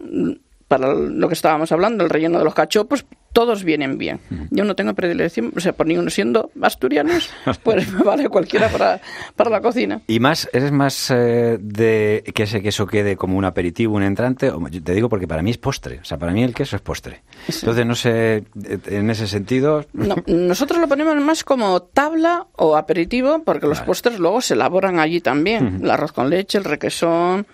para 0.67 0.91
lo 0.95 1.27
que 1.27 1.36
estábamos 1.36 1.71
hablando, 1.71 2.03
el 2.03 2.09
relleno 2.09 2.39
de 2.39 2.45
los 2.45 2.55
cachopos, 2.55 3.05
todos 3.34 3.63
vienen 3.63 3.97
bien. 3.97 4.19
Yo 4.49 4.63
no 4.63 4.75
tengo 4.75 4.93
predilección, 4.93 5.53
o 5.55 5.59
sea, 5.59 5.73
por 5.73 5.88
ninguno 5.88 6.09
siendo 6.09 6.51
asturianos, 6.61 7.29
pues 7.63 7.91
me 7.91 8.03
vale 8.03 8.29
cualquiera 8.29 8.69
para, 8.69 9.01
para 9.36 9.49
la 9.49 9.61
cocina. 9.61 10.01
¿Y 10.07 10.19
más, 10.19 10.49
eres 10.53 10.71
más 10.71 11.11
eh, 11.11 11.57
de 11.59 12.23
que 12.34 12.43
ese 12.43 12.61
queso 12.61 12.86
quede 12.86 13.15
como 13.15 13.38
un 13.38 13.45
aperitivo, 13.45 13.95
un 13.95 14.03
entrante? 14.03 14.51
Te 14.84 14.93
digo 14.93 15.09
porque 15.09 15.27
para 15.27 15.41
mí 15.41 15.51
es 15.51 15.57
postre. 15.57 15.99
O 16.01 16.05
sea, 16.05 16.17
para 16.17 16.32
mí 16.34 16.43
el 16.43 16.53
queso 16.53 16.75
es 16.75 16.82
postre. 16.82 17.23
Entonces, 17.47 17.86
no 17.86 17.95
sé, 17.95 18.38
eh, 18.38 18.43
en 18.88 19.09
ese 19.09 19.27
sentido... 19.27 19.86
No, 19.93 20.15
nosotros 20.27 20.79
lo 20.79 20.88
ponemos 20.88 21.15
más 21.17 21.43
como 21.43 21.82
tabla 21.82 22.47
o 22.55 22.75
aperitivo, 22.75 23.43
porque 23.43 23.67
los 23.67 23.82
postres 23.82 24.19
luego 24.19 24.41
se 24.41 24.55
elaboran 24.55 24.99
allí 24.99 25.21
también. 25.21 25.79
El 25.84 25.89
arroz 25.89 26.11
con 26.11 26.29
leche, 26.29 26.57
el 26.57 26.65
requesón, 26.65 27.47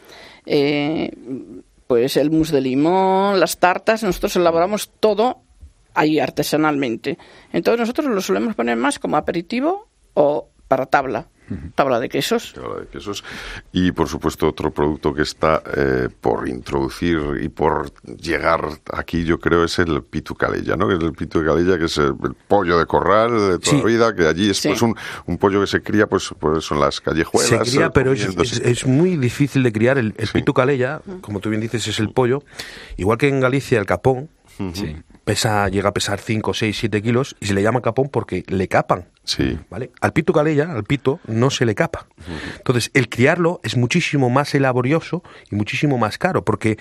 eh, 0.46 1.12
pues 1.88 2.18
el 2.18 2.32
mousse 2.32 2.52
de 2.52 2.62
limón, 2.62 3.40
las 3.40 3.58
tartas. 3.58 4.04
Nosotros 4.04 4.36
elaboramos 4.36 4.90
todo 5.00 5.42
ahí 5.98 6.20
artesanalmente. 6.20 7.18
Entonces 7.52 7.80
nosotros 7.82 8.08
lo 8.08 8.22
solemos 8.22 8.56
poner 8.56 8.78
más 8.78 9.00
como 9.00 9.18
aperitivo 9.18 9.88
o 10.14 10.50
para 10.68 10.86
tabla, 10.86 11.28
tabla 11.76 11.98
de 12.02 12.10
quesos. 12.10 12.52
Tabla 12.54 12.82
de 12.82 12.88
quesos. 12.88 13.24
Y 13.72 13.94
por 13.94 14.10
supuesto 14.10 14.50
otro 14.50 14.72
producto 14.72 15.14
que 15.14 15.22
está 15.22 15.64
eh, 15.78 16.10
por 16.20 16.50
introducir 16.50 17.18
y 17.42 17.48
por 17.48 17.90
llegar 18.18 18.68
aquí 18.92 19.24
yo 19.24 19.40
creo 19.40 19.64
es 19.64 19.80
el 19.80 20.04
pitu 20.04 20.36
calella, 20.36 20.76
¿no? 20.76 20.90
Que 20.90 20.96
es 20.96 21.00
el 21.04 21.14
pitu 21.14 21.40
de 21.40 21.46
calella 21.48 21.78
que 21.78 21.86
es 21.86 21.98
el, 22.00 22.16
el 22.22 22.34
pollo 22.50 22.78
de 22.78 22.86
corral 22.86 23.32
de 23.32 23.60
toda 23.60 23.72
Sí. 23.72 23.78
la 23.78 23.84
vida, 23.86 24.14
que 24.16 24.28
allí 24.28 24.50
es 24.50 24.58
Sí. 24.58 24.68
pues 24.68 24.82
un, 24.82 24.94
un 25.26 25.38
pollo 25.38 25.62
que 25.62 25.68
se 25.68 25.82
cría 25.82 26.08
pues, 26.08 26.32
pues 26.38 26.66
son 26.66 26.82
las 26.82 26.96
Se 26.96 27.02
callejuelas. 27.02 27.70
cría, 27.72 27.86
eh, 27.86 27.92
pero 27.94 28.12
es, 28.12 28.26
es- 28.26 28.60
es 28.60 28.86
muy 28.86 29.16
difícil 29.16 29.64
de 29.64 29.72
criar. 29.72 29.98
El, 29.98 30.16
el 30.18 30.28
pitu 30.28 30.54
calella, 30.54 31.00
como 31.22 31.40
tú 31.40 31.50
bien 31.50 31.62
dices, 31.62 31.88
es 31.88 32.00
el 32.02 32.10
pollo. 32.10 32.44
Igual 32.98 33.18
que 33.18 33.30
en 33.30 33.40
Galicia 33.40 33.80
el 33.80 33.86
capón, 33.86 34.30
Sí. 34.74 34.98
Pesa, 35.28 35.68
llega 35.68 35.90
a 35.90 35.94
pesar 35.94 36.20
5, 36.20 36.54
6, 36.54 36.76
7 36.80 37.02
kilos 37.02 37.36
y 37.42 37.48
se 37.48 37.54
le 37.54 37.62
llama 37.62 37.82
capón 37.82 38.08
porque 38.10 38.44
le 38.48 38.68
capan. 38.68 39.10
Sí. 39.26 39.60
¿Vale? 39.70 39.92
Al 40.00 40.14
pito 40.14 40.32
calella, 40.32 40.72
al 40.72 40.86
pito, 40.86 41.20
no 41.28 41.50
se 41.50 41.66
le 41.66 41.76
capa. 41.76 42.08
Entonces, 42.58 42.90
el 42.94 43.10
criarlo 43.10 43.60
es 43.64 43.76
muchísimo 43.76 44.30
más 44.30 44.54
laborioso 44.56 45.22
y 45.52 45.56
muchísimo 45.56 45.98
más 45.98 46.18
caro, 46.18 46.46
porque 46.46 46.78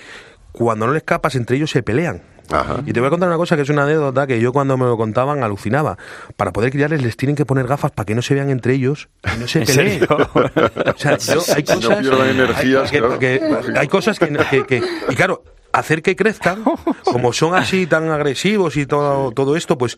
cuando 0.53 0.87
no 0.87 0.93
les 0.95 1.03
capas, 1.03 1.35
entre 1.35 1.57
ellos 1.57 1.71
se 1.73 1.83
pelean. 1.83 2.23
Ajá. 2.49 2.81
Y 2.87 2.93
te 2.93 3.01
voy 3.01 3.09
a 3.09 3.11
contar 3.11 3.29
una 3.29 3.37
cosa 3.37 3.57
que 3.57 3.63
es 3.63 3.69
una 3.71 3.83
anécdota 3.83 4.29
que 4.29 4.39
yo 4.41 4.53
cuando 4.53 4.77
me 4.77 4.85
lo 4.85 4.97
contaban 4.97 5.43
alucinaba. 5.43 5.99
Para 6.37 6.53
poder 6.53 6.71
criarles 6.71 7.03
les 7.03 7.17
tienen 7.17 7.35
que 7.35 7.45
poner 7.45 7.67
gafas 7.67 7.91
para 7.91 8.07
que 8.07 8.15
no 8.15 8.23
se 8.23 8.35
vean 8.35 8.51
entre 8.51 8.75
ellos 8.75 9.09
y 9.37 9.41
no 9.41 9.49
se 9.49 9.59
¿En 9.63 9.67
peleen. 9.67 10.07
O 10.09 10.95
sea, 10.97 11.19
yo- 11.19 11.43
hay 11.57 11.65
No 11.69 11.75
cosas, 11.75 11.99
pierdan 11.99 12.29
energías, 12.29 12.85
hay, 12.85 12.91
que- 12.91 12.99
claro. 13.01 13.19
que- 13.19 13.73
hay 13.77 13.89
cosas 13.89 14.19
que, 14.21 14.29
que- 14.51 14.65
que- 14.65 14.83
y 15.11 15.15
claro, 15.17 15.43
hacer 15.79 16.03
que 16.03 16.17
crezcan, 16.17 16.65
como 17.05 17.33
son 17.33 17.55
así 17.55 17.87
tan 17.87 18.11
agresivos 18.11 18.77
y 18.77 18.87
todo, 18.87 19.31
todo 19.33 19.57
esto, 19.57 19.77
pues 19.79 19.97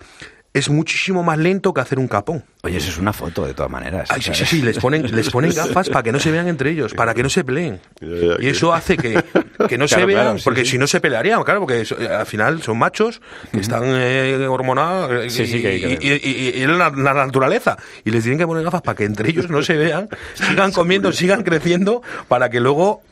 es 0.52 0.70
muchísimo 0.70 1.22
más 1.22 1.38
lento 1.38 1.72
que 1.72 1.80
hacer 1.80 1.98
un 1.98 2.08
capón. 2.08 2.44
Oye, 2.62 2.78
eso 2.78 2.90
es 2.90 2.98
una 2.98 3.12
foto 3.12 3.46
de 3.46 3.54
todas 3.54 3.70
maneras. 3.70 4.10
Ay, 4.10 4.20
sí, 4.20 4.30
sí, 4.34 4.44
sí, 4.44 4.62
les 4.62 4.78
ponen, 4.78 5.02
les 5.14 5.30
ponen 5.30 5.52
gafas 5.54 5.88
para 5.88 6.02
que 6.02 6.10
no 6.10 6.18
se 6.18 6.32
vean 6.32 6.48
entre 6.48 6.70
ellos, 6.70 6.92
para 6.92 7.14
que 7.14 7.22
no 7.22 7.28
se 7.30 7.44
peleen. 7.44 7.80
Y 8.40 8.48
eso 8.48 8.74
hace 8.74 8.96
que, 8.96 9.22
que 9.68 9.78
no 9.78 9.86
se 9.86 9.94
Claro, 9.94 10.06
vean, 10.08 10.22
claro, 10.22 10.38
sí, 10.38 10.44
porque 10.44 10.64
sí. 10.64 10.72
si 10.72 10.78
no 10.78 10.86
se 10.88 11.00
pelearían, 11.00 11.42
claro, 11.44 11.60
porque 11.60 11.82
eso- 11.82 11.96
al 11.96 12.26
final 12.26 12.60
son 12.62 12.78
machos 12.78 13.20
que 13.52 13.60
están 13.60 13.82
eh, 13.86 14.46
hormonados 14.48 15.12
eh, 15.26 15.30
Sí, 15.30 15.46
sí, 15.46 15.62
que 15.62 15.68
hay 15.68 15.80
que 15.80 15.98
y, 16.04 16.08
y- 16.12 16.20
y- 16.56 16.58
y 16.58 16.62
es 16.62 16.68
la, 16.68 16.90
la 16.90 17.14
naturaleza. 17.14 17.76
Y 18.04 18.10
les 18.10 18.22
tienen 18.24 18.38
que 18.38 18.46
poner 18.46 18.64
gafas 18.64 18.82
para 18.82 18.96
que 18.96 19.04
entre 19.04 19.30
ellos 19.30 19.48
no 19.48 19.62
se 19.62 19.74
vean, 19.76 20.08
sigan 20.34 20.72
comiendo, 20.72 21.12
sigan 21.12 21.44
creciendo, 21.44 22.02
para 22.26 22.50
que 22.50 22.58
luego 22.60 23.02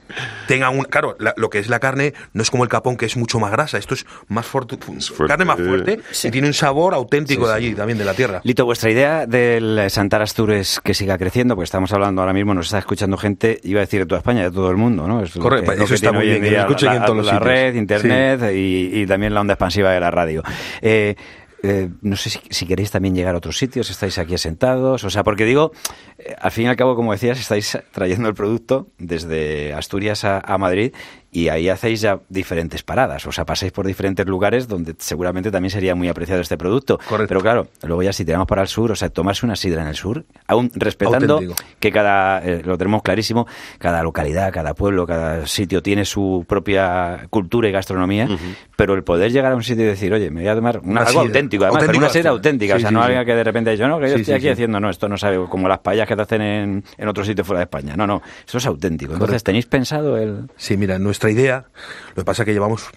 tengan 0.47 0.76
un... 0.78 0.84
Claro, 0.84 1.16
la- 1.18 1.34
lo 1.36 1.51
que 1.51 1.59
es 1.59 1.68
la 1.68 1.78
carne 1.80 2.14
no 2.32 2.42
es 2.42 2.51
como 2.51 2.62
el 2.64 2.68
capón, 2.70 2.97
que 2.97 3.07
es 3.07 3.16
mucho 3.16 3.38
más 3.40 3.51
grasa, 3.51 3.78
esto 3.78 3.94
es 3.94 4.07
más 4.28 4.47
fuerte, 4.47 4.76
fuerte. 4.76 5.26
carne 5.26 5.44
más 5.44 5.57
fuerte 5.59 6.01
y 6.24 6.30
tiene 6.30 6.47
un 6.49 6.55
sabor 6.55 6.94
auténtico 6.94 7.49
de 7.49 7.55
allí, 7.55 7.74
también 7.74 7.99
de 7.99 8.05
la 8.05 8.14
tierra. 8.14 8.40
Lito, 8.44 8.64
vuestra 8.64 8.90
idea 8.90 9.26
del 9.37 9.91
Santar 9.91 10.22
Astur 10.22 10.53
es 10.53 10.80
que 10.80 10.95
siga 10.95 11.18
creciendo, 11.18 11.55
porque 11.55 11.64
estamos 11.64 11.93
hablando 11.93 12.22
ahora 12.22 12.32
mismo, 12.32 12.55
nos 12.55 12.66
está 12.66 12.78
escuchando 12.78 13.16
gente, 13.16 13.61
iba 13.62 13.80
a 13.80 13.84
decir 13.84 14.01
de 14.01 14.07
toda 14.07 14.18
España, 14.18 14.43
de 14.43 14.51
todo 14.51 14.70
el 14.70 14.76
mundo, 14.76 15.07
¿no? 15.07 15.22
Es 15.22 15.37
lo 15.37 15.43
Correcto, 15.43 15.74
lo 15.74 15.84
eso 15.84 15.95
está 15.95 16.12
muy 16.12 16.26
bien, 16.26 16.41
que 16.43 16.57
escuchen 16.57 16.89
la, 16.89 16.97
en 16.97 17.03
todos 17.03 17.16
los 17.16 17.26
la 17.26 17.32
sitios. 17.32 17.49
red, 17.49 17.74
internet 17.74 18.41
y, 18.55 19.03
y 19.03 19.07
también 19.07 19.34
la 19.34 19.41
onda 19.41 19.55
expansiva 19.55 19.91
de 19.93 20.01
la 20.01 20.11
radio. 20.11 20.43
Eh, 20.80 21.14
eh, 21.62 21.89
no 22.03 22.16
sé 22.16 22.30
si, 22.30 22.41
si 22.51 22.66
queréis 22.66 22.91
también 22.91 23.14
llegar 23.14 23.34
a 23.34 23.39
otros 23.39 23.59
sitios, 23.59 23.91
estáis 23.91 24.18
aquí 24.18 24.34
asentados, 24.34 25.03
o 25.05 25.11
sea, 25.11 25.24
porque 25.24 25.45
digo, 25.45 25.72
eh, 26.18 26.34
al 26.39 26.51
fin 26.51 26.66
y 26.66 26.68
al 26.68 26.76
cabo, 26.76 26.95
como 26.95 27.12
decías, 27.12 27.41
estáis 27.41 27.78
trayendo 27.93 28.28
el 28.28 28.34
producto 28.34 28.89
desde 28.99 29.72
Asturias 29.72 30.24
a, 30.24 30.39
a 30.39 30.59
Madrid 30.59 30.93
y 31.33 31.49
ahí 31.49 31.68
hacéis 31.68 32.01
ya 32.01 32.20
diferentes 32.29 32.83
paradas, 32.83 33.27
o 33.27 33.33
sea, 33.33 33.45
pasáis 33.45 33.72
por 33.72 33.87
diferentes 33.87 34.24
lugares 34.27 34.68
donde 34.68 34.95
seguramente 34.99 35.51
también 35.51 35.70
sería 35.70 35.95
muy 35.95 36.09
apreciado 36.09 36.41
este 36.41 36.57
producto. 36.57 36.99
Correcto. 37.09 37.29
Pero 37.29 37.41
claro, 37.41 37.68
luego 37.83 38.03
ya 38.03 38.12
si 38.12 38.24
tiramos 38.24 38.47
para 38.47 38.62
el 38.62 38.68
sur, 38.68 38.93
o 38.93 38.97
sea, 38.97 39.09
tomarse 39.11 39.45
una 39.45 39.57
sidra 39.57 39.83
en 39.83 39.89
el 39.89 39.95
sur, 39.97 40.24
aún 40.47 40.70
respetando 40.74 41.35
Auténtico. 41.35 41.62
que 41.79 41.93
cada, 41.93 42.39
eh, 42.45 42.62
lo 42.64 42.79
tenemos 42.79 43.03
clarísimo, 43.03 43.47
cada 43.79 44.03
localidad, 44.03 44.53
cada 44.53 44.74
pueblo, 44.74 45.07
cada 45.07 45.47
sitio 45.47 45.83
tiene 45.83 46.05
su 46.05 46.45
propia 46.49 47.27
cultura 47.31 47.68
y 47.68 47.72
gastronomía, 47.72 48.29
pero 48.77 48.95
el 48.95 49.05
poder 49.05 49.31
llegar 49.33 49.53
a 49.53 49.57
un 49.57 49.62
sitio 49.62 49.85
y 49.85 49.89
decir, 49.89 50.12
oye, 50.12 50.31
me 50.31 50.41
voy 50.41 50.49
a 50.49 50.55
tomar 50.55 50.81
una- 50.83 51.01
algo 51.01 51.11
sidra. 51.11 51.22
auténtico, 51.22 51.64
además, 51.64 51.81
pero 51.81 51.87
Auténtico 51.91 52.05
una 52.05 52.12
sidra 52.12 52.31
auténtica, 52.31 52.74
o 52.77 52.79
sea, 52.79 52.89
sí, 52.89 52.95
no 52.95 53.01
sí. 53.01 53.07
alguien 53.07 53.24
que 53.27 53.35
de 53.35 53.45
repente 53.45 53.77
yo 53.77 53.89
no, 53.89 53.99
que 54.01 54.09
yo 54.11 54.16
estoy 54.16 54.35
aquí 54.35 54.49
haciendo, 54.49 54.81
no, 54.81 54.89
esto 54.91 55.09
no 55.09 55.16
sabe, 55.18 55.39
como 55.49 55.68
las 55.68 55.81
payas 55.81 56.07
que 56.09 56.16
te 56.16 56.22
hacen 56.22 56.43
en, 56.43 56.85
en 56.97 57.09
otro 57.09 57.24
sitio 57.24 57.45
fuera 57.45 57.59
de 57.61 57.64
España, 57.64 57.95
no, 57.97 58.07
no, 58.07 58.22
esto 58.41 58.59
es 58.59 58.66
auténtico. 58.66 59.12
Entonces, 59.12 59.43
¿tenéis 59.45 59.66
pensado 59.66 60.16
el...? 60.16 60.49
Sí, 60.57 60.77
mira, 60.77 60.99
nuestra 61.17 61.31
idea, 61.31 61.64
lo 62.11 62.23
que 62.23 62.25
pasa 62.25 62.43
es 62.43 62.47
que 62.47 62.53
llevamos 62.53 62.91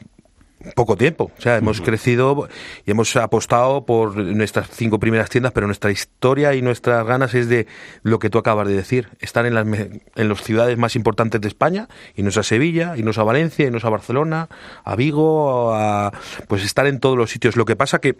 poco 0.75 0.97
tiempo, 0.97 1.31
o 1.37 1.41
sea, 1.41 1.55
hemos 1.55 1.79
crecido 1.79 2.49
y 2.85 2.91
hemos 2.91 3.15
apostado 3.15 3.85
por 3.85 4.17
nuestras 4.17 4.69
cinco 4.69 4.99
primeras 4.99 5.29
tiendas, 5.29 5.53
pero 5.53 5.67
nuestra 5.67 5.89
historia 5.89 6.53
y 6.53 6.61
nuestras 6.61 7.05
ganas 7.05 7.33
es 7.33 7.47
de 7.47 7.65
lo 8.03 8.19
que 8.19 8.29
tú 8.29 8.37
acabas 8.37 8.67
de 8.67 8.73
decir, 8.73 9.07
estar 9.21 9.45
en 9.45 9.53
las, 9.55 9.65
en 9.65 10.29
las 10.29 10.43
ciudades 10.43 10.77
más 10.77 10.97
importantes 10.97 11.39
de 11.39 11.47
España, 11.47 11.87
irnos 12.15 12.35
a 12.35 12.43
Sevilla, 12.43 12.97
irnos 12.97 13.17
a 13.17 13.23
Valencia, 13.23 13.67
irnos 13.67 13.85
a 13.85 13.89
Barcelona, 13.89 14.49
a 14.83 14.97
Vigo, 14.97 15.73
a, 15.73 16.11
pues 16.49 16.65
estar 16.65 16.87
en 16.87 16.99
todos 16.99 17.17
los 17.17 17.29
sitios. 17.29 17.55
Lo 17.55 17.63
que 17.63 17.77
pasa 17.77 17.99
que 17.99 18.17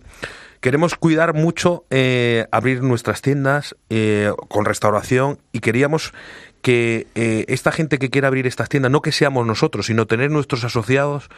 queremos 0.62 0.95
cuidar 0.95 1.34
mucho 1.34 1.84
eh, 1.89 2.47
abrir 2.52 2.84
nuestras 2.84 3.22
tiendas 3.22 3.76
eh, 3.89 4.32
con 4.47 4.64
restauración 4.64 5.39
y 5.52 5.60
queríamos 5.60 6.14
que 6.62 7.07
eh, 7.16 7.45
esta 7.47 7.72
gente 7.72 7.99
que 7.99 8.10
quiera 8.10 8.28
abrir 8.28 8.47
estas 8.47 8.70
tiendas, 8.70 8.91
no 8.91 9.01
que 9.01 9.12
seamos 9.12 9.45
nosotros, 9.45 9.86
sino 9.86 10.07
tener 10.07 10.32
nuestros 10.32 10.64
asociados 10.64 11.30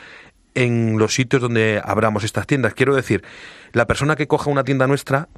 en 0.53 0.97
los 0.97 1.13
sitios 1.13 1.41
donde 1.41 1.81
abramos 1.83 2.23
estas 2.23 2.47
tiendas. 2.47 2.73
Quiero 2.73 2.95
decir, 2.95 3.23
la 3.71 3.87
persona 3.87 4.15
que 4.15 4.27
coja 4.27 4.49
una 4.49 4.63
tienda 4.63 4.87
nuestra, 4.87 5.29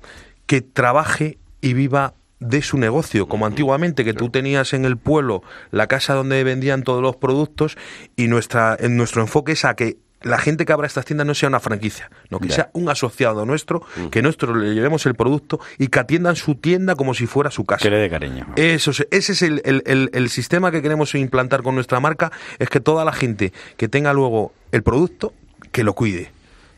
que 0.45 0.61
trabaje 0.61 1.38
y 1.61 1.73
viva 1.73 2.15
de 2.39 2.61
su 2.61 2.77
negocio, 2.77 3.27
como 3.27 3.45
antiguamente 3.45 4.03
que 4.03 4.13
tú 4.13 4.29
tenías 4.29 4.73
en 4.73 4.84
el 4.84 4.97
pueblo 4.97 5.43
la 5.71 5.88
casa 5.88 6.13
donde 6.13 6.43
vendían 6.43 6.84
todos 6.84 7.01
los 7.01 7.15
productos 7.15 7.77
y 8.17 8.27
nuestra 8.27 8.75
en 8.77 8.97
nuestro 8.97 9.21
enfoque 9.21 9.53
es 9.53 9.63
a 9.63 9.75
que 9.75 9.97
la 10.24 10.38
gente 10.38 10.65
que 10.65 10.74
abra 10.74 10.88
estas 10.88 11.05
tiendas 11.05 11.28
no 11.28 11.34
sea 11.36 11.49
una 11.49 11.59
franquicia, 11.59 12.09
no 12.30 12.39
que 12.39 12.47
sea 12.55 12.69
un 12.74 12.89
asociado 12.89 13.45
nuestro, 13.45 13.84
que 14.09 14.21
nosotros 14.21 14.57
le 14.57 14.74
llevemos 14.74 15.05
el 15.05 15.15
producto 15.15 15.59
y 15.78 15.88
que 15.88 15.99
atiendan 15.99 16.36
su 16.36 16.55
tienda 16.55 16.95
como 16.95 17.13
si 17.13 17.28
fuera 17.28 17.51
su 17.51 17.65
casa. 17.65 17.84
Que 17.84 17.89
le 17.89 17.97
dé 17.97 18.09
cariño. 18.09 18.47
Eso, 18.55 18.91
es- 18.91 19.07
ese 19.11 19.34
es 19.34 19.41
el, 19.41 19.61
el- 19.65 19.84
el- 19.86 20.09
el 20.13 20.30
sistema 20.30 20.71
que 20.71 20.82
queremos 20.82 21.13
implantar 21.15 21.61
con 21.63 21.76
nuestra 21.76 21.99
marca, 21.99 22.32
es 22.59 22.69
que 22.69 22.80
toda 22.80 23.05
la 23.05 23.13
gente 23.13 23.53
que 23.78 23.88
tenga 23.88 24.13
luego 24.13 24.53
el 24.71 24.82
producto, 24.84 25.34
que 25.71 25.84
lo 25.84 25.93
cuide. 25.93 26.32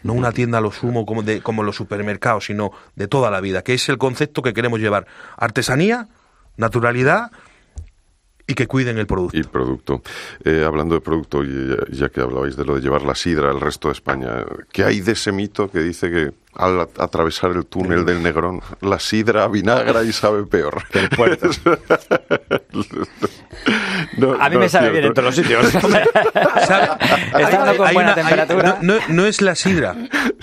No 0.03 0.13
una 0.13 0.31
tienda 0.31 0.59
a 0.59 0.61
lo 0.61 0.71
sumo 0.71 1.05
como, 1.05 1.23
de, 1.23 1.41
como 1.41 1.63
los 1.63 1.75
supermercados, 1.75 2.45
sino 2.45 2.71
de 2.95 3.07
toda 3.07 3.31
la 3.31 3.41
vida, 3.41 3.63
que 3.63 3.73
es 3.73 3.89
el 3.89 3.97
concepto 3.97 4.41
que 4.43 4.53
queremos 4.53 4.79
llevar. 4.79 5.07
Artesanía, 5.35 6.09
naturalidad 6.57 7.31
y 8.47 8.53
que 8.53 8.67
cuiden 8.67 8.97
el 8.97 9.07
producto. 9.07 9.37
Y 9.37 9.43
producto. 9.43 10.01
Eh, 10.43 10.63
hablando 10.65 10.95
de 10.95 11.01
producto, 11.01 11.43
y 11.43 11.69
ya, 11.69 12.05
ya 12.05 12.09
que 12.09 12.21
hablabais 12.21 12.55
de 12.55 12.65
lo 12.65 12.75
de 12.75 12.81
llevar 12.81 13.01
la 13.01 13.15
sidra 13.15 13.49
al 13.49 13.59
resto 13.59 13.87
de 13.87 13.93
España, 13.93 14.45
¿qué 14.71 14.83
hay 14.83 15.01
de 15.01 15.13
ese 15.13 15.31
mito 15.31 15.69
que 15.69 15.79
dice 15.79 16.11
que 16.11 16.33
al 16.55 16.81
at- 16.81 16.99
atravesar 16.99 17.51
el 17.51 17.65
túnel 17.65 18.05
del 18.05 18.21
Negrón, 18.23 18.61
la 18.81 18.99
sidra 18.99 19.47
vinagra 19.47 20.03
y 20.03 20.11
sabe 20.13 20.43
peor? 20.45 20.83
Puerto. 21.15 21.49
No, 24.17 24.33
A 24.33 24.49
mí 24.49 24.55
no 24.55 24.59
me 24.59 24.65
es 24.67 24.71
sabe 24.71 24.91
cierto. 24.91 24.93
bien 24.93 25.05
en 25.05 25.13
todos 25.13 25.25
los 25.25 25.35
sitios. 25.35 25.65
¿Sabe? 26.67 26.89
Estando 27.39 27.77
con 27.77 27.87
Hay 27.87 27.93
buena 27.93 28.13
una- 28.13 28.21
hay- 28.21 28.27
temperatura. 28.27 28.77
no, 28.81 28.95
no- 28.95 29.01
no 29.09 29.25
es 29.25 29.41
la 29.41 29.55
sidra, 29.55 29.95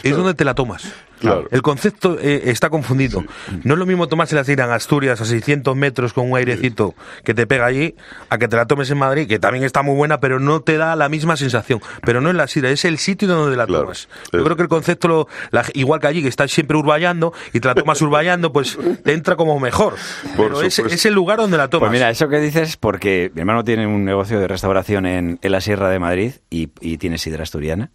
es 0.02 0.16
donde 0.16 0.34
te 0.34 0.44
la 0.44 0.54
tomas. 0.54 0.92
Claro. 1.20 1.46
El 1.52 1.62
concepto 1.62 2.18
eh, 2.20 2.42
está 2.46 2.68
confundido. 2.68 3.22
No 3.62 3.74
es 3.74 3.78
lo 3.78 3.86
mismo 3.86 4.08
tomarse 4.08 4.34
la 4.34 4.42
sidra 4.42 4.64
en 4.64 4.72
Asturias 4.72 5.20
a 5.20 5.24
600 5.24 5.76
metros 5.76 6.12
con 6.12 6.28
un 6.28 6.36
airecito 6.36 6.96
que 7.22 7.32
te 7.32 7.46
pega 7.46 7.64
allí, 7.66 7.94
a 8.28 8.38
que 8.38 8.48
te 8.48 8.56
la 8.56 8.66
tomes 8.66 8.90
en 8.90 8.98
Madrid, 8.98 9.28
que 9.28 9.38
también 9.38 9.62
está 9.62 9.82
muy 9.82 9.94
buena, 9.94 10.18
pero 10.18 10.40
no 10.40 10.62
te 10.62 10.76
da 10.78 10.96
la 10.96 11.08
misma 11.08 11.36
sensación. 11.36 11.80
Pero 12.04 12.20
no 12.20 12.28
es 12.28 12.34
la 12.34 12.48
sidra, 12.48 12.70
es 12.70 12.84
el 12.84 12.98
sitio 12.98 13.28
donde 13.28 13.56
la 13.56 13.66
Claro. 13.66 13.82
tomas. 13.84 14.08
Yo 14.32 14.40
Es- 14.40 14.44
creo 14.44 14.56
que 14.56 14.62
el 14.64 14.68
concepto, 14.68 15.06
lo- 15.06 15.28
la- 15.52 15.64
igual 15.74 16.00
que 16.02 16.08
allí, 16.08 16.20
que 16.20 16.28
estás 16.28 16.50
siempre 16.50 16.76
urballando 16.76 17.32
y 17.54 17.60
te 17.60 17.68
la 17.68 17.74
tomas 17.74 18.02
urballando, 18.02 18.52
pues 18.52 18.78
te 19.02 19.14
entra 19.14 19.36
como 19.36 19.58
mejor. 19.58 19.94
Por 20.36 20.48
Pero 20.48 20.62
es, 20.62 21.06
el 21.06 21.14
lugar 21.14 21.38
donde 21.38 21.56
la 21.56 21.68
tomas. 21.68 21.88
Pues 21.88 21.98
mira, 21.98 22.10
eso 22.10 22.28
que 22.28 22.38
dices, 22.38 22.76
porque 22.76 23.30
mi 23.34 23.40
hermano 23.40 23.64
tiene 23.64 23.86
un 23.86 24.04
negocio 24.04 24.38
de 24.38 24.48
restauración 24.48 25.06
en, 25.06 25.38
en 25.40 25.52
la 25.52 25.62
Sierra 25.62 25.88
de 25.88 25.98
Madrid 25.98 26.32
y, 26.50 26.68
y 26.80 26.98
tiene 26.98 27.16
sidra 27.16 27.44
asturiana. 27.44 27.90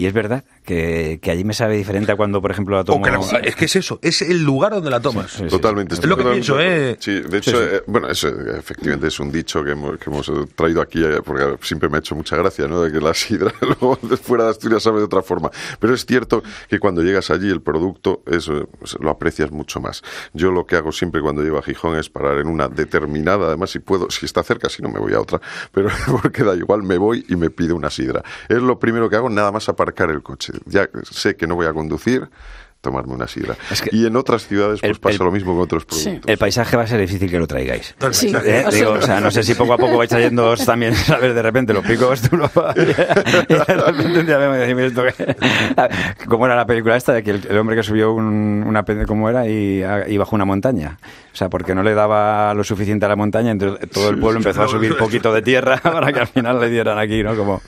Y 0.00 0.06
es 0.06 0.14
verdad 0.14 0.44
que, 0.64 1.18
que 1.20 1.30
allí 1.30 1.44
me 1.44 1.52
sabe 1.52 1.76
diferente 1.76 2.10
a 2.10 2.16
cuando, 2.16 2.40
por 2.40 2.50
ejemplo, 2.50 2.74
la 2.76 2.80
O 2.80 2.84
tomo... 2.86 3.04
que 3.04 3.10
la- 3.10 3.40
es 3.40 3.54
que 3.54 3.66
es 3.66 3.76
eso, 3.76 3.98
es 4.00 4.22
el 4.22 4.42
lugar 4.42 4.72
donde 4.72 4.88
la 4.88 4.98
tomas. 4.98 5.30
Sí, 5.30 5.42
sí, 5.44 5.48
Totalmente. 5.50 5.94
Es 5.94 6.02
lo 6.06 6.16
que 6.16 6.22
Totalmente 6.22 6.46
pienso. 6.54 6.58
¿eh? 6.58 6.96
Sí, 6.98 7.20
de 7.20 7.36
hecho, 7.36 7.50
Sí, 7.50 7.56
sí. 7.58 7.62
eh, 7.76 7.82
bueno, 7.86 8.08
eso 8.08 8.28
efectivamente 8.56 9.08
es 9.08 9.20
un 9.20 9.30
dicho 9.30 9.62
que 9.62 9.72
hemos, 9.72 9.98
que 9.98 10.08
hemos 10.08 10.32
traído 10.54 10.80
aquí 10.80 11.04
eh, 11.04 11.20
porque 11.22 11.56
siempre 11.60 11.90
me 11.90 11.96
ha 11.96 11.98
hecho 11.98 12.14
mucha 12.14 12.34
gracia, 12.34 12.66
¿no? 12.66 12.80
De 12.80 12.90
que 12.90 12.98
la 12.98 13.12
sidra 13.12 13.52
luego 13.60 13.98
de 14.00 14.16
fuera 14.16 14.44
de 14.44 14.50
Asturias 14.52 14.82
sabe 14.82 15.00
de 15.00 15.04
otra 15.04 15.20
forma. 15.20 15.50
Pero 15.78 15.92
es 15.92 16.06
cierto 16.06 16.42
que 16.70 16.78
cuando 16.78 17.02
llegas 17.02 17.30
allí 17.30 17.50
el 17.50 17.60
producto 17.60 18.22
eso 18.26 18.70
pues, 18.78 18.96
lo 19.00 19.10
aprecias 19.10 19.50
mucho 19.50 19.80
más. 19.80 20.02
Yo 20.32 20.50
lo 20.50 20.64
que 20.64 20.76
hago 20.76 20.92
siempre 20.92 21.20
cuando 21.20 21.42
llego 21.42 21.58
a 21.58 21.62
Gijón 21.62 21.98
es 21.98 22.08
parar 22.08 22.38
en 22.38 22.46
una 22.48 22.68
determinada, 22.68 23.48
además 23.48 23.68
si 23.68 23.80
puedo, 23.80 24.10
si 24.10 24.24
está 24.24 24.42
cerca, 24.42 24.70
si 24.70 24.80
no 24.82 24.88
me 24.88 24.98
voy 24.98 25.12
a 25.12 25.20
otra, 25.20 25.42
pero 25.72 25.90
porque 26.22 26.42
da 26.42 26.54
igual, 26.56 26.82
me 26.84 26.96
voy 26.96 27.26
y 27.28 27.36
me 27.36 27.50
pido 27.50 27.76
una 27.76 27.90
sidra. 27.90 28.22
Es 28.48 28.62
lo 28.62 28.78
primero 28.78 29.10
que 29.10 29.16
hago, 29.16 29.28
nada 29.28 29.52
más 29.52 29.68
aparcar 29.90 30.10
el 30.10 30.22
coche. 30.22 30.52
Ya 30.66 30.88
sé 31.10 31.36
que 31.36 31.46
no 31.46 31.54
voy 31.56 31.66
a 31.66 31.72
conducir, 31.72 32.28
tomarme 32.80 33.12
una 33.12 33.26
sidra. 33.28 33.56
Es 33.70 33.82
que 33.82 33.90
y 33.94 34.06
en 34.06 34.16
otras 34.16 34.46
ciudades 34.46 34.80
pues 34.80 34.90
el- 34.92 34.98
pasa 35.00 35.16
el- 35.18 35.24
lo 35.26 35.32
mismo 35.32 35.52
con 35.52 35.62
otros 35.62 35.82
Sí. 35.90 36.04
productos. 36.04 36.30
El 36.30 36.38
paisaje 36.38 36.76
va 36.78 36.84
a 36.84 36.86
ser 36.86 36.98
difícil 37.00 37.30
que 37.30 37.38
lo 37.38 37.46
traigáis. 37.46 37.94
Sí. 38.12 38.32
Eh, 38.44 38.64
digo, 38.72 38.92
o 38.92 39.02
sea, 39.02 39.20
no 39.20 39.30
sé 39.30 39.42
si 39.42 39.54
poco 39.54 39.74
a 39.74 39.76
poco 39.78 39.98
vais 39.98 40.08
trayendo 40.08 40.56
también, 40.56 40.94
¿sabes? 41.24 41.34
De 41.34 41.42
repente 41.42 41.74
los 41.74 41.84
picos 41.84 42.22
tú 42.22 42.36
lo 42.38 42.46
y 42.76 42.84
de 42.84 44.38
repente 44.38 44.86
esto 44.86 45.02
que... 45.04 45.36
¿Cómo 46.26 46.46
era 46.46 46.56
la 46.56 46.66
película 46.66 46.96
esta 46.96 47.12
de 47.12 47.22
que 47.22 47.30
el, 47.32 47.46
el 47.50 47.58
hombre 47.58 47.76
que 47.76 47.82
subió 47.82 48.12
un- 48.12 48.64
una... 48.66 48.82
¿Cómo 49.06 49.28
era? 49.28 49.46
Y, 49.46 49.82
y 50.08 50.16
bajó 50.18 50.36
una 50.36 50.44
montaña. 50.46 50.98
O 51.32 51.36
sea, 51.36 51.48
porque 51.48 51.74
no 51.74 51.82
le 51.82 51.94
daba 51.94 52.52
lo 52.54 52.64
suficiente 52.64 53.06
a 53.06 53.08
la 53.08 53.16
montaña, 53.16 53.52
entonces 53.52 53.88
todo 53.90 54.10
el 54.10 54.18
pueblo 54.18 54.38
empezó 54.38 54.62
a 54.62 54.68
subir 54.68 54.96
poquito 54.96 55.32
de 55.32 55.42
tierra 55.42 55.76
para 55.82 56.12
que 56.12 56.20
al 56.20 56.26
final 56.26 56.58
le 56.60 56.68
dieran 56.70 56.98
aquí, 56.98 57.22
¿no? 57.22 57.36
Como... 57.36 57.62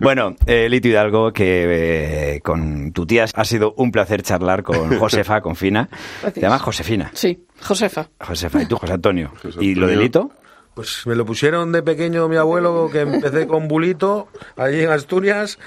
Bueno, 0.00 0.36
eh, 0.46 0.68
Lito 0.68 0.88
Hidalgo, 0.88 1.32
que 1.32 2.34
eh, 2.36 2.40
con 2.40 2.92
tu 2.92 3.06
tía 3.06 3.24
ha 3.34 3.44
sido 3.44 3.72
un 3.76 3.90
placer 3.90 4.22
charlar 4.22 4.62
con 4.62 4.96
Josefa, 4.98 5.40
con 5.40 5.56
Fina. 5.56 5.88
Te 6.34 6.40
llamas 6.40 6.62
Josefina. 6.62 7.10
Sí, 7.14 7.46
Josefa. 7.62 8.08
Josefa, 8.20 8.62
¿y 8.62 8.66
tú, 8.66 8.76
José 8.76 8.92
Antonio? 8.92 9.32
José 9.42 9.58
¿Y 9.60 9.74
lo 9.74 9.82
Antonio. 9.86 9.98
delito? 9.98 10.30
Pues 10.74 11.06
me 11.06 11.14
lo 11.16 11.26
pusieron 11.26 11.72
de 11.72 11.82
pequeño 11.82 12.28
mi 12.28 12.36
abuelo, 12.36 12.88
que 12.92 13.00
empecé 13.00 13.46
con 13.46 13.66
Bulito, 13.66 14.28
allí 14.56 14.82
en 14.82 14.90
Asturias. 14.90 15.58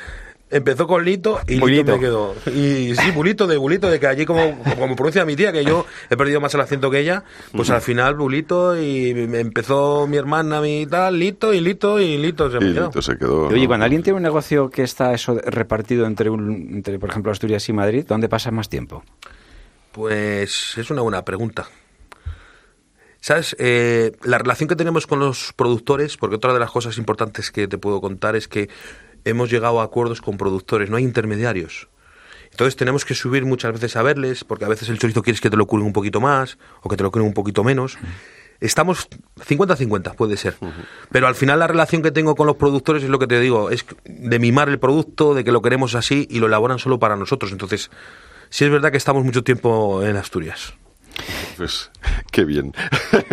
Empezó 0.53 0.85
con 0.85 1.03
Lito 1.03 1.39
y. 1.47 1.55
Lito 1.55 1.93
me 1.93 1.99
quedó. 1.99 2.35
Y 2.45 2.95
sí, 2.95 3.11
Bulito, 3.11 3.47
de 3.47 3.57
Bulito, 3.57 3.89
de 3.89 3.99
que 3.99 4.05
allí 4.05 4.23
como, 4.23 4.63
como 4.77 4.95
pronuncia 4.95 5.25
mi 5.25 5.35
tía, 5.35 5.51
que 5.51 5.65
yo 5.65 5.87
he 6.11 6.15
perdido 6.15 6.39
más 6.39 6.53
el 6.53 6.61
acento 6.61 6.91
que 6.91 6.99
ella, 6.99 7.23
pues 7.51 7.71
al 7.71 7.81
final 7.81 8.13
Bulito 8.15 8.79
y 8.79 9.15
me 9.15 9.39
empezó 9.39 10.05
mi 10.05 10.17
hermana, 10.17 10.61
mi 10.61 10.85
tal, 10.85 11.17
Lito 11.17 11.53
y 11.55 11.59
Lito 11.59 11.99
y 11.99 12.19
Lito 12.19 12.51
se 12.51 12.59
me 12.59 12.69
Y 12.69 12.73
quedó. 12.75 12.85
Lito 12.85 13.01
se 13.01 13.17
quedó. 13.17 13.47
Oye, 13.47 13.61
¿no? 13.61 13.67
cuando 13.67 13.85
alguien 13.85 14.03
tiene 14.03 14.17
un 14.17 14.23
negocio 14.23 14.69
que 14.69 14.83
está 14.83 15.11
eso 15.13 15.39
repartido 15.43 16.05
entre, 16.05 16.29
un, 16.29 16.69
entre 16.71 16.99
por 16.99 17.09
ejemplo, 17.09 17.31
Asturias 17.31 17.67
y 17.69 17.73
Madrid, 17.73 18.05
¿dónde 18.07 18.29
pasa 18.29 18.51
más 18.51 18.69
tiempo? 18.69 19.03
Pues 19.91 20.77
es 20.77 20.91
una 20.91 21.01
buena 21.01 21.25
pregunta. 21.25 21.67
¿Sabes? 23.23 23.55
Eh, 23.57 24.11
la 24.23 24.37
relación 24.37 24.67
que 24.67 24.75
tenemos 24.75 25.07
con 25.07 25.19
los 25.19 25.53
productores, 25.53 26.17
porque 26.17 26.35
otra 26.35 26.51
de 26.51 26.59
las 26.59 26.69
cosas 26.69 26.97
importantes 26.97 27.51
que 27.51 27.69
te 27.69 27.77
puedo 27.77 28.01
contar 28.01 28.35
es 28.35 28.49
que 28.49 28.69
hemos 29.25 29.49
llegado 29.49 29.81
a 29.81 29.83
acuerdos 29.83 30.21
con 30.21 30.37
productores, 30.37 30.89
no 30.89 30.97
hay 30.97 31.03
intermediarios. 31.03 31.87
Entonces 32.51 32.75
tenemos 32.75 33.03
que 33.03 33.15
subir 33.15 33.45
muchas 33.45 33.73
veces 33.73 33.95
a 33.95 34.03
verles, 34.03 34.43
porque 34.43 34.65
a 34.65 34.67
veces 34.67 34.87
el 34.89 34.99
chorizo 34.99 35.23
quieres 35.23 35.41
que 35.41 35.49
te 35.49 35.57
lo 35.57 35.65
curen 35.65 35.87
un 35.87 35.93
poquito 35.93 36.21
más 36.21 36.59
o 36.81 36.89
que 36.89 36.95
te 36.95 37.03
lo 37.03 37.11
curen 37.11 37.27
un 37.27 37.33
poquito 37.33 37.63
menos. 37.63 37.97
Estamos 38.59 39.09
50-50, 39.39 40.15
puede 40.15 40.37
ser. 40.37 40.55
Pero 41.11 41.27
al 41.27 41.35
final 41.35 41.59
la 41.59 41.67
relación 41.67 42.03
que 42.03 42.11
tengo 42.11 42.35
con 42.35 42.45
los 42.45 42.55
productores 42.55 43.03
es 43.03 43.09
lo 43.09 43.17
que 43.17 43.27
te 43.27 43.39
digo, 43.39 43.71
es 43.71 43.85
de 44.05 44.39
mimar 44.39 44.69
el 44.69 44.79
producto, 44.79 45.33
de 45.33 45.43
que 45.43 45.51
lo 45.51 45.61
queremos 45.61 45.95
así 45.95 46.27
y 46.29 46.39
lo 46.39 46.45
elaboran 46.45 46.77
solo 46.77 46.99
para 46.99 47.15
nosotros. 47.15 47.51
Entonces, 47.51 47.89
sí 48.49 48.65
es 48.65 48.71
verdad 48.71 48.91
que 48.91 48.97
estamos 48.97 49.25
mucho 49.25 49.43
tiempo 49.43 50.03
en 50.03 50.15
Asturias. 50.15 50.75
Pues 51.57 51.91
qué 52.31 52.43
bien. 52.45 52.73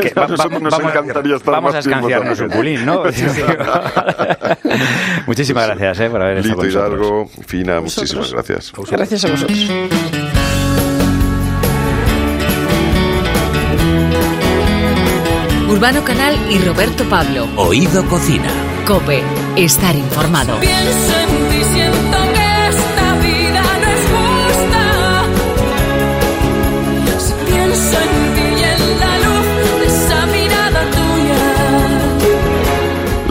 Que 0.01 0.13
va- 0.15 0.27
Nos- 0.29 0.41
va- 0.41 0.45
nos 0.59 0.71
vamos, 0.71 0.93
encantaría 0.93 1.37
estar 1.37 1.53
vamos 1.53 1.73
a 1.73 1.77
más 1.79 1.85
tiempo 1.85 2.09
escanciarnos 2.09 2.41
un 2.41 2.49
culín, 2.51 2.85
¿no? 2.87 3.03
Sí, 3.13 3.25
sí. 3.29 3.43
Muchísimas 5.27 5.67
gracias 5.67 6.01
eh, 6.01 6.11
por 6.11 6.23
haber 6.23 6.39
estado 6.39 6.63
Lito 6.63 6.81
con 6.81 6.91
nosotros. 6.91 7.07
Hidalgo, 7.09 7.45
Fina, 7.47 7.81
muchísimas 7.81 8.33
gracias. 8.33 8.73
Gracias 8.91 9.25
a 9.25 9.31
vosotros. 9.31 9.71
Urbano 15.69 16.05
Canal 16.05 16.37
y 16.51 16.59
Roberto 16.59 17.05
Pablo. 17.09 17.49
Oído 17.57 18.05
Cocina. 18.09 18.51
Cope. 18.87 19.23
Estar 19.57 19.95
informado. 19.95 20.59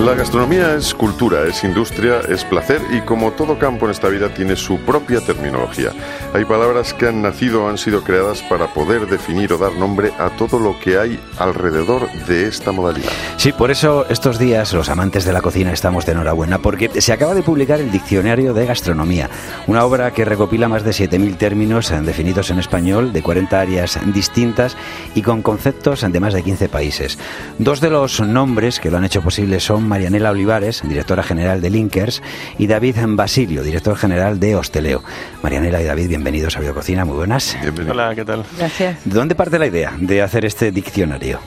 La 0.05 0.15
gastronomía 0.15 0.75
es 0.75 0.93
cultura, 0.93 1.45
es 1.45 1.61
industria, 1.65 2.21
es 2.29 2.45
placer 2.45 2.81
y 2.89 3.01
como 3.01 3.31
todo 3.31 3.59
campo 3.59 3.83
en 3.83 3.91
esta 3.91 4.07
vida 4.07 4.33
tiene 4.33 4.55
su 4.55 4.79
propia 4.79 5.19
terminología. 5.19 5.91
Hay 6.33 6.45
palabras 6.45 6.93
que 6.93 7.07
han 7.07 7.21
nacido 7.21 7.65
o 7.65 7.69
han 7.69 7.77
sido 7.77 8.01
creadas 8.01 8.41
para 8.43 8.73
poder 8.73 9.07
definir 9.07 9.51
o 9.51 9.57
dar 9.57 9.73
nombre 9.73 10.13
a 10.17 10.29
todo 10.29 10.57
lo 10.57 10.79
que 10.79 10.97
hay 10.97 11.19
alrededor 11.37 12.09
de 12.27 12.47
esta 12.47 12.71
modalidad. 12.71 13.09
Sí, 13.35 13.51
por 13.51 13.71
eso 13.71 14.05
estos 14.09 14.39
días 14.39 14.73
los 14.73 14.87
amantes 14.87 15.25
de 15.25 15.33
la 15.33 15.41
cocina 15.41 15.73
estamos 15.73 16.05
de 16.05 16.13
enhorabuena, 16.13 16.59
porque 16.59 17.01
se 17.01 17.11
acaba 17.11 17.33
de 17.33 17.43
publicar 17.43 17.81
el 17.81 17.91
Diccionario 17.91 18.53
de 18.53 18.65
Gastronomía, 18.65 19.29
una 19.67 19.83
obra 19.83 20.11
que 20.11 20.23
recopila 20.23 20.69
más 20.69 20.85
de 20.85 20.91
7.000 20.91 21.37
términos 21.37 21.91
eh, 21.91 21.99
definidos 22.01 22.51
en 22.51 22.59
español 22.59 23.11
de 23.11 23.21
40 23.21 23.59
áreas 23.59 23.99
distintas 24.13 24.77
y 25.13 25.23
con 25.23 25.41
conceptos 25.41 26.05
de 26.09 26.19
más 26.21 26.33
de 26.33 26.41
15 26.41 26.69
países. 26.69 27.19
Dos 27.57 27.81
de 27.81 27.89
los 27.89 28.21
nombres 28.21 28.79
que 28.79 28.89
lo 28.89 28.97
han 28.97 29.03
hecho 29.03 29.21
posible 29.21 29.59
son 29.59 29.88
Marianela 29.89 30.29
Olivares, 30.29 30.83
directora 30.87 31.23
general 31.23 31.61
de 31.61 31.71
Linkers, 31.71 32.21
y 32.59 32.67
David 32.67 32.95
Basilio, 33.07 33.63
director 33.63 33.97
general 33.97 34.39
de 34.39 34.55
Hosteleo. 34.55 35.03
Marianela 35.41 35.81
y 35.81 35.85
David, 35.85 36.09
bienvenidos 36.09 36.55
a 36.55 36.59
Biococina, 36.59 37.05
muy 37.05 37.15
buenas. 37.15 37.57
Bienvenido. 37.59 37.93
Hola, 37.93 38.13
¿qué 38.13 38.23
tal? 38.23 38.45
Gracias. 38.57 39.03
¿De 39.03 39.15
dónde 39.15 39.33
parte 39.33 39.57
la 39.57 39.65
idea 39.65 39.93
de 39.97 40.21
hacer 40.21 40.45
este 40.45 40.71
diccionario? 40.71 41.39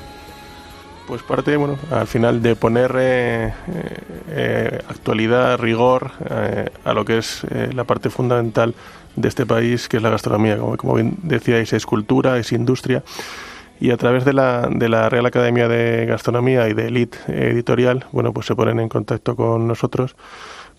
Pues 1.07 1.23
parte, 1.23 1.57
bueno, 1.57 1.79
al 1.93 2.09
final 2.09 2.43
de 2.43 2.57
poner 2.57 2.93
eh, 2.99 3.47
eh, 3.47 3.53
eh, 4.31 4.79
actualidad, 4.89 5.59
rigor 5.59 6.11
eh, 6.29 6.69
a 6.85 6.93
lo 6.95 7.05
que 7.05 7.19
es 7.19 7.45
eh, 7.49 7.71
la 7.73 7.85
parte 7.85 8.11
fundamental 8.11 8.75
de 9.15 9.29
este 9.29 9.47
país, 9.47 9.89
que 9.89 9.99
es 9.99 10.03
la 10.03 10.11
gastronomía. 10.11 10.59
Como, 10.59 10.77
como 10.77 10.95
bien 10.95 11.17
decíais, 11.23 11.73
es 11.73 11.87
cultura, 11.87 12.39
es 12.39 12.51
industria. 12.51 13.05
Y 13.83 13.91
a 13.91 13.97
través 13.97 14.25
de 14.25 14.33
la, 14.33 14.69
de 14.71 14.89
la 14.89 15.09
Real 15.09 15.27
Academia 15.27 15.67
de 15.67 16.07
Gastronomía 16.07 16.69
y 16.69 16.73
de 16.73 16.87
Elite 16.87 17.19
Editorial, 17.27 18.07
bueno, 18.13 18.33
pues 18.33 18.47
se 18.47 18.55
ponen 18.55 18.79
en 18.79 18.89
contacto 18.89 19.35
con 19.35 19.67
nosotros 19.67 20.15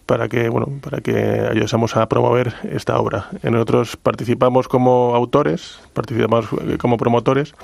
para 0.06 0.30
que 0.30 0.48
bueno 0.48 0.70
para 0.82 1.02
que 1.02 1.14
ayudemos 1.52 1.98
a 1.98 2.08
promover 2.08 2.54
esta 2.72 2.98
obra. 2.98 3.28
Nosotros 3.42 3.98
participamos 3.98 4.70
como 4.70 5.16
autores, 5.16 5.82
participamos 5.92 6.46
eh, 6.66 6.78
como 6.78 6.96
promotores 6.96 7.56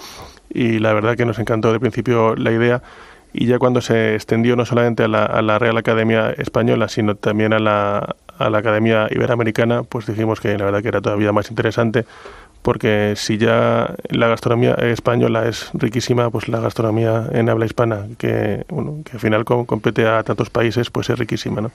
y 0.49 0.79
la 0.79 0.91
verdad 0.91 1.15
que 1.15 1.23
nos 1.23 1.39
encantó 1.39 1.71
de 1.71 1.79
principio 1.79 2.35
la 2.35 2.51
idea 2.51 2.83
y 3.31 3.45
ya 3.45 3.59
cuando 3.59 3.79
se 3.79 4.15
extendió 4.15 4.57
no 4.57 4.65
solamente 4.65 5.03
a 5.03 5.07
la, 5.07 5.23
a 5.23 5.41
la 5.41 5.57
Real 5.57 5.77
Academia 5.77 6.31
Española 6.31 6.89
sino 6.89 7.15
también 7.15 7.53
a 7.53 7.59
la, 7.59 8.17
a 8.37 8.49
la 8.49 8.57
Academia 8.57 9.07
Iberoamericana 9.09 9.83
pues 9.83 10.05
dijimos 10.05 10.41
que 10.41 10.57
la 10.57 10.65
verdad 10.65 10.81
que 10.81 10.89
era 10.89 10.99
todavía 10.99 11.31
más 11.31 11.49
interesante 11.49 12.05
porque 12.62 13.14
si 13.16 13.38
ya 13.38 13.95
la 14.10 14.28
gastronomía 14.28 14.74
española 14.76 15.47
es 15.47 15.70
riquísima, 15.74 16.30
pues 16.30 16.47
la 16.47 16.60
gastronomía 16.60 17.26
en 17.32 17.49
habla 17.49 17.66
hispana, 17.66 18.05
que, 18.18 18.66
bueno, 18.70 18.97
que 19.05 19.14
al 19.14 19.20
final 19.20 19.45
com- 19.45 19.66
compete 19.66 20.05
a 20.07 20.24
tantos 20.24 20.49
países, 20.49 20.89
pues 20.89 21.10
es 21.10 21.18
riquísima, 21.18 21.62
¿no? 21.62 21.72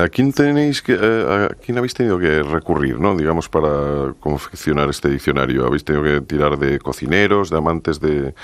¿A 0.00 0.08
quién 0.08 0.32
tenéis 0.32 0.80
que, 0.82 0.94
eh, 1.00 1.48
a 1.50 1.54
quién 1.64 1.78
habéis 1.78 1.94
tenido 1.94 2.18
que 2.18 2.42
recurrir, 2.42 2.98
no? 2.98 3.16
Digamos 3.16 3.48
para 3.48 4.14
confeccionar 4.20 4.88
este 4.88 5.08
diccionario. 5.08 5.66
Habéis 5.66 5.84
tenido 5.84 6.02
que 6.04 6.20
tirar 6.22 6.58
de 6.58 6.78
cocineros, 6.78 7.50
de 7.50 7.58
amantes 7.58 8.00
de, 8.00 8.34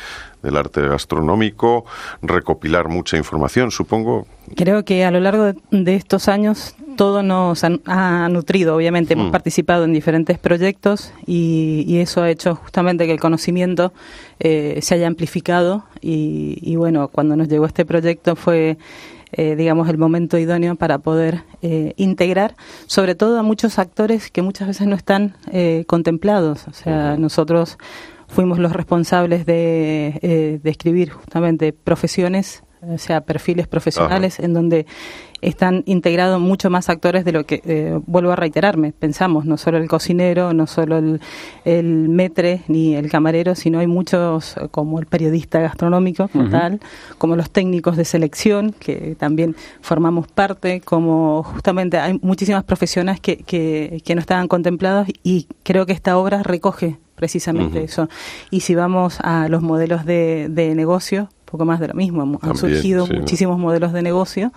del 0.43 0.57
arte 0.57 0.80
gastronómico, 0.86 1.84
recopilar 2.22 2.88
mucha 2.88 3.16
información, 3.16 3.70
supongo. 3.70 4.26
Creo 4.57 4.84
que 4.84 5.05
a 5.05 5.11
lo 5.11 5.20
largo 5.20 5.53
de- 5.70 5.95
estos 5.95 6.28
años 6.28 6.74
todo 6.97 7.22
nos 7.22 7.62
ha, 7.86 8.28
nutrido, 8.28 8.76
obviamente 8.76 9.14
hemos 9.14 9.28
Mm. 9.28 9.32
participado 9.32 9.84
en 9.84 9.93
diferentes 9.93 10.38
proyectos 10.38 11.12
y, 11.26 11.84
y 11.86 11.99
eso 11.99 12.22
ha 12.22 12.30
hecho 12.30 12.55
justamente 12.57 13.07
que 13.07 13.12
el 13.12 13.20
conocimiento 13.20 13.93
eh, 14.38 14.78
se 14.82 14.95
haya 14.95 15.07
amplificado 15.07 15.84
y, 16.01 16.59
y 16.62 16.76
bueno, 16.76 17.09
cuando 17.09 17.36
nos 17.36 17.49
llegó 17.49 17.66
este 17.66 17.84
proyecto 17.84 18.36
fue 18.36 18.76
eh, 19.32 19.55
digamos 19.55 19.88
el 19.88 19.97
momento 19.97 20.36
idóneo 20.38 20.74
para 20.74 20.99
poder 20.99 21.45
eh, 21.62 21.95
integrar 21.97 22.57
sobre 22.86 23.14
todo 23.14 23.38
a 23.38 23.43
muchos 23.45 23.78
actores 23.78 24.28
que 24.30 24.43
muchas 24.43 24.66
veces 24.66 24.88
no 24.88 24.97
están 24.97 25.36
eh, 25.53 25.84
contemplados, 25.86 26.66
o 26.66 26.72
sea, 26.72 27.16
nosotros 27.16 27.78
fuimos 28.31 28.59
los 28.59 28.72
responsables 28.72 29.45
de, 29.45 30.18
eh, 30.22 30.61
de 30.62 30.70
escribir 30.70 31.11
justamente 31.11 31.72
profesiones, 31.72 32.62
o 32.83 32.97
sea, 32.97 33.20
perfiles 33.22 33.66
profesionales 33.66 34.39
en 34.39 34.55
donde 34.55 34.87
están 35.43 35.83
integrados 35.87 36.41
mucho 36.41 36.70
más 36.70 36.89
actores 36.89 37.24
de 37.24 37.33
lo 37.33 37.45
que, 37.45 37.62
eh, 37.64 37.99
vuelvo 38.07 38.31
a 38.31 38.37
reiterarme, 38.37 38.93
pensamos, 38.93 39.47
no 39.47 39.57
solo 39.57 39.78
el 39.78 39.89
cocinero, 39.89 40.53
no 40.53 40.66
solo 40.66 40.99
el, 40.99 41.20
el 41.64 42.09
metre 42.09 42.62
ni 42.68 42.95
el 42.95 43.11
camarero, 43.11 43.55
sino 43.55 43.78
hay 43.78 43.87
muchos, 43.87 44.57
eh, 44.57 44.68
como 44.70 44.99
el 44.99 45.07
periodista 45.07 45.61
gastronómico, 45.61 46.28
como 46.28 46.51
tal, 46.51 46.81
como 47.18 47.37
los 47.37 47.51
técnicos 47.51 47.97
de 47.97 48.05
selección, 48.05 48.74
que 48.78 49.16
también 49.18 49.57
formamos 49.81 50.28
parte, 50.28 50.81
como 50.81 51.43
justamente 51.43 51.99
hay 51.99 52.18
muchísimas 52.22 52.64
profesiones 52.64 53.20
que, 53.20 53.39
que, 53.39 54.03
que 54.05 54.14
no 54.14 54.20
estaban 54.20 54.49
contempladas 54.49 55.09
y 55.22 55.49
creo 55.62 55.87
que 55.87 55.93
esta 55.93 56.16
obra 56.16 56.43
recoge 56.43 56.99
precisamente 57.21 57.85
eso. 57.85 58.09
Y 58.51 58.61
si 58.61 58.75
vamos 58.75 59.18
a 59.21 59.47
los 59.49 59.61
modelos 59.61 60.07
de, 60.07 60.49
de 60.49 60.75
negocio, 60.75 61.29
poco 61.45 61.66
más 61.66 61.79
de 61.79 61.89
lo 61.89 61.95
mismo, 61.95 62.23
han 62.23 62.39
También, 62.39 62.57
surgido 62.57 63.07
sí, 63.07 63.12
¿no? 63.12 63.18
muchísimos 63.21 63.59
modelos 63.59 63.93
de 63.93 64.01
negocio 64.01 64.53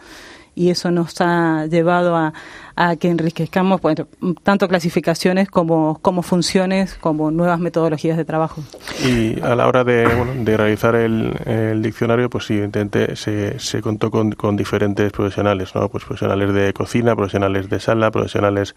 y 0.56 0.70
eso 0.70 0.92
nos 0.92 1.20
ha 1.20 1.66
llevado 1.66 2.16
a, 2.16 2.34
a 2.76 2.96
que 2.96 3.10
enriquezcamos 3.10 3.82
bueno, 3.82 4.08
tanto 4.44 4.68
clasificaciones 4.68 5.50
como, 5.50 6.00
como 6.02 6.24
funciones, 6.24 6.96
como 6.96 7.32
nuevas 7.32 7.60
metodologías 7.60 8.18
de 8.18 8.26
trabajo. 8.26 8.64
Y 9.06 9.40
a 9.42 9.56
la 9.56 9.68
hora 9.68 9.84
de, 9.84 10.06
bueno, 10.08 10.34
de 10.44 10.58
realizar 10.58 10.96
el, 10.96 11.34
el 11.46 11.82
diccionario, 11.82 12.30
pues 12.30 12.46
sí, 12.46 12.54
evidentemente 12.54 13.16
se, 13.16 13.60
se 13.60 13.82
contó 13.82 14.10
con, 14.10 14.32
con 14.32 14.56
diferentes 14.58 15.12
profesionales, 15.12 15.74
¿no? 15.76 15.88
Pues 15.90 16.04
profesionales 16.04 16.54
de 16.54 16.74
cocina, 16.74 17.16
profesionales 17.16 17.70
de 17.70 17.80
sala, 17.80 18.10
profesionales 18.12 18.76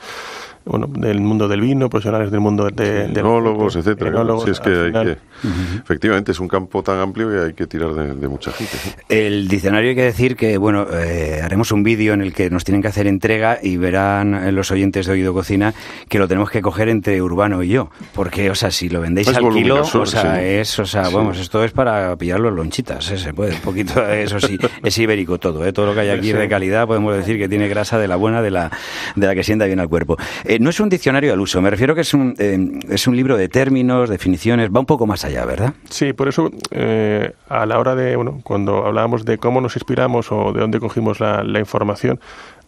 bueno, 0.65 0.87
del 0.89 1.21
mundo 1.21 1.49
del 1.49 1.61
vino, 1.61 1.89
profesionales 1.89 2.31
del 2.31 2.41
mundo 2.41 2.69
de, 2.71 3.09
del 3.09 3.17
Enólogos, 3.19 3.77
etcétera. 3.77 4.11
enólogos, 4.11 4.45
Si 4.45 4.51
es 4.51 4.61
que 4.61 4.71
al 4.71 4.81
hay 4.81 4.87
final. 4.89 5.07
que, 5.43 5.79
efectivamente, 5.85 6.33
es 6.33 6.41
un 6.41 6.49
campo 6.49 6.83
tan 6.83 6.99
amplio 6.99 7.31
que 7.31 7.39
hay 7.39 7.53
que 7.55 7.67
tirar 7.67 7.95
de, 7.95 8.15
de 8.15 8.29
mucha 8.29 8.51
gente. 8.53 8.73
sí. 8.77 8.91
El 9.09 9.49
diccionario 9.49 9.91
hay 9.91 9.97
que 9.97 10.03
decir 10.03 10.37
que, 10.37 10.59
bueno, 10.59 10.87
eh, 10.93 11.41
haremos 11.43 11.71
un 11.73 11.83
vídeo 11.83 12.15
en 12.15 12.21
el 12.21 12.33
que 12.33 12.51
nos 12.51 12.65
tienen 12.65 12.83
que 12.83 12.89
hacer 12.89 13.07
entrega 13.07 13.59
y 13.63 13.77
verán 13.87 14.35
eh, 14.35 14.53
los 14.53 14.71
oyentes 14.73 15.07
de 15.07 15.13
Oído 15.13 15.33
Cocina 15.33 15.73
que 16.09 16.19
lo 16.19 16.27
tenemos 16.27 16.51
que 16.51 16.61
coger 16.61 16.89
entre 16.89 17.23
Urbano 17.23 17.63
y 17.63 17.69
yo. 17.69 17.89
Porque, 18.15 18.51
o 18.51 18.55
sea, 18.55 18.71
si 18.71 18.89
lo 18.89 19.01
vendéis 19.01 19.29
al 19.29 19.49
kilo, 19.51 19.83
o 19.83 20.07
sea, 20.07 20.37
sí. 20.37 20.41
es, 20.45 20.79
o 20.79 20.85
sea, 20.87 21.05
Sí. 21.05 21.15
vamos, 21.15 21.39
esto 21.39 21.63
es 21.63 21.71
para 21.73 22.17
pillar 22.17 22.41
los 22.41 22.53
lonchitas, 22.53 23.11
eh, 23.13 23.19
se 23.19 23.33
puede, 23.33 23.55
un 23.55 23.61
poquito, 23.61 24.05
eso 24.11 24.41
sí, 24.41 24.57
es 24.83 24.99
ibérico 24.99 25.39
todo, 25.39 25.65
eh, 25.65 25.73
todo 25.73 25.87
lo 25.87 25.95
que 25.95 26.01
hay 26.01 26.11
aquí 26.11 26.27
Sí. 26.29 26.33
de 26.33 26.49
calidad, 26.49 26.87
podemos 26.87 27.15
decir 27.17 27.39
que 27.39 27.49
tiene 27.49 27.69
grasa 27.69 27.99
de 27.99 28.09
la 28.09 28.17
buena, 28.17 28.43
de 28.43 28.51
la, 28.51 28.71
de 29.15 29.27
la 29.27 29.35
que 29.35 29.45
sienta 29.45 29.67
bien 29.67 29.79
al 29.81 29.89
cuerpo. 29.89 30.17
Eh, 30.45 30.59
no 30.59 30.71
es 30.71 30.81
un 30.81 30.89
diccionario 30.89 31.33
al 31.33 31.41
uso, 31.41 31.61
me 31.63 31.71
refiero 31.71 31.95
que 31.95 32.01
es 32.01 32.13
un, 32.15 32.35
eh, 32.39 32.59
es 32.91 33.07
un 33.07 33.15
libro 33.17 33.37
de 33.37 33.49
términos, 33.49 34.09
definiciones, 34.11 34.71
va 34.71 34.81
un 34.81 34.87
poco 34.87 35.07
más 35.07 35.25
allá, 35.25 35.45
¿verdad? 35.45 35.75
Sí, 35.91 36.13
por 36.13 36.29
eso 36.29 36.51
eh, 36.71 37.33
a 37.49 37.65
la 37.67 37.79
hora 37.79 37.95
de, 37.95 38.17
bueno, 38.17 38.41
cuando 38.43 38.85
hablábamos 38.87 39.25
de 39.25 39.39
cómo 39.39 39.61
nos 39.61 39.77
inspiramos 39.77 40.33
o 40.33 40.53
de 40.53 40.61
dónde 40.61 40.81
cogimos 40.81 41.21
la 41.21 41.59
información, 41.61 42.19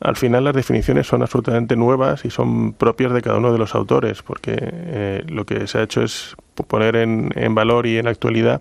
al 0.01 0.17
final 0.17 0.45
las 0.45 0.55
definiciones 0.55 1.07
son 1.07 1.23
absolutamente 1.23 1.77
nuevas 1.77 2.25
y 2.25 2.31
son 2.31 2.73
propias 2.73 3.13
de 3.13 3.23
cada 3.23 3.39
uno 3.39 3.53
de 3.53 3.59
los 3.59 3.75
autores, 3.75 4.23
porque 4.23 4.57
eh, 4.61 5.25
lo 5.29 5.45
que 5.45 5.67
se 5.67 5.79
ha 5.79 5.83
hecho 5.83 6.03
es 6.03 6.37
poner 6.67 6.97
en, 6.97 7.31
en, 7.35 7.55
valor 7.55 7.87
y 7.87 7.99
en 7.99 8.09
actualidad 8.09 8.61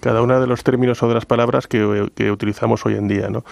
cada 0.00 0.22
uno 0.22 0.40
de 0.40 0.46
los 0.46 0.62
términos 0.64 1.02
o 1.02 1.08
de 1.08 1.14
las 1.14 1.26
palabras 1.26 1.66
que, 1.66 1.84
utilizamos 2.30 2.84
hoy 2.86 2.94
en 2.94 3.08
día, 3.08 3.28
¿no? 3.28 3.44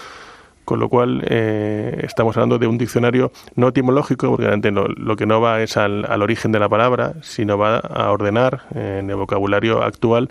con 0.64 0.80
lo 0.80 0.88
cual 0.88 1.22
eh, 1.28 2.00
estamos 2.02 2.36
hablando 2.36 2.58
de 2.58 2.66
un 2.66 2.76
diccionario 2.76 3.30
no 3.54 3.68
etimológico, 3.68 4.28
porque 4.28 4.48
lo 4.96 5.16
que 5.16 5.24
no 5.24 5.40
va 5.40 5.62
es 5.62 5.76
al, 5.76 6.04
al, 6.06 6.22
origen 6.22 6.50
de 6.50 6.58
la 6.58 6.68
palabra, 6.68 7.14
sino 7.22 7.56
va 7.56 7.78
a 7.78 8.10
ordenar 8.10 8.62
eh, 8.74 8.98
en 9.00 9.08
el 9.08 9.16
vocabulario 9.16 9.82
actual 9.82 10.30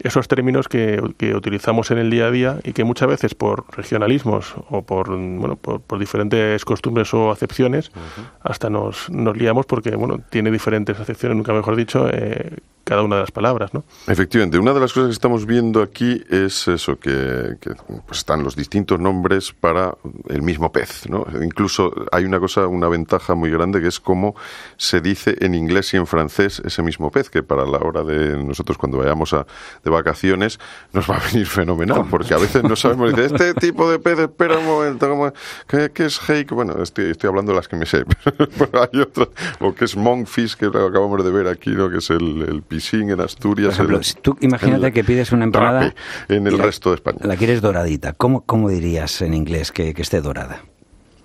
esos 0.00 0.28
términos 0.28 0.68
que, 0.68 1.02
que, 1.16 1.34
utilizamos 1.34 1.90
en 1.90 1.98
el 1.98 2.10
día 2.10 2.26
a 2.26 2.30
día 2.30 2.58
y 2.64 2.72
que 2.72 2.84
muchas 2.84 3.08
veces 3.08 3.34
por 3.34 3.64
regionalismos 3.76 4.54
o 4.68 4.82
por 4.82 5.08
bueno 5.08 5.56
por, 5.56 5.80
por 5.80 5.98
diferentes 5.98 6.64
costumbres 6.64 7.12
o 7.14 7.30
acepciones 7.30 7.90
uh 7.90 7.98
-huh. 7.98 8.50
hasta 8.50 8.70
nos, 8.70 9.10
nos 9.10 9.36
liamos 9.36 9.66
porque 9.66 9.94
bueno 9.96 10.18
tiene 10.30 10.50
diferentes 10.50 10.98
acepciones 10.98 11.36
nunca 11.36 11.52
mejor 11.52 11.76
dicho 11.76 12.08
eh, 12.10 12.56
cada 12.90 13.02
una 13.02 13.16
de 13.16 13.20
las 13.22 13.30
palabras, 13.30 13.72
¿no? 13.72 13.84
Efectivamente, 14.08 14.58
una 14.58 14.72
de 14.72 14.80
las 14.80 14.92
cosas 14.92 15.10
que 15.10 15.12
estamos 15.12 15.46
viendo 15.46 15.80
aquí 15.80 16.24
es 16.28 16.66
eso, 16.66 16.98
que, 16.98 17.56
que 17.60 17.70
pues 18.04 18.18
están 18.18 18.42
los 18.42 18.56
distintos 18.56 18.98
nombres 18.98 19.52
para 19.52 19.94
el 20.28 20.42
mismo 20.42 20.72
pez, 20.72 21.08
¿no? 21.08 21.24
Incluso 21.40 21.92
hay 22.10 22.24
una 22.24 22.40
cosa, 22.40 22.66
una 22.66 22.88
ventaja 22.88 23.36
muy 23.36 23.48
grande 23.50 23.80
que 23.80 23.86
es 23.86 24.00
cómo 24.00 24.34
se 24.76 25.00
dice 25.00 25.36
en 25.40 25.54
inglés 25.54 25.94
y 25.94 25.98
en 25.98 26.06
francés 26.08 26.60
ese 26.64 26.82
mismo 26.82 27.12
pez, 27.12 27.30
que 27.30 27.44
para 27.44 27.64
la 27.64 27.78
hora 27.78 28.02
de 28.02 28.42
nosotros 28.42 28.76
cuando 28.76 28.98
vayamos 28.98 29.34
a, 29.34 29.46
de 29.84 29.89
vacaciones 29.90 30.58
nos 30.92 31.08
va 31.10 31.16
a 31.16 31.20
venir 31.32 31.46
fenomenal, 31.46 32.04
porque 32.10 32.34
a 32.34 32.38
veces 32.38 32.62
no 32.62 32.76
sabemos, 32.76 33.10
dice, 33.14 33.26
este 33.26 33.54
tipo 33.54 33.90
de 33.90 33.98
pez, 33.98 34.18
espera 34.18 34.58
un 34.58 34.66
momento, 34.66 35.08
¿cómo, 35.08 35.32
¿qué, 35.66 35.90
¿qué, 35.92 36.06
es 36.06 36.18
hake? 36.18 36.52
Bueno, 36.52 36.82
estoy, 36.82 37.10
estoy 37.10 37.28
hablando 37.28 37.52
de 37.52 37.56
las 37.56 37.68
que 37.68 37.76
me 37.76 37.86
sé, 37.86 38.04
pero 38.58 38.82
hay 38.82 39.00
otras, 39.00 39.28
o 39.58 39.74
que 39.74 39.84
es 39.84 39.96
monkfish, 39.96 40.56
que 40.56 40.66
acabamos 40.66 41.24
de 41.24 41.30
ver 41.30 41.48
aquí, 41.48 41.70
¿no? 41.70 41.90
Que 41.90 41.98
es 41.98 42.10
el, 42.10 42.42
el 42.48 42.62
piscín 42.62 43.10
en 43.10 43.20
Asturias. 43.20 43.68
Por 43.68 43.74
ejemplo, 43.74 43.98
el, 43.98 44.04
si 44.04 44.14
tú 44.14 44.36
imagínate 44.40 44.86
el 44.86 44.92
que 44.92 45.04
pides 45.04 45.32
una 45.32 45.44
empanada 45.44 45.94
en 46.28 46.46
el 46.46 46.58
resto 46.58 46.90
de 46.90 46.96
España. 46.96 47.18
La 47.22 47.36
quieres 47.36 47.60
doradita. 47.60 48.12
¿Cómo, 48.12 48.42
cómo 48.42 48.68
dirías 48.68 49.20
en 49.22 49.34
inglés 49.34 49.72
que, 49.72 49.94
que 49.94 50.02
esté 50.02 50.20
dorada? 50.20 50.62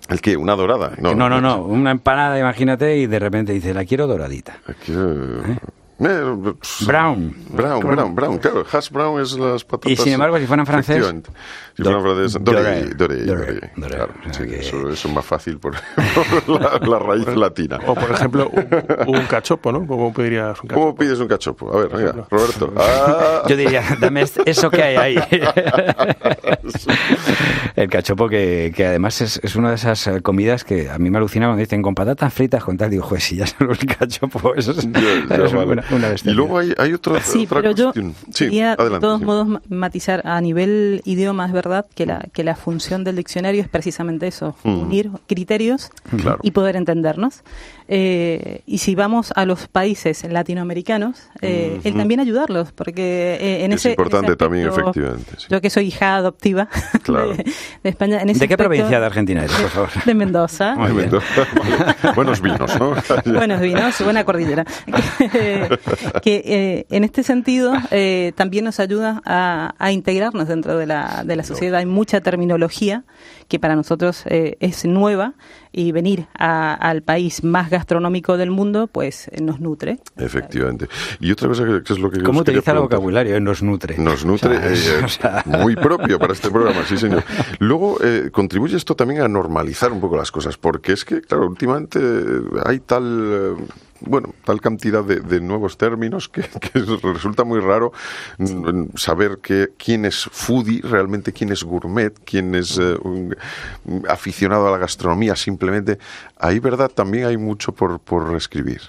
¿El 0.08 0.20
qué? 0.20 0.36
¿Una 0.36 0.54
dorada? 0.54 0.92
No, 1.00 1.14
no, 1.14 1.28
no, 1.28 1.40
no, 1.40 1.62
Una 1.62 1.90
empanada, 1.90 2.38
imagínate, 2.38 2.96
y 2.96 3.06
de 3.06 3.18
repente 3.18 3.52
dice, 3.52 3.74
la 3.74 3.84
quiero 3.84 4.06
doradita. 4.06 4.58
La 4.66 4.74
quiero... 4.74 5.40
¿Eh? 5.44 5.58
Brown. 5.98 7.34
Brown, 7.50 7.80
brown, 7.80 8.14
brown, 8.14 8.38
claro. 8.38 8.66
Hash 8.70 8.90
brown 8.90 9.18
es 9.20 9.32
las 9.38 9.64
patatas. 9.64 9.92
Y 9.92 9.96
sin 9.96 10.12
embargo, 10.12 10.38
si 10.38 10.46
fuera 10.46 10.62
en 10.62 10.66
francés. 10.66 10.96
Si 11.74 11.82
fuera 11.82 11.98
en 11.98 12.04
francés, 12.04 12.38
doré, 12.40 12.94
doré, 12.94 13.24
doré. 13.24 13.72
Claro, 13.74 14.14
eso, 14.28 14.44
eso, 14.44 14.90
es 14.90 15.06
más 15.08 15.24
fácil 15.24 15.58
por, 15.60 15.74
la, 15.74 16.78
la, 16.86 16.98
raíz 16.98 17.26
latina. 17.28 17.78
O, 17.86 17.94
por 17.94 18.10
ejemplo, 18.10 18.50
un, 18.50 19.16
un 19.16 19.26
cachopo, 19.26 19.72
¿no? 19.72 19.86
¿Cómo 19.86 20.12
pedirías 20.12 20.60
un 20.62 20.68
cachopo? 20.68 20.80
¿Cómo 20.80 20.94
pides 20.96 21.18
un 21.18 21.28
cachopo? 21.28 21.72
A 21.72 21.78
ver, 21.80 21.88
venga, 21.88 22.26
Roberto. 22.30 22.74
Ah. 22.76 23.44
Yo 23.48 23.56
diría, 23.56 23.82
dame 23.98 24.26
eso 24.44 24.70
que 24.70 24.82
hay 24.82 24.96
ahí. 24.96 25.16
El 27.76 27.88
cachopo, 27.88 28.28
que, 28.28 28.72
que 28.74 28.86
además 28.86 29.20
es, 29.20 29.40
es, 29.42 29.56
una 29.56 29.70
de 29.70 29.76
esas 29.76 30.08
comidas 30.22 30.64
que 30.64 30.90
a 30.90 30.98
mí 30.98 31.10
me 31.10 31.18
alucina 31.18 31.46
cuando 31.46 31.60
dicen 31.60 31.82
con 31.82 31.94
patatas 31.94 32.32
fritas, 32.32 32.64
con 32.64 32.76
tal. 32.76 32.90
Digo, 32.90 33.04
joder, 33.04 33.20
si 33.20 33.36
ya 33.36 33.46
solo 33.46 33.72
el 33.72 33.86
cachopo, 33.86 34.54
eso 34.54 34.72
es, 34.72 34.86
una, 35.90 36.08
Y 36.24 36.30
luego 36.30 36.58
hay, 36.58 36.72
hay 36.78 36.92
otra, 36.92 37.20
sí, 37.20 37.44
otra 37.46 37.60
pero 37.62 37.74
cuestión. 37.74 38.12
Yo 38.12 38.32
sí, 38.32 38.44
quería, 38.44 38.72
adelante, 38.72 38.94
de 38.94 39.00
todos 39.00 39.18
sí. 39.20 39.24
modos, 39.24 39.62
matizar 39.68 40.22
a 40.26 40.40
nivel 40.40 41.02
idioma, 41.04 41.46
es 41.46 41.52
verdad 41.52 41.86
que 41.94 42.06
la, 42.06 42.26
que 42.32 42.44
la 42.44 42.56
función 42.56 43.04
del 43.04 43.16
diccionario 43.16 43.60
es 43.62 43.68
precisamente 43.68 44.26
eso, 44.26 44.54
Mm. 44.64 44.78
unir 44.80 45.10
criterios 45.26 45.90
Claro. 46.16 46.38
y 46.42 46.50
poder 46.50 46.76
entendernos. 46.76 47.42
Eh, 47.88 48.62
y 48.66 48.78
si 48.78 48.94
vamos 48.94 49.32
a 49.36 49.44
los 49.46 49.68
países 49.68 50.24
latinoamericanos, 50.28 51.18
eh, 51.40 51.80
el 51.84 51.94
también 51.94 52.20
ayudarlos, 52.20 52.72
porque 52.72 53.36
eh, 53.40 53.64
en 53.64 53.72
Es 53.72 53.80
ese 53.80 53.90
importante 53.90 54.28
ese 54.32 54.36
también, 54.36 54.68
efectivamente, 54.68 55.32
sí. 55.38 55.46
Yo 55.50 55.60
que 55.60 55.70
soy 55.70 55.86
hija 55.86 56.16
adoptiva 56.16 56.68
Claro. 57.04 57.30
de, 57.36 57.44
de 57.82 57.90
España. 57.90 58.20
En 58.22 58.30
ese 58.30 58.40
¿De 58.40 58.48
qué 58.48 58.54
aspecto- 58.54 58.64
provincia 58.68 58.98
de 59.00 59.06
Argentina 59.06 59.44
eres, 59.44 59.56
por 59.56 59.70
favor? 59.70 59.90
De 60.04 60.14
Mendoza. 60.14 60.74
Muy 60.76 60.92
bien. 60.92 61.10
Vale. 61.10 62.14
Buenos 62.16 62.40
vinos, 62.40 62.78
¿no? 62.80 62.94
Buenos 63.32 63.60
vinos, 63.60 64.00
buena 64.02 64.24
cordillera. 64.24 64.64
que 66.22 66.42
eh, 66.44 66.86
en 66.90 67.04
este 67.04 67.22
sentido 67.22 67.72
eh, 67.90 68.32
también 68.36 68.64
nos 68.64 68.80
ayuda 68.80 69.22
a, 69.24 69.74
a 69.78 69.92
integrarnos 69.92 70.48
dentro 70.48 70.76
de 70.76 70.86
la, 70.86 71.22
de 71.24 71.36
la 71.36 71.44
sociedad. 71.44 71.78
Hay 71.78 71.86
mucha 71.86 72.20
terminología 72.20 73.04
que 73.48 73.58
para 73.58 73.76
nosotros 73.76 74.24
eh, 74.26 74.56
es 74.60 74.84
nueva 74.84 75.34
y 75.72 75.92
venir 75.92 76.26
a- 76.38 76.74
al 76.74 77.02
país 77.02 77.44
más 77.44 77.70
gastronómico 77.70 78.36
del 78.36 78.50
mundo 78.50 78.86
pues 78.86 79.28
eh, 79.28 79.40
nos 79.42 79.60
nutre. 79.60 79.98
Efectivamente. 80.16 80.88
Y 81.20 81.30
otra 81.32 81.48
cosa 81.48 81.64
que, 81.64 81.82
que 81.82 81.92
es 81.92 81.98
lo 81.98 82.10
que 82.10 82.22
¿Cómo 82.22 82.40
os 82.40 82.44
quería 82.44 82.60
utiliza 82.60 82.72
el 82.72 82.78
vocabulario? 82.80 83.40
Nos 83.40 83.62
nutre. 83.62 83.98
Nos 83.98 84.24
nutre, 84.24 84.56
O 84.56 84.60
sea, 84.60 84.70
es- 84.72 84.88
eh, 84.88 85.00
o 85.04 85.08
sea- 85.08 85.42
muy 85.46 85.76
propio 85.76 86.18
para 86.18 86.32
este 86.32 86.50
programa, 86.56 86.84
sí 86.86 86.96
señor. 86.96 87.24
Luego, 87.58 87.98
eh, 88.02 88.30
contribuye 88.32 88.76
esto 88.76 88.94
también 88.96 89.20
a 89.22 89.28
normalizar 89.28 89.92
un 89.92 90.00
poco 90.00 90.16
las 90.16 90.30
cosas, 90.30 90.56
porque 90.56 90.92
es 90.92 91.04
que, 91.04 91.20
claro, 91.20 91.46
últimamente 91.46 91.98
eh, 92.00 92.40
hay 92.64 92.80
tal, 92.80 93.04
eh, 93.58 93.64
bueno, 94.00 94.34
tal 94.44 94.60
cantidad 94.60 95.04
de, 95.04 95.20
de 95.20 95.40
nuevos 95.40 95.76
términos 95.76 96.28
que, 96.28 96.42
resulta 96.74 97.44
muy 97.44 97.60
raro 97.60 97.92
saber 98.96 99.38
que, 99.42 99.70
quién 99.76 100.04
es 100.04 100.28
foodie, 100.30 100.80
realmente 100.82 101.32
quién 101.32 101.52
es 101.52 101.62
gourmet, 101.62 102.12
quién 102.24 102.54
es 102.54 102.78
eh, 102.78 102.96
aficionado 104.08 104.68
a 104.68 104.70
la 104.70 104.78
gastronomía, 104.78 105.36
simplemente. 105.36 105.98
Ahí, 106.38 106.58
¿verdad? 106.58 106.90
También 106.90 107.26
hay 107.26 107.36
mucho 107.36 107.72
por, 107.72 107.98
por 108.00 108.34
escribir. 108.36 108.80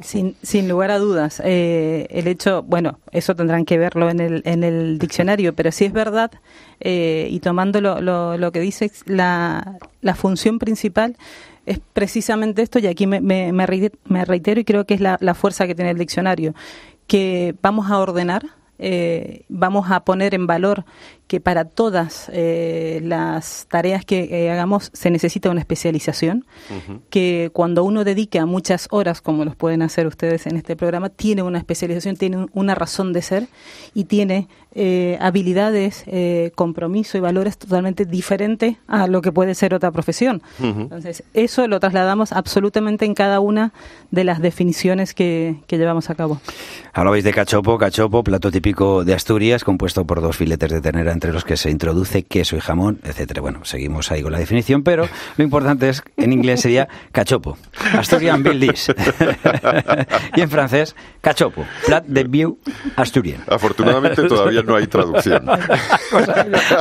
Sin, 0.00 0.36
sin 0.42 0.68
lugar 0.68 0.90
a 0.90 0.98
dudas, 0.98 1.40
eh, 1.42 2.06
el 2.10 2.28
hecho, 2.28 2.62
bueno, 2.62 2.98
eso 3.12 3.34
tendrán 3.34 3.64
que 3.64 3.78
verlo 3.78 4.10
en 4.10 4.20
el, 4.20 4.42
en 4.44 4.62
el 4.62 4.98
diccionario, 4.98 5.54
pero 5.54 5.72
sí 5.72 5.86
es 5.86 5.92
verdad, 5.92 6.30
eh, 6.80 7.28
y 7.30 7.40
tomando 7.40 7.80
lo, 7.80 8.02
lo, 8.02 8.36
lo 8.36 8.52
que 8.52 8.60
dice, 8.60 8.90
la, 9.06 9.78
la 10.02 10.14
función 10.14 10.58
principal 10.58 11.16
es 11.66 11.80
precisamente 11.92 12.62
esto, 12.62 12.78
y 12.78 12.86
aquí 12.86 13.06
me, 13.06 13.20
me, 13.20 13.52
me 13.52 13.66
reite- 13.66 13.92
me 14.04 14.24
reitero 14.24 14.60
y 14.60 14.64
creo 14.64 14.86
que 14.86 14.94
es 14.94 15.00
la, 15.00 15.18
la 15.20 15.34
fuerza 15.34 15.66
que 15.66 15.74
tiene 15.74 15.90
el 15.90 15.98
diccionario, 15.98 16.54
que 17.06 17.54
vamos 17.62 17.90
a 17.90 17.98
ordenar, 17.98 18.44
eh, 18.78 19.44
vamos 19.48 19.90
a 19.90 20.00
poner 20.04 20.34
en 20.34 20.46
valor 20.46 20.84
que 21.28 21.40
para 21.40 21.64
todas 21.64 22.30
eh, 22.32 23.00
las 23.02 23.66
tareas 23.70 24.04
que 24.04 24.28
eh, 24.30 24.50
hagamos 24.50 24.90
se 24.92 25.10
necesita 25.10 25.48
una 25.50 25.60
especialización, 25.60 26.44
que 27.10 27.50
cuando 27.54 27.84
uno 27.84 28.04
dedica 28.04 28.44
muchas 28.44 28.86
horas, 28.90 29.22
como 29.22 29.44
los 29.44 29.56
pueden 29.56 29.80
hacer 29.82 30.06
ustedes 30.06 30.46
en 30.46 30.56
este 30.56 30.76
programa, 30.76 31.08
tiene 31.08 31.42
una 31.42 31.58
especialización, 31.58 32.16
tiene 32.16 32.36
un- 32.36 32.50
una 32.52 32.74
razón 32.74 33.12
de 33.14 33.22
ser 33.22 33.48
y 33.94 34.04
tiene 34.04 34.46
eh, 34.78 35.16
habilidades, 35.22 36.04
eh, 36.06 36.52
compromiso 36.54 37.16
y 37.16 37.20
valores 37.22 37.56
totalmente 37.56 38.04
diferentes 38.04 38.76
a 38.86 39.06
lo 39.06 39.22
que 39.22 39.32
puede 39.32 39.54
ser 39.54 39.72
otra 39.72 39.90
profesión. 39.90 40.42
Entonces, 40.60 41.24
eso 41.32 41.66
lo 41.66 41.80
trasladamos 41.80 42.32
absolutamente 42.32 43.06
en 43.06 43.14
cada 43.14 43.40
una 43.40 43.72
de 44.10 44.24
las 44.24 44.40
definiciones 44.40 45.14
que, 45.14 45.56
que 45.66 45.78
llevamos 45.78 46.10
a 46.10 46.14
cabo. 46.14 46.40
Hablabais 46.92 47.24
de 47.24 47.32
cachopo, 47.32 47.78
cachopo, 47.78 48.24
plato 48.24 48.50
típico 48.50 49.04
de 49.04 49.14
Asturias, 49.14 49.64
compuesto 49.64 50.06
por 50.06 50.20
dos 50.20 50.36
filetes 50.36 50.70
de 50.70 50.80
ternera 50.80 51.12
entre 51.12 51.32
los 51.32 51.44
que 51.44 51.56
se 51.56 51.70
introduce 51.70 52.22
queso 52.24 52.56
y 52.56 52.60
jamón, 52.60 53.00
etcétera. 53.04 53.42
Bueno, 53.42 53.64
seguimos 53.64 54.10
ahí 54.10 54.22
con 54.22 54.32
la 54.32 54.38
definición, 54.38 54.82
pero 54.82 55.08
lo 55.36 55.44
importante 55.44 55.88
es, 55.88 56.02
en 56.16 56.32
inglés 56.32 56.60
sería 56.60 56.88
cachopo. 57.12 57.58
Asturian 57.92 58.42
Bill 58.42 58.60
Dish. 58.60 58.92
y 60.36 60.40
en 60.40 60.50
francés, 60.50 60.96
cachopo. 61.20 61.64
Plat 61.86 62.04
de 62.06 62.24
view 62.24 62.58
asturian. 62.96 63.42
Afortunadamente 63.48 64.22
todavía 64.24 64.62
no 64.62 64.76
hay 64.76 64.86
traducción. 64.86 65.46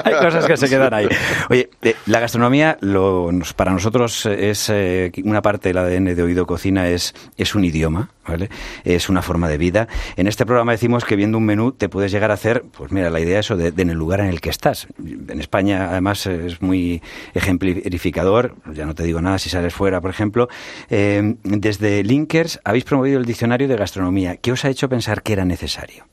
Hay 0.03 0.13
cosas 0.13 0.45
que 0.45 0.57
se 0.57 0.69
quedan 0.69 0.93
ahí. 0.93 1.07
Oye, 1.49 1.69
eh, 1.81 1.95
la 2.05 2.19
gastronomía 2.19 2.77
lo, 2.81 3.29
para 3.55 3.71
nosotros 3.71 4.25
es 4.25 4.69
eh, 4.69 5.11
una 5.23 5.41
parte 5.41 5.69
del 5.69 5.77
ADN 5.77 6.15
de 6.15 6.23
Oído 6.23 6.45
Cocina, 6.45 6.87
es, 6.89 7.13
es 7.37 7.55
un 7.55 7.63
idioma, 7.63 8.09
¿vale? 8.27 8.49
Es 8.83 9.09
una 9.09 9.21
forma 9.21 9.47
de 9.49 9.57
vida. 9.57 9.87
En 10.15 10.27
este 10.27 10.45
programa 10.45 10.71
decimos 10.71 11.05
que 11.05 11.15
viendo 11.15 11.37
un 11.37 11.45
menú 11.45 11.71
te 11.71 11.89
puedes 11.89 12.11
llegar 12.11 12.31
a 12.31 12.35
hacer, 12.35 12.63
pues 12.77 12.91
mira, 12.91 13.09
la 13.09 13.19
idea 13.19 13.39
es 13.39 13.45
eso 13.45 13.57
de, 13.57 13.71
de 13.71 13.81
en 13.81 13.91
el 13.91 13.97
lugar 13.97 14.19
en 14.19 14.27
el 14.27 14.41
que 14.41 14.49
estás. 14.49 14.87
En 14.97 15.39
España, 15.39 15.89
además, 15.91 16.25
es 16.25 16.61
muy 16.61 17.01
ejemplificador, 17.33 18.55
ya 18.73 18.85
no 18.85 18.95
te 18.95 19.03
digo 19.03 19.21
nada 19.21 19.39
si 19.39 19.49
sales 19.49 19.73
fuera, 19.73 20.01
por 20.01 20.09
ejemplo. 20.09 20.47
Eh, 20.89 21.35
desde 21.43 22.03
Linkers 22.03 22.59
habéis 22.63 22.83
promovido 22.83 23.19
el 23.19 23.25
diccionario 23.25 23.67
de 23.67 23.75
gastronomía. 23.75 24.37
¿Qué 24.37 24.51
os 24.51 24.65
ha 24.65 24.69
hecho 24.69 24.89
pensar 24.89 25.21
que 25.21 25.33
era 25.33 25.45
necesario? 25.45 26.05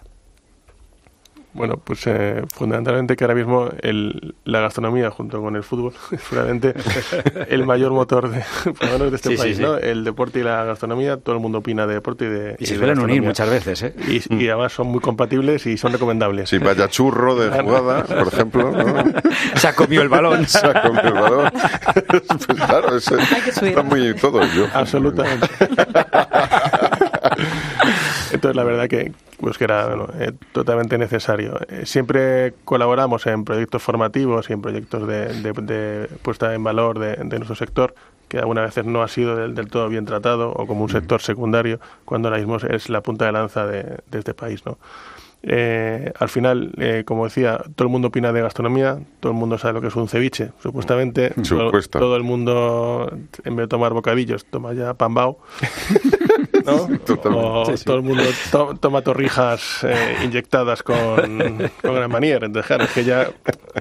Bueno, 1.54 1.76
pues 1.84 2.06
eh, 2.06 2.42
fundamentalmente 2.54 3.14
que 3.14 3.24
ahora 3.24 3.34
mismo 3.34 3.68
el, 3.82 4.34
la 4.44 4.60
gastronomía 4.60 5.10
junto 5.10 5.40
con 5.42 5.54
el 5.54 5.62
fútbol 5.62 5.92
es 6.10 6.20
seguramente 6.22 6.74
el 7.48 7.66
mayor 7.66 7.92
motor 7.92 8.30
de, 8.30 8.42
por 8.64 8.84
lo 8.86 8.92
menos 8.92 9.10
de 9.10 9.16
este 9.16 9.30
Sí, 9.30 9.36
país, 9.36 9.56
sí. 9.58 9.62
¿no? 9.62 9.76
El 9.76 10.02
deporte 10.04 10.40
y 10.40 10.42
la 10.44 10.64
gastronomía, 10.64 11.18
todo 11.18 11.34
el 11.34 11.42
mundo 11.42 11.58
opina 11.58 11.86
de 11.86 11.94
deporte 11.94 12.24
y 12.24 12.28
de 12.28 12.56
Y 12.58 12.64
se 12.66 12.72
de 12.74 12.78
suelen 12.78 12.98
unir 13.00 13.22
muchas 13.22 13.50
veces, 13.50 13.82
¿eh? 13.82 13.94
Y, 14.08 14.34
y 14.34 14.48
además 14.48 14.72
son 14.72 14.86
muy 14.88 15.00
compatibles 15.00 15.66
y 15.66 15.76
son 15.76 15.92
recomendables. 15.92 16.48
Sí, 16.48 16.56
vaya 16.58 16.88
churro 16.88 17.34
de 17.36 17.50
jugada, 17.60 18.04
por 18.04 18.28
ejemplo. 18.28 18.70
¿no? 18.72 19.04
Se 19.56 19.68
ha 19.68 19.74
comido 19.74 20.02
el 20.02 20.08
balón. 20.08 20.46
Se 20.46 20.66
ha 20.66 20.82
comido 20.82 21.08
el 21.08 21.12
balón. 21.14 21.52
Pues 22.08 22.60
claro, 22.66 22.96
es- 22.96 23.12
está 23.62 23.82
muy 23.82 24.14
todo 24.14 24.40
yo. 24.54 24.66
Absolutamente. 24.72 25.46
Entonces, 28.32 28.56
la 28.56 28.64
verdad 28.64 28.88
que, 28.88 29.12
pues 29.40 29.58
que 29.58 29.64
era 29.64 29.86
bueno, 29.86 30.08
eh, 30.18 30.32
totalmente 30.52 30.98
necesario. 30.98 31.58
Eh, 31.68 31.82
siempre 31.86 32.54
colaboramos 32.64 33.26
en 33.26 33.44
proyectos 33.44 33.82
formativos 33.82 34.48
y 34.50 34.52
en 34.52 34.62
proyectos 34.62 35.06
de, 35.06 35.26
de- 35.42 35.52
de 35.52 36.08
puesta 36.22 36.54
en 36.54 36.62
valor 36.64 36.98
de, 36.98 37.16
de 37.16 37.36
nuestro 37.38 37.54
sector, 37.54 37.94
que 38.28 38.38
algunas 38.38 38.64
veces 38.64 38.86
no 38.86 39.02
ha 39.02 39.08
sido 39.08 39.36
del, 39.36 39.54
del 39.54 39.68
todo 39.68 39.88
bien 39.88 40.04
tratado 40.06 40.50
o 40.52 40.66
como 40.66 40.82
un 40.84 40.88
sector 40.90 41.20
secundario, 41.20 41.80
cuando 42.04 42.28
ahora 42.28 42.38
mismo 42.38 42.56
es 42.56 42.88
la 42.88 43.02
punta 43.02 43.26
de 43.26 43.32
lanza 43.32 43.66
de, 43.66 43.98
este 44.12 44.32
país. 44.32 44.64
¿no? 44.64 44.78
Eh, 45.42 46.12
al 46.18 46.28
final, 46.28 46.72
eh, 46.78 47.02
como 47.04 47.24
decía, 47.24 47.58
todo 47.74 47.88
el 47.88 47.92
mundo 47.92 48.08
opina 48.08 48.32
de 48.32 48.40
gastronomía, 48.40 49.00
todo 49.20 49.32
el 49.32 49.38
mundo 49.38 49.58
sabe 49.58 49.74
lo 49.74 49.80
que 49.80 49.88
es 49.88 49.96
un 49.96 50.08
ceviche. 50.08 50.52
Supuestamente, 50.62 51.30
todo, 51.48 51.70
todo 52.00 52.16
el 52.16 52.22
mundo, 52.22 53.10
en 53.44 53.56
vez 53.56 53.64
de 53.64 53.68
tomar 53.68 53.92
bocadillos, 53.92 54.44
toma 54.46 54.72
ya 54.72 54.94
pambao. 54.94 55.38
¿no? 56.66 56.88
O 57.34 57.64
Sí, 57.66 57.76
sí. 57.76 57.84
todo 57.84 57.96
el 57.96 58.02
mundo 58.02 58.22
to- 58.50 58.74
toma 58.80 59.02
torrijas 59.02 59.84
eh, 59.84 60.16
inyectadas 60.24 60.82
con, 60.82 61.70
con 61.82 61.94
gran 61.94 62.10
manier. 62.10 62.44
Entonces, 62.44 62.66
claro, 62.66 62.84
es 62.84 62.90
que 62.90 63.04
ya 63.04 63.30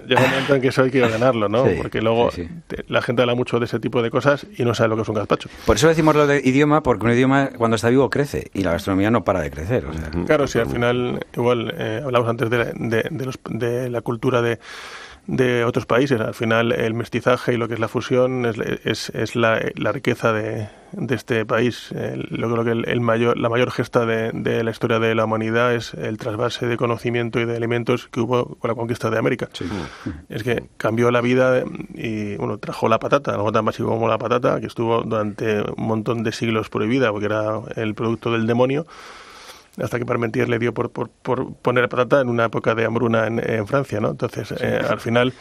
llega 0.07 0.21
un 0.23 0.29
momento 0.29 0.55
en 0.55 0.61
que 0.61 0.67
eso 0.69 0.83
hay 0.83 0.91
que 0.91 1.03
ordenarlo, 1.03 1.49
¿no? 1.49 1.65
Sí, 1.65 1.75
Porque 1.77 2.01
luego 2.01 2.31
sí, 2.31 2.43
sí. 2.43 2.49
te- 2.67 2.85
la 2.87 3.01
gente 3.01 3.21
habla 3.21 3.35
mucho 3.35 3.59
de 3.59 3.65
ese 3.65 3.79
tipo 3.79 4.01
de 4.01 4.09
cosas 4.11 4.45
y 4.57 4.63
no 4.63 4.73
sabe 4.73 4.89
lo 4.89 4.95
que 4.97 5.01
es 5.03 5.09
un 5.09 5.15
gazpacho. 5.15 5.49
Por 5.65 5.75
eso 5.75 5.87
decimos 5.87 6.15
lo 6.15 6.27
de 6.27 6.41
idioma, 6.43 6.83
porque 6.83 7.05
un 7.05 7.11
idioma 7.11 7.49
cuando 7.57 7.75
está 7.75 7.89
vivo 7.89 8.09
crece 8.09 8.49
y 8.53 8.63
la 8.63 8.71
gastronomía 8.71 9.11
no 9.11 9.23
para 9.23 9.41
de 9.41 9.51
crecer. 9.51 9.85
O 9.85 9.93
sea, 9.93 10.09
Claro, 10.25 10.47
si 10.47 10.59
al 10.59 10.67
final, 10.67 11.25
igual, 11.35 11.73
eh, 11.77 12.01
hablamos 12.03 12.29
antes 12.29 12.49
de, 12.49 12.57
la- 12.57 12.71
de, 12.73 13.05
de 13.09 13.25
los- 13.25 13.39
de 13.49 13.89
la 13.89 14.01
cultura 14.01 14.41
de, 14.41 14.59
de 15.31 15.63
otros 15.63 15.85
países. 15.85 16.19
Al 16.19 16.33
final, 16.33 16.73
el 16.73 16.93
mestizaje 16.93 17.53
y 17.53 17.57
lo 17.57 17.69
que 17.69 17.75
es 17.75 17.79
la 17.79 17.87
fusión 17.87 18.45
es, 18.45 18.57
es, 18.83 19.09
es 19.11 19.35
la, 19.37 19.61
la 19.75 19.93
riqueza 19.93 20.33
de, 20.33 20.67
de 20.91 21.15
este 21.15 21.45
país. 21.45 21.91
El- 21.93 22.27
yo 22.31 22.51
creo 22.51 22.65
que 22.65 22.71
el, 22.71 22.87
el 22.89 22.99
mayor, 22.99 23.37
la 23.37 23.47
mayor 23.47 23.71
gesta 23.71 24.05
de, 24.05 24.31
de 24.33 24.61
la 24.65 24.71
historia 24.71 24.99
de 24.99 25.15
la 25.15 25.23
humanidad 25.23 25.73
es 25.73 25.93
el 25.93 26.17
trasvase 26.17 26.65
de 26.67 26.75
conocimiento 26.75 27.39
y 27.39 27.45
de 27.45 27.55
alimentos 27.55 28.09
que 28.09 28.19
hubo 28.19 28.55
con 28.57 28.67
la 28.67 28.75
conquista 28.75 29.09
de 29.09 29.17
América. 29.19 29.47
Es 30.27 30.43
que 30.43 30.65
cambió 30.75 31.11
la 31.11 31.21
vida 31.21 31.63
y 31.93 32.35
bueno, 32.35 32.57
trajo 32.57 32.89
la 32.89 32.99
patata, 32.99 33.31
algo 33.33 33.53
tan 33.53 33.63
básico 33.63 33.87
como 33.87 34.09
la 34.09 34.17
patata, 34.17 34.59
que 34.59 34.67
estuvo 34.67 35.01
durante 35.03 35.61
un 35.61 35.87
montón 35.87 36.23
de 36.23 36.33
siglos 36.33 36.69
prohibida 36.69 37.09
porque 37.11 37.27
era 37.27 37.61
el 37.77 37.95
producto 37.95 38.33
del 38.33 38.47
demonio 38.47 38.85
hasta 39.77 39.99
que 39.99 40.05
Parmentier 40.05 40.49
le 40.49 40.59
dio 40.59 40.73
por, 40.73 40.91
por, 40.91 41.09
por 41.09 41.53
poner 41.55 41.87
patata 41.89 42.21
en 42.21 42.29
una 42.29 42.45
época 42.45 42.75
de 42.75 42.85
hambruna 42.85 43.27
en, 43.27 43.39
en 43.39 43.67
Francia, 43.67 43.99
¿no? 43.99 44.11
Entonces, 44.11 44.53
eh, 44.59 44.81
al 44.87 44.99
final... 44.99 45.33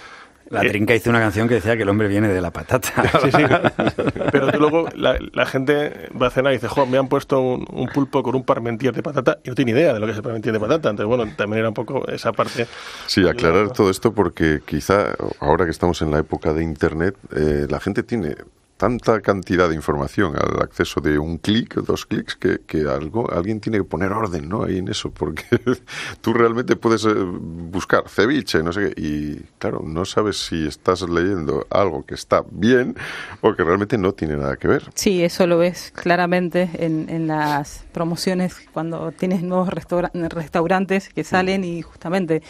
la 0.50 0.64
eh, 0.64 0.68
trinca 0.68 0.94
hizo 0.94 1.10
una 1.10 1.18
canción 1.18 1.48
que 1.48 1.54
decía 1.54 1.76
que 1.76 1.82
el 1.82 1.88
hombre 1.88 2.06
viene 2.08 2.28
de 2.28 2.40
la 2.40 2.52
patata. 2.52 2.90
Sí, 3.22 3.30
sí. 3.32 3.42
Pero 4.32 4.50
luego 4.58 4.88
la, 4.94 5.18
la 5.32 5.46
gente 5.46 6.08
va 6.20 6.28
a 6.28 6.30
cenar 6.30 6.52
y 6.52 6.56
dice, 6.56 6.68
jo, 6.68 6.86
me 6.86 6.98
han 6.98 7.08
puesto 7.08 7.40
un, 7.40 7.66
un 7.72 7.88
pulpo 7.88 8.22
con 8.22 8.36
un 8.36 8.44
parmentier 8.44 8.94
de 8.94 9.02
patata 9.02 9.38
y 9.42 9.48
no 9.48 9.54
tiene 9.54 9.72
idea 9.72 9.92
de 9.92 10.00
lo 10.00 10.06
que 10.06 10.12
es 10.12 10.18
el 10.18 10.22
parmentier 10.22 10.52
de 10.52 10.60
patata. 10.60 10.90
Entonces, 10.90 11.06
bueno, 11.06 11.32
también 11.36 11.58
era 11.60 11.68
un 11.68 11.74
poco 11.74 12.06
esa 12.08 12.32
parte. 12.32 12.66
Sí, 13.06 13.26
aclarar 13.28 13.72
todo 13.72 13.90
esto 13.90 14.12
porque 14.12 14.60
quizá 14.64 15.14
ahora 15.40 15.64
que 15.64 15.72
estamos 15.72 16.00
en 16.02 16.12
la 16.12 16.20
época 16.20 16.52
de 16.52 16.62
Internet, 16.62 17.16
eh, 17.34 17.66
la 17.68 17.80
gente 17.80 18.04
tiene 18.04 18.36
tanta 18.80 19.20
cantidad 19.20 19.68
de 19.68 19.74
información 19.74 20.34
al 20.36 20.62
acceso 20.62 21.02
de 21.02 21.18
un 21.18 21.36
clic, 21.36 21.74
dos 21.74 22.06
clics, 22.06 22.34
que, 22.34 22.60
que 22.66 22.88
algo, 22.88 23.30
alguien 23.30 23.60
tiene 23.60 23.76
que 23.76 23.84
poner 23.84 24.10
orden 24.10 24.48
¿no? 24.48 24.64
ahí 24.64 24.78
en 24.78 24.88
eso, 24.88 25.10
porque 25.10 25.44
tú 26.22 26.32
realmente 26.32 26.76
puedes 26.76 27.04
eh, 27.04 27.12
buscar 27.14 28.08
ceviche, 28.08 28.62
no 28.62 28.72
sé 28.72 28.94
qué, 28.94 29.02
y 29.02 29.36
claro, 29.58 29.82
no 29.84 30.06
sabes 30.06 30.38
si 30.38 30.66
estás 30.66 31.02
leyendo 31.02 31.66
algo 31.68 32.06
que 32.06 32.14
está 32.14 32.42
bien 32.50 32.96
o 33.42 33.54
que 33.54 33.62
realmente 33.64 33.98
no 33.98 34.14
tiene 34.14 34.38
nada 34.38 34.56
que 34.56 34.66
ver. 34.68 34.88
Sí, 34.94 35.22
eso 35.22 35.46
lo 35.46 35.58
ves 35.58 35.92
claramente 35.94 36.70
en, 36.78 37.10
en 37.10 37.26
las 37.26 37.84
promociones 37.92 38.56
cuando 38.72 39.12
tienes 39.12 39.42
nuevos 39.42 39.68
restaura- 39.68 40.10
restaurantes 40.14 41.10
que 41.10 41.22
salen 41.22 41.64
y 41.64 41.82
justamente 41.82 42.42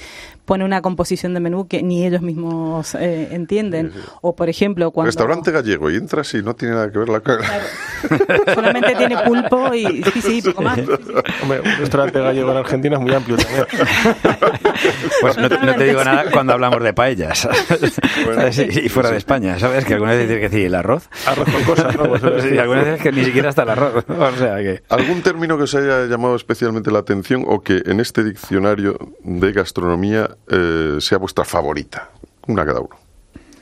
pone 0.50 0.64
una 0.64 0.82
composición 0.82 1.32
de 1.32 1.38
menú 1.38 1.68
que 1.68 1.80
ni 1.80 2.04
ellos 2.04 2.22
mismos 2.22 2.96
eh, 2.96 3.28
entienden. 3.30 3.92
O, 4.20 4.34
por 4.34 4.48
ejemplo, 4.48 4.90
cuando 4.90 5.06
Restaurante 5.06 5.52
gallego 5.52 5.92
y 5.92 5.94
entras 5.94 6.34
y 6.34 6.42
no 6.42 6.56
tiene 6.56 6.74
nada 6.74 6.90
que 6.90 6.98
ver 6.98 7.08
la 7.08 7.20
cara. 7.20 7.44
solamente 8.56 8.96
tiene 8.96 9.16
pulpo 9.18 9.72
y 9.72 10.02
sí, 10.12 10.20
sí, 10.20 10.42
poco 10.42 10.62
más. 10.62 10.80
Hombre, 10.80 11.60
un 11.60 11.76
restaurante 11.78 12.18
gallego 12.18 12.50
en 12.50 12.56
Argentina 12.56 12.96
es 12.96 13.00
muy 13.00 13.14
amplio 13.14 13.36
también. 13.36 13.64
Pues 15.20 15.36
no, 15.36 15.48
no 15.48 15.74
te 15.74 15.84
digo 15.84 16.02
nada 16.02 16.30
cuando 16.32 16.54
hablamos 16.54 16.82
de 16.82 16.94
paellas. 16.94 17.46
¿Sabes? 18.24 18.58
Y, 18.58 18.86
y 18.86 18.88
fuera 18.88 19.10
de 19.10 19.18
España, 19.18 19.58
¿sabes? 19.58 19.84
Que 19.84 19.94
alguna 19.94 20.12
vez 20.12 20.26
tienes 20.26 20.38
que 20.38 20.48
decir 20.48 20.66
el 20.66 20.74
arroz. 20.74 21.10
Arroz 21.26 21.48
con 21.50 21.62
cosas, 21.64 21.96
¿no? 21.96 22.08
Pues, 22.08 22.22
Sí, 22.42 22.56
algunas 22.56 22.86
veces 22.86 23.02
que 23.02 23.12
ni 23.12 23.24
siquiera 23.24 23.50
está 23.50 23.64
el 23.64 23.70
arroz. 23.70 24.04
O 24.08 24.36
sea 24.36 24.56
que... 24.56 24.82
¿Algún 24.88 25.20
término 25.20 25.58
que 25.58 25.64
os 25.64 25.74
haya 25.74 26.06
llamado 26.06 26.34
especialmente 26.34 26.90
la 26.90 27.00
atención 27.00 27.44
o 27.46 27.60
que 27.60 27.82
en 27.84 28.00
este 28.00 28.24
diccionario 28.24 28.96
de 29.22 29.52
gastronomía 29.52 30.30
eh, 30.48 30.96
sea 31.00 31.18
vuestra 31.18 31.44
favorita? 31.44 32.10
Una 32.46 32.64
cada 32.64 32.80
uno. 32.80 32.96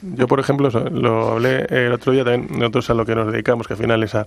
Yo, 0.00 0.28
por 0.28 0.38
ejemplo, 0.38 0.70
so- 0.70 0.88
lo 0.90 1.32
hablé 1.32 1.66
el 1.70 1.92
otro 1.92 2.12
día 2.12 2.24
también, 2.24 2.58
nosotros 2.58 2.88
a 2.90 2.94
lo 2.94 3.04
que 3.04 3.14
nos 3.16 3.32
dedicamos, 3.32 3.66
que 3.66 3.74
al 3.74 3.80
final 3.80 4.02
es 4.04 4.14
a, 4.14 4.26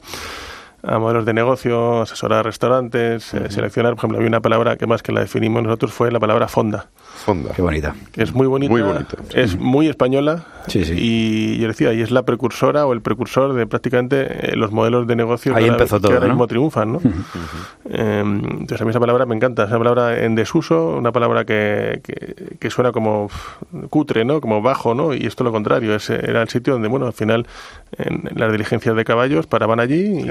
a 0.84 0.98
modelos 1.00 1.26
de 1.26 1.34
negocio, 1.34 2.02
asesorar 2.02 2.46
restaurantes, 2.46 3.34
eh, 3.34 3.50
seleccionar, 3.50 3.92
por 3.94 4.00
ejemplo, 4.00 4.18
había 4.18 4.28
una 4.30 4.42
palabra 4.42 4.78
que 4.78 4.88
más 4.88 5.04
que 5.04 5.12
la 5.12 5.22
definimos 5.22 5.62
nosotros 5.64 5.92
fue 5.94 6.12
la 6.12 6.20
palabra 6.20 6.48
fonda. 6.48 6.88
Fonda. 7.24 7.52
Qué 7.56 7.62
bonita. 7.62 7.94
Que 8.12 8.24
es 8.24 8.34
muy 8.34 8.48
bonita, 8.48 8.72
Muy 8.72 8.82
bonita. 8.82 9.18
es 9.36 9.58
muy 9.60 9.88
española 9.88 10.46
Sí, 10.68 10.86
sí. 10.86 10.94
y 10.98 11.58
yo 11.60 11.68
decía, 11.68 11.94
y 11.94 12.02
es 12.02 12.10
la 12.12 12.24
precursora 12.24 12.86
o 12.86 12.94
el 12.94 13.02
precursor 13.02 13.54
de 13.54 13.68
prácticamente 13.68 14.54
eh, 14.54 14.56
los 14.56 14.72
modelos 14.72 15.06
de 15.08 15.16
negocio 15.16 15.54
Ahí 15.56 15.64
que, 15.66 15.70
ahora- 15.70 15.84
empezó 15.84 15.98
que 15.98 16.02
todo, 16.04 16.14
ahora 16.14 16.28
¿no? 16.28 16.34
mismo 16.34 16.48
triunfan, 16.48 16.94
¿no? 16.94 17.02
Eh, 17.90 18.24
entonces 18.24 18.82
a 18.82 18.86
mí 18.86 18.90
esa 18.92 19.00
palabra 19.00 19.26
me 19.26 19.36
encanta, 19.36 19.64
es 19.64 19.70
una 19.70 19.80
palabra 19.80 20.24
en 20.24 20.36
desuso, 20.36 20.96
una 20.98 21.12
palabra 21.12 21.46
que, 21.46 22.02
que, 22.04 22.56
que 22.60 22.70
suena 22.70 22.92
como 22.92 23.30
cutre, 23.90 24.24
¿no? 24.26 24.40
Como 24.42 24.62
bajo, 24.62 24.94
¿no? 24.96 25.14
Y 25.14 25.26
esto 25.26 25.44
lo 25.44 25.52
contrario, 25.52 25.96
es, 25.96 26.10
era 26.10 26.42
el 26.42 26.50
sitio 26.50 26.74
donde, 26.74 26.88
bueno, 26.88 27.06
al 27.08 27.14
final 27.14 27.46
en 27.98 28.30
las 28.36 28.52
diligencias 28.52 28.96
de 28.96 29.04
caballos 29.04 29.48
paraban 29.48 29.80
allí 29.80 30.22
y 30.22 30.30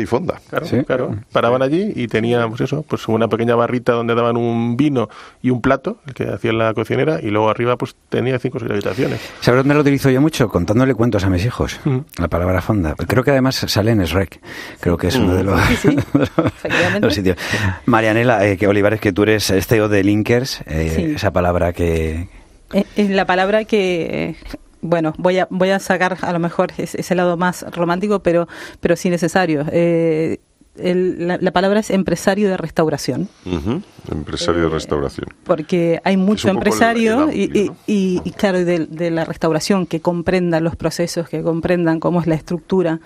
Y 0.00 0.06
fonda. 0.06 0.40
Claro, 0.50 0.66
Sí. 0.66 0.82
claro. 0.84 1.16
Paraban 1.32 1.62
allí 1.62 1.92
y 1.94 2.08
tenía, 2.08 2.46
pues 2.48 2.60
eso, 2.62 2.82
pues 2.88 3.06
una 3.08 3.28
pequeña 3.28 3.54
barrita 3.54 3.92
donde 3.92 4.14
daban 4.14 4.36
un 4.36 4.76
vino 4.76 5.08
y 5.42 5.50
un 5.50 5.60
plato, 5.60 5.98
el 6.06 6.14
que 6.14 6.24
hacía 6.28 6.52
la 6.52 6.72
cocinera, 6.74 7.18
y 7.22 7.30
luego 7.30 7.50
arriba 7.50 7.76
pues 7.76 7.94
tenía 8.08 8.38
cinco 8.38 8.58
o 8.58 8.60
seis 8.60 8.70
habitaciones. 8.72 9.20
¿Sabes 9.40 9.58
dónde 9.60 9.74
lo 9.74 9.80
utilizo 9.80 10.10
yo 10.10 10.20
mucho? 10.20 10.48
Contándole 10.48 10.94
cuentos 10.94 11.24
a 11.24 11.30
mis 11.30 11.44
hijos. 11.44 11.78
Mm. 11.84 11.98
La 12.18 12.28
palabra 12.28 12.60
fonda. 12.62 12.94
Creo 12.94 13.22
que 13.24 13.30
además 13.32 13.56
sale 13.56 13.90
en 13.92 14.02
Shrek. 14.04 14.40
Creo 14.80 14.96
que 14.96 15.08
es 15.08 15.16
uno 15.16 15.34
de 15.34 15.42
los, 15.44 15.60
Sí, 15.62 15.76
sí, 15.76 15.88
de 16.14 16.22
efectivamente. 16.24 17.00
los 17.00 17.14
sitios. 17.14 17.36
Marianela, 17.86 18.46
eh, 18.46 18.56
que 18.56 18.66
Olivares, 18.68 19.00
que 19.00 19.12
tú 19.12 19.22
eres 19.24 19.52
CEO 19.66 19.88
de 19.88 20.04
Linkers, 20.04 20.60
eh, 20.66 20.92
Sí. 20.94 21.02
esa 21.16 21.30
palabra 21.32 21.72
que... 21.72 22.28
Eh, 22.72 22.84
Es 22.96 23.10
la 23.10 23.26
palabra 23.26 23.64
que, 23.64 24.30
eh, 24.30 24.36
bueno, 24.82 25.14
voy 25.16 25.38
a, 25.38 25.46
voy 25.50 25.70
a 25.70 25.78
sacar 25.78 26.18
a 26.20 26.32
lo 26.32 26.38
mejor 26.38 26.72
ese, 26.76 27.00
ese 27.00 27.14
lado 27.14 27.36
más 27.38 27.64
romántico, 27.74 28.20
pero, 28.22 28.46
pero 28.80 28.96
sí 28.96 29.08
necesario. 29.08 29.64
Eh, 29.72 30.38
el- 30.76 31.26
la, 31.28 31.36
la 31.38 31.50
palabra 31.52 31.80
es 31.80 31.90
empresario 31.90 32.48
de 32.48 32.56
restauración. 32.56 33.28
Empresario 34.10 34.62
de 34.62 34.68
restauración. 34.70 35.26
porque 35.44 36.00
hay 36.04 36.16
mucho 36.16 36.48
el- 36.48 36.56
empresario 36.56 37.28
el 37.30 37.36
y, 37.36 37.42
amplio, 37.44 37.62
y- 37.62 37.66
¿no? 37.68 37.76
y- 37.86 38.20
y, 38.24 38.30
claro, 38.32 38.64
de, 38.64 38.86
de 38.86 39.10
la 39.10 39.24
restauración 39.24 39.86
que 39.86 40.00
comprendan 40.00 40.64
los 40.64 40.74
procesos, 40.76 41.28
que 41.28 41.42
comprendan 41.42 42.00
cómo 42.00 42.20
es 42.20 42.26
la 42.26 42.34
estructura, 42.34 43.00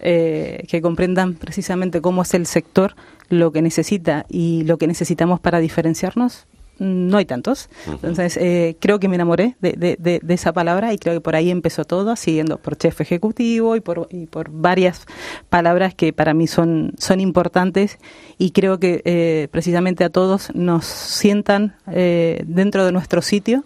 eh, 0.00 0.64
que 0.68 0.82
comprendan 0.82 1.34
precisamente 1.34 2.00
cómo 2.02 2.22
es 2.22 2.34
el 2.34 2.46
sector, 2.46 2.94
lo 3.30 3.50
que 3.50 3.62
necesita 3.62 4.26
y 4.28 4.64
lo 4.64 4.76
que 4.76 4.86
necesitamos 4.86 5.40
para 5.40 5.58
diferenciarnos. 5.58 6.46
No 6.78 7.16
hay 7.18 7.24
tantos. 7.24 7.68
Entonces, 7.86 8.36
eh, 8.36 8.76
creo 8.80 8.98
que 9.00 9.08
me 9.08 9.14
enamoré 9.14 9.56
de, 9.60 9.72
de- 9.72 9.96
de- 9.98 10.20
de 10.22 10.34
esa 10.34 10.52
palabra 10.52 10.92
y 10.92 10.98
creo 10.98 11.14
que 11.14 11.20
por 11.20 11.34
ahí 11.36 11.50
empezó 11.50 11.84
todo, 11.84 12.16
siguiendo 12.16 12.58
por 12.58 12.76
chef 12.76 13.00
ejecutivo 13.00 13.76
y 13.76 13.80
por, 13.80 14.08
y 14.10 14.26
por 14.26 14.50
varias 14.50 15.06
palabras 15.48 15.94
que 15.94 16.12
para 16.12 16.34
mí 16.34 16.46
son, 16.46 16.92
son 16.98 17.20
importantes 17.20 17.98
y 18.38 18.50
creo 18.50 18.78
que 18.78 19.00
eh, 19.04 19.48
precisamente 19.50 20.04
a 20.04 20.10
todos 20.10 20.54
nos 20.54 20.84
sientan 20.84 21.76
eh, 21.90 22.42
dentro 22.46 22.84
de 22.84 22.92
nuestro 22.92 23.22
sitio 23.22 23.64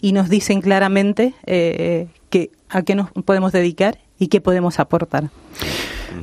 y 0.00 0.12
nos 0.12 0.28
dicen 0.28 0.60
claramente 0.60 1.34
eh, 1.46 2.06
que, 2.30 2.50
a 2.68 2.82
qué 2.82 2.94
nos 2.94 3.10
podemos 3.10 3.52
dedicar 3.52 3.98
y 4.18 4.28
qué 4.28 4.40
podemos 4.40 4.78
aportar. 4.80 5.28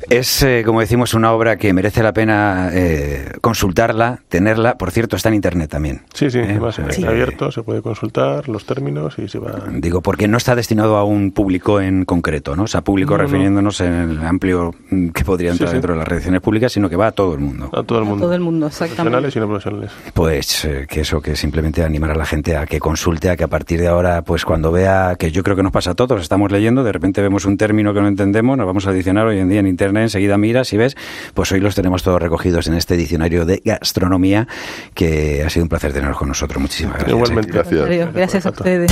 Es, 0.09 0.41
eh, 0.43 0.63
como 0.65 0.79
decimos, 0.79 1.13
una 1.13 1.31
obra 1.31 1.57
que 1.57 1.73
merece 1.73 2.03
la 2.03 2.13
pena 2.13 2.69
eh, 2.73 3.31
consultarla, 3.41 4.19
tenerla. 4.29 4.77
Por 4.77 4.91
cierto, 4.91 5.15
está 5.15 5.29
en 5.29 5.35
internet 5.35 5.69
también. 5.69 6.01
Sí, 6.13 6.29
sí, 6.29 6.39
¿eh? 6.39 6.59
que- 6.95 7.05
abierto, 7.07 7.51
se 7.51 7.63
puede 7.63 7.81
consultar 7.81 8.47
los 8.49 8.65
términos 8.65 9.15
y 9.19 9.27
se 9.27 9.39
va... 9.39 9.63
Digo, 9.71 10.01
porque 10.01 10.27
no 10.27 10.37
está 10.37 10.55
destinado 10.55 10.97
a 10.97 11.03
un 11.03 11.31
público 11.31 11.81
en 11.81 12.05
concreto, 12.05 12.55
¿no? 12.55 12.63
O 12.63 12.67
sea, 12.67 12.81
público 12.81 13.11
No, 13.13 13.17
no. 13.17 13.23
refiriéndonos 13.23 13.81
en 13.81 13.93
el 13.93 14.23
amplio 14.23 14.73
mm, 14.89 15.09
que 15.09 15.23
podría 15.23 15.51
entrar 15.51 15.69
Sí, 15.69 15.71
sí. 15.71 15.75
dentro 15.75 15.93
de 15.93 15.99
las 15.99 16.07
redacciones 16.07 16.41
públicas, 16.41 16.71
sino 16.71 16.89
que 16.89 16.95
va 16.95 17.07
a 17.07 17.11
todo 17.11 17.33
el 17.33 17.39
mundo. 17.39 17.69
A 17.73 17.83
todo 17.83 17.99
el 17.99 18.05
mundo. 18.05 18.25
Todo 18.25 18.33
el 18.35 18.41
mundo, 18.41 18.67
exactamente. 18.67 18.95
Profesionales 19.11 19.35
y 19.35 19.39
no 19.39 19.47
profesionales. 19.47 19.91
Pues 20.13 20.65
eh, 20.65 20.85
que 20.89 21.01
eso, 21.01 21.21
que 21.21 21.35
simplemente 21.35 21.83
animar 21.83 22.11
a 22.11 22.15
la 22.15 22.25
gente 22.25 22.55
a 22.57 22.65
que 22.65 22.79
consulte, 22.79 23.29
a 23.29 23.35
que 23.37 23.43
a 23.43 23.47
partir 23.47 23.79
de 23.79 23.87
ahora, 23.87 24.21
pues 24.23 24.45
cuando 24.45 24.71
vea, 24.71 25.15
que 25.17 25.31
yo 25.31 25.43
creo 25.43 25.55
que 25.55 25.63
nos 25.63 25.71
pasa 25.71 25.91
a 25.91 25.95
todos, 25.95 26.21
estamos 26.21 26.51
leyendo, 26.51 26.83
de 26.83 26.91
repente 26.91 27.21
vemos 27.21 27.45
un 27.45 27.57
término 27.57 27.93
que 27.93 28.01
no 28.01 28.07
entendemos, 28.07 28.57
nos 28.57 28.65
vamos 28.65 28.87
al 28.87 28.95
diccionario 28.95 29.29
hoy 29.31 29.39
en 29.39 29.49
día 29.49 29.59
en 29.59 29.67
internet, 29.67 29.82
enseguida 29.89 30.38
miras 30.38 30.71
y 30.73 30.77
ves, 30.77 30.95
pues 31.34 31.51
hoy 31.51 31.59
los 31.59 31.75
tenemos 31.75 32.03
todos 32.03 32.21
recogidos 32.21 32.67
en 32.67 32.75
este 32.75 32.97
diccionario 32.97 33.45
de 33.45 33.61
gastronomía, 33.63 34.47
que 34.93 35.43
ha 35.45 35.49
sido 35.49 35.63
un 35.63 35.69
placer 35.69 35.93
tenerlos 35.93 36.17
con 36.17 36.27
nosotros. 36.27 36.61
Muchísimas 36.61 36.95
gracias. 36.95 37.15
Igualmente. 37.15 37.51
¿eh? 37.51 37.53
Gracias. 37.53 37.86
Adiós, 37.86 38.13
Gracias 38.13 38.45
a 38.45 38.49
ustedes. 38.49 38.91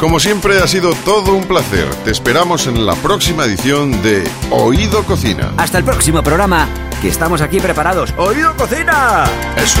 Como 0.00 0.18
siempre 0.18 0.58
ha 0.62 0.66
sido 0.66 0.94
todo 1.04 1.34
un 1.34 1.44
placer. 1.44 1.86
Te 2.06 2.10
esperamos 2.10 2.66
en 2.66 2.86
la 2.86 2.94
próxima 2.94 3.44
edición 3.44 4.02
de 4.02 4.26
Oído 4.50 5.04
Cocina. 5.04 5.52
Hasta 5.58 5.76
el 5.76 5.84
próximo 5.84 6.22
programa, 6.22 6.66
que 7.02 7.08
estamos 7.08 7.42
aquí 7.42 7.60
preparados. 7.60 8.14
¡Oído 8.16 8.56
Cocina! 8.56 9.24
Eso. 9.58 9.80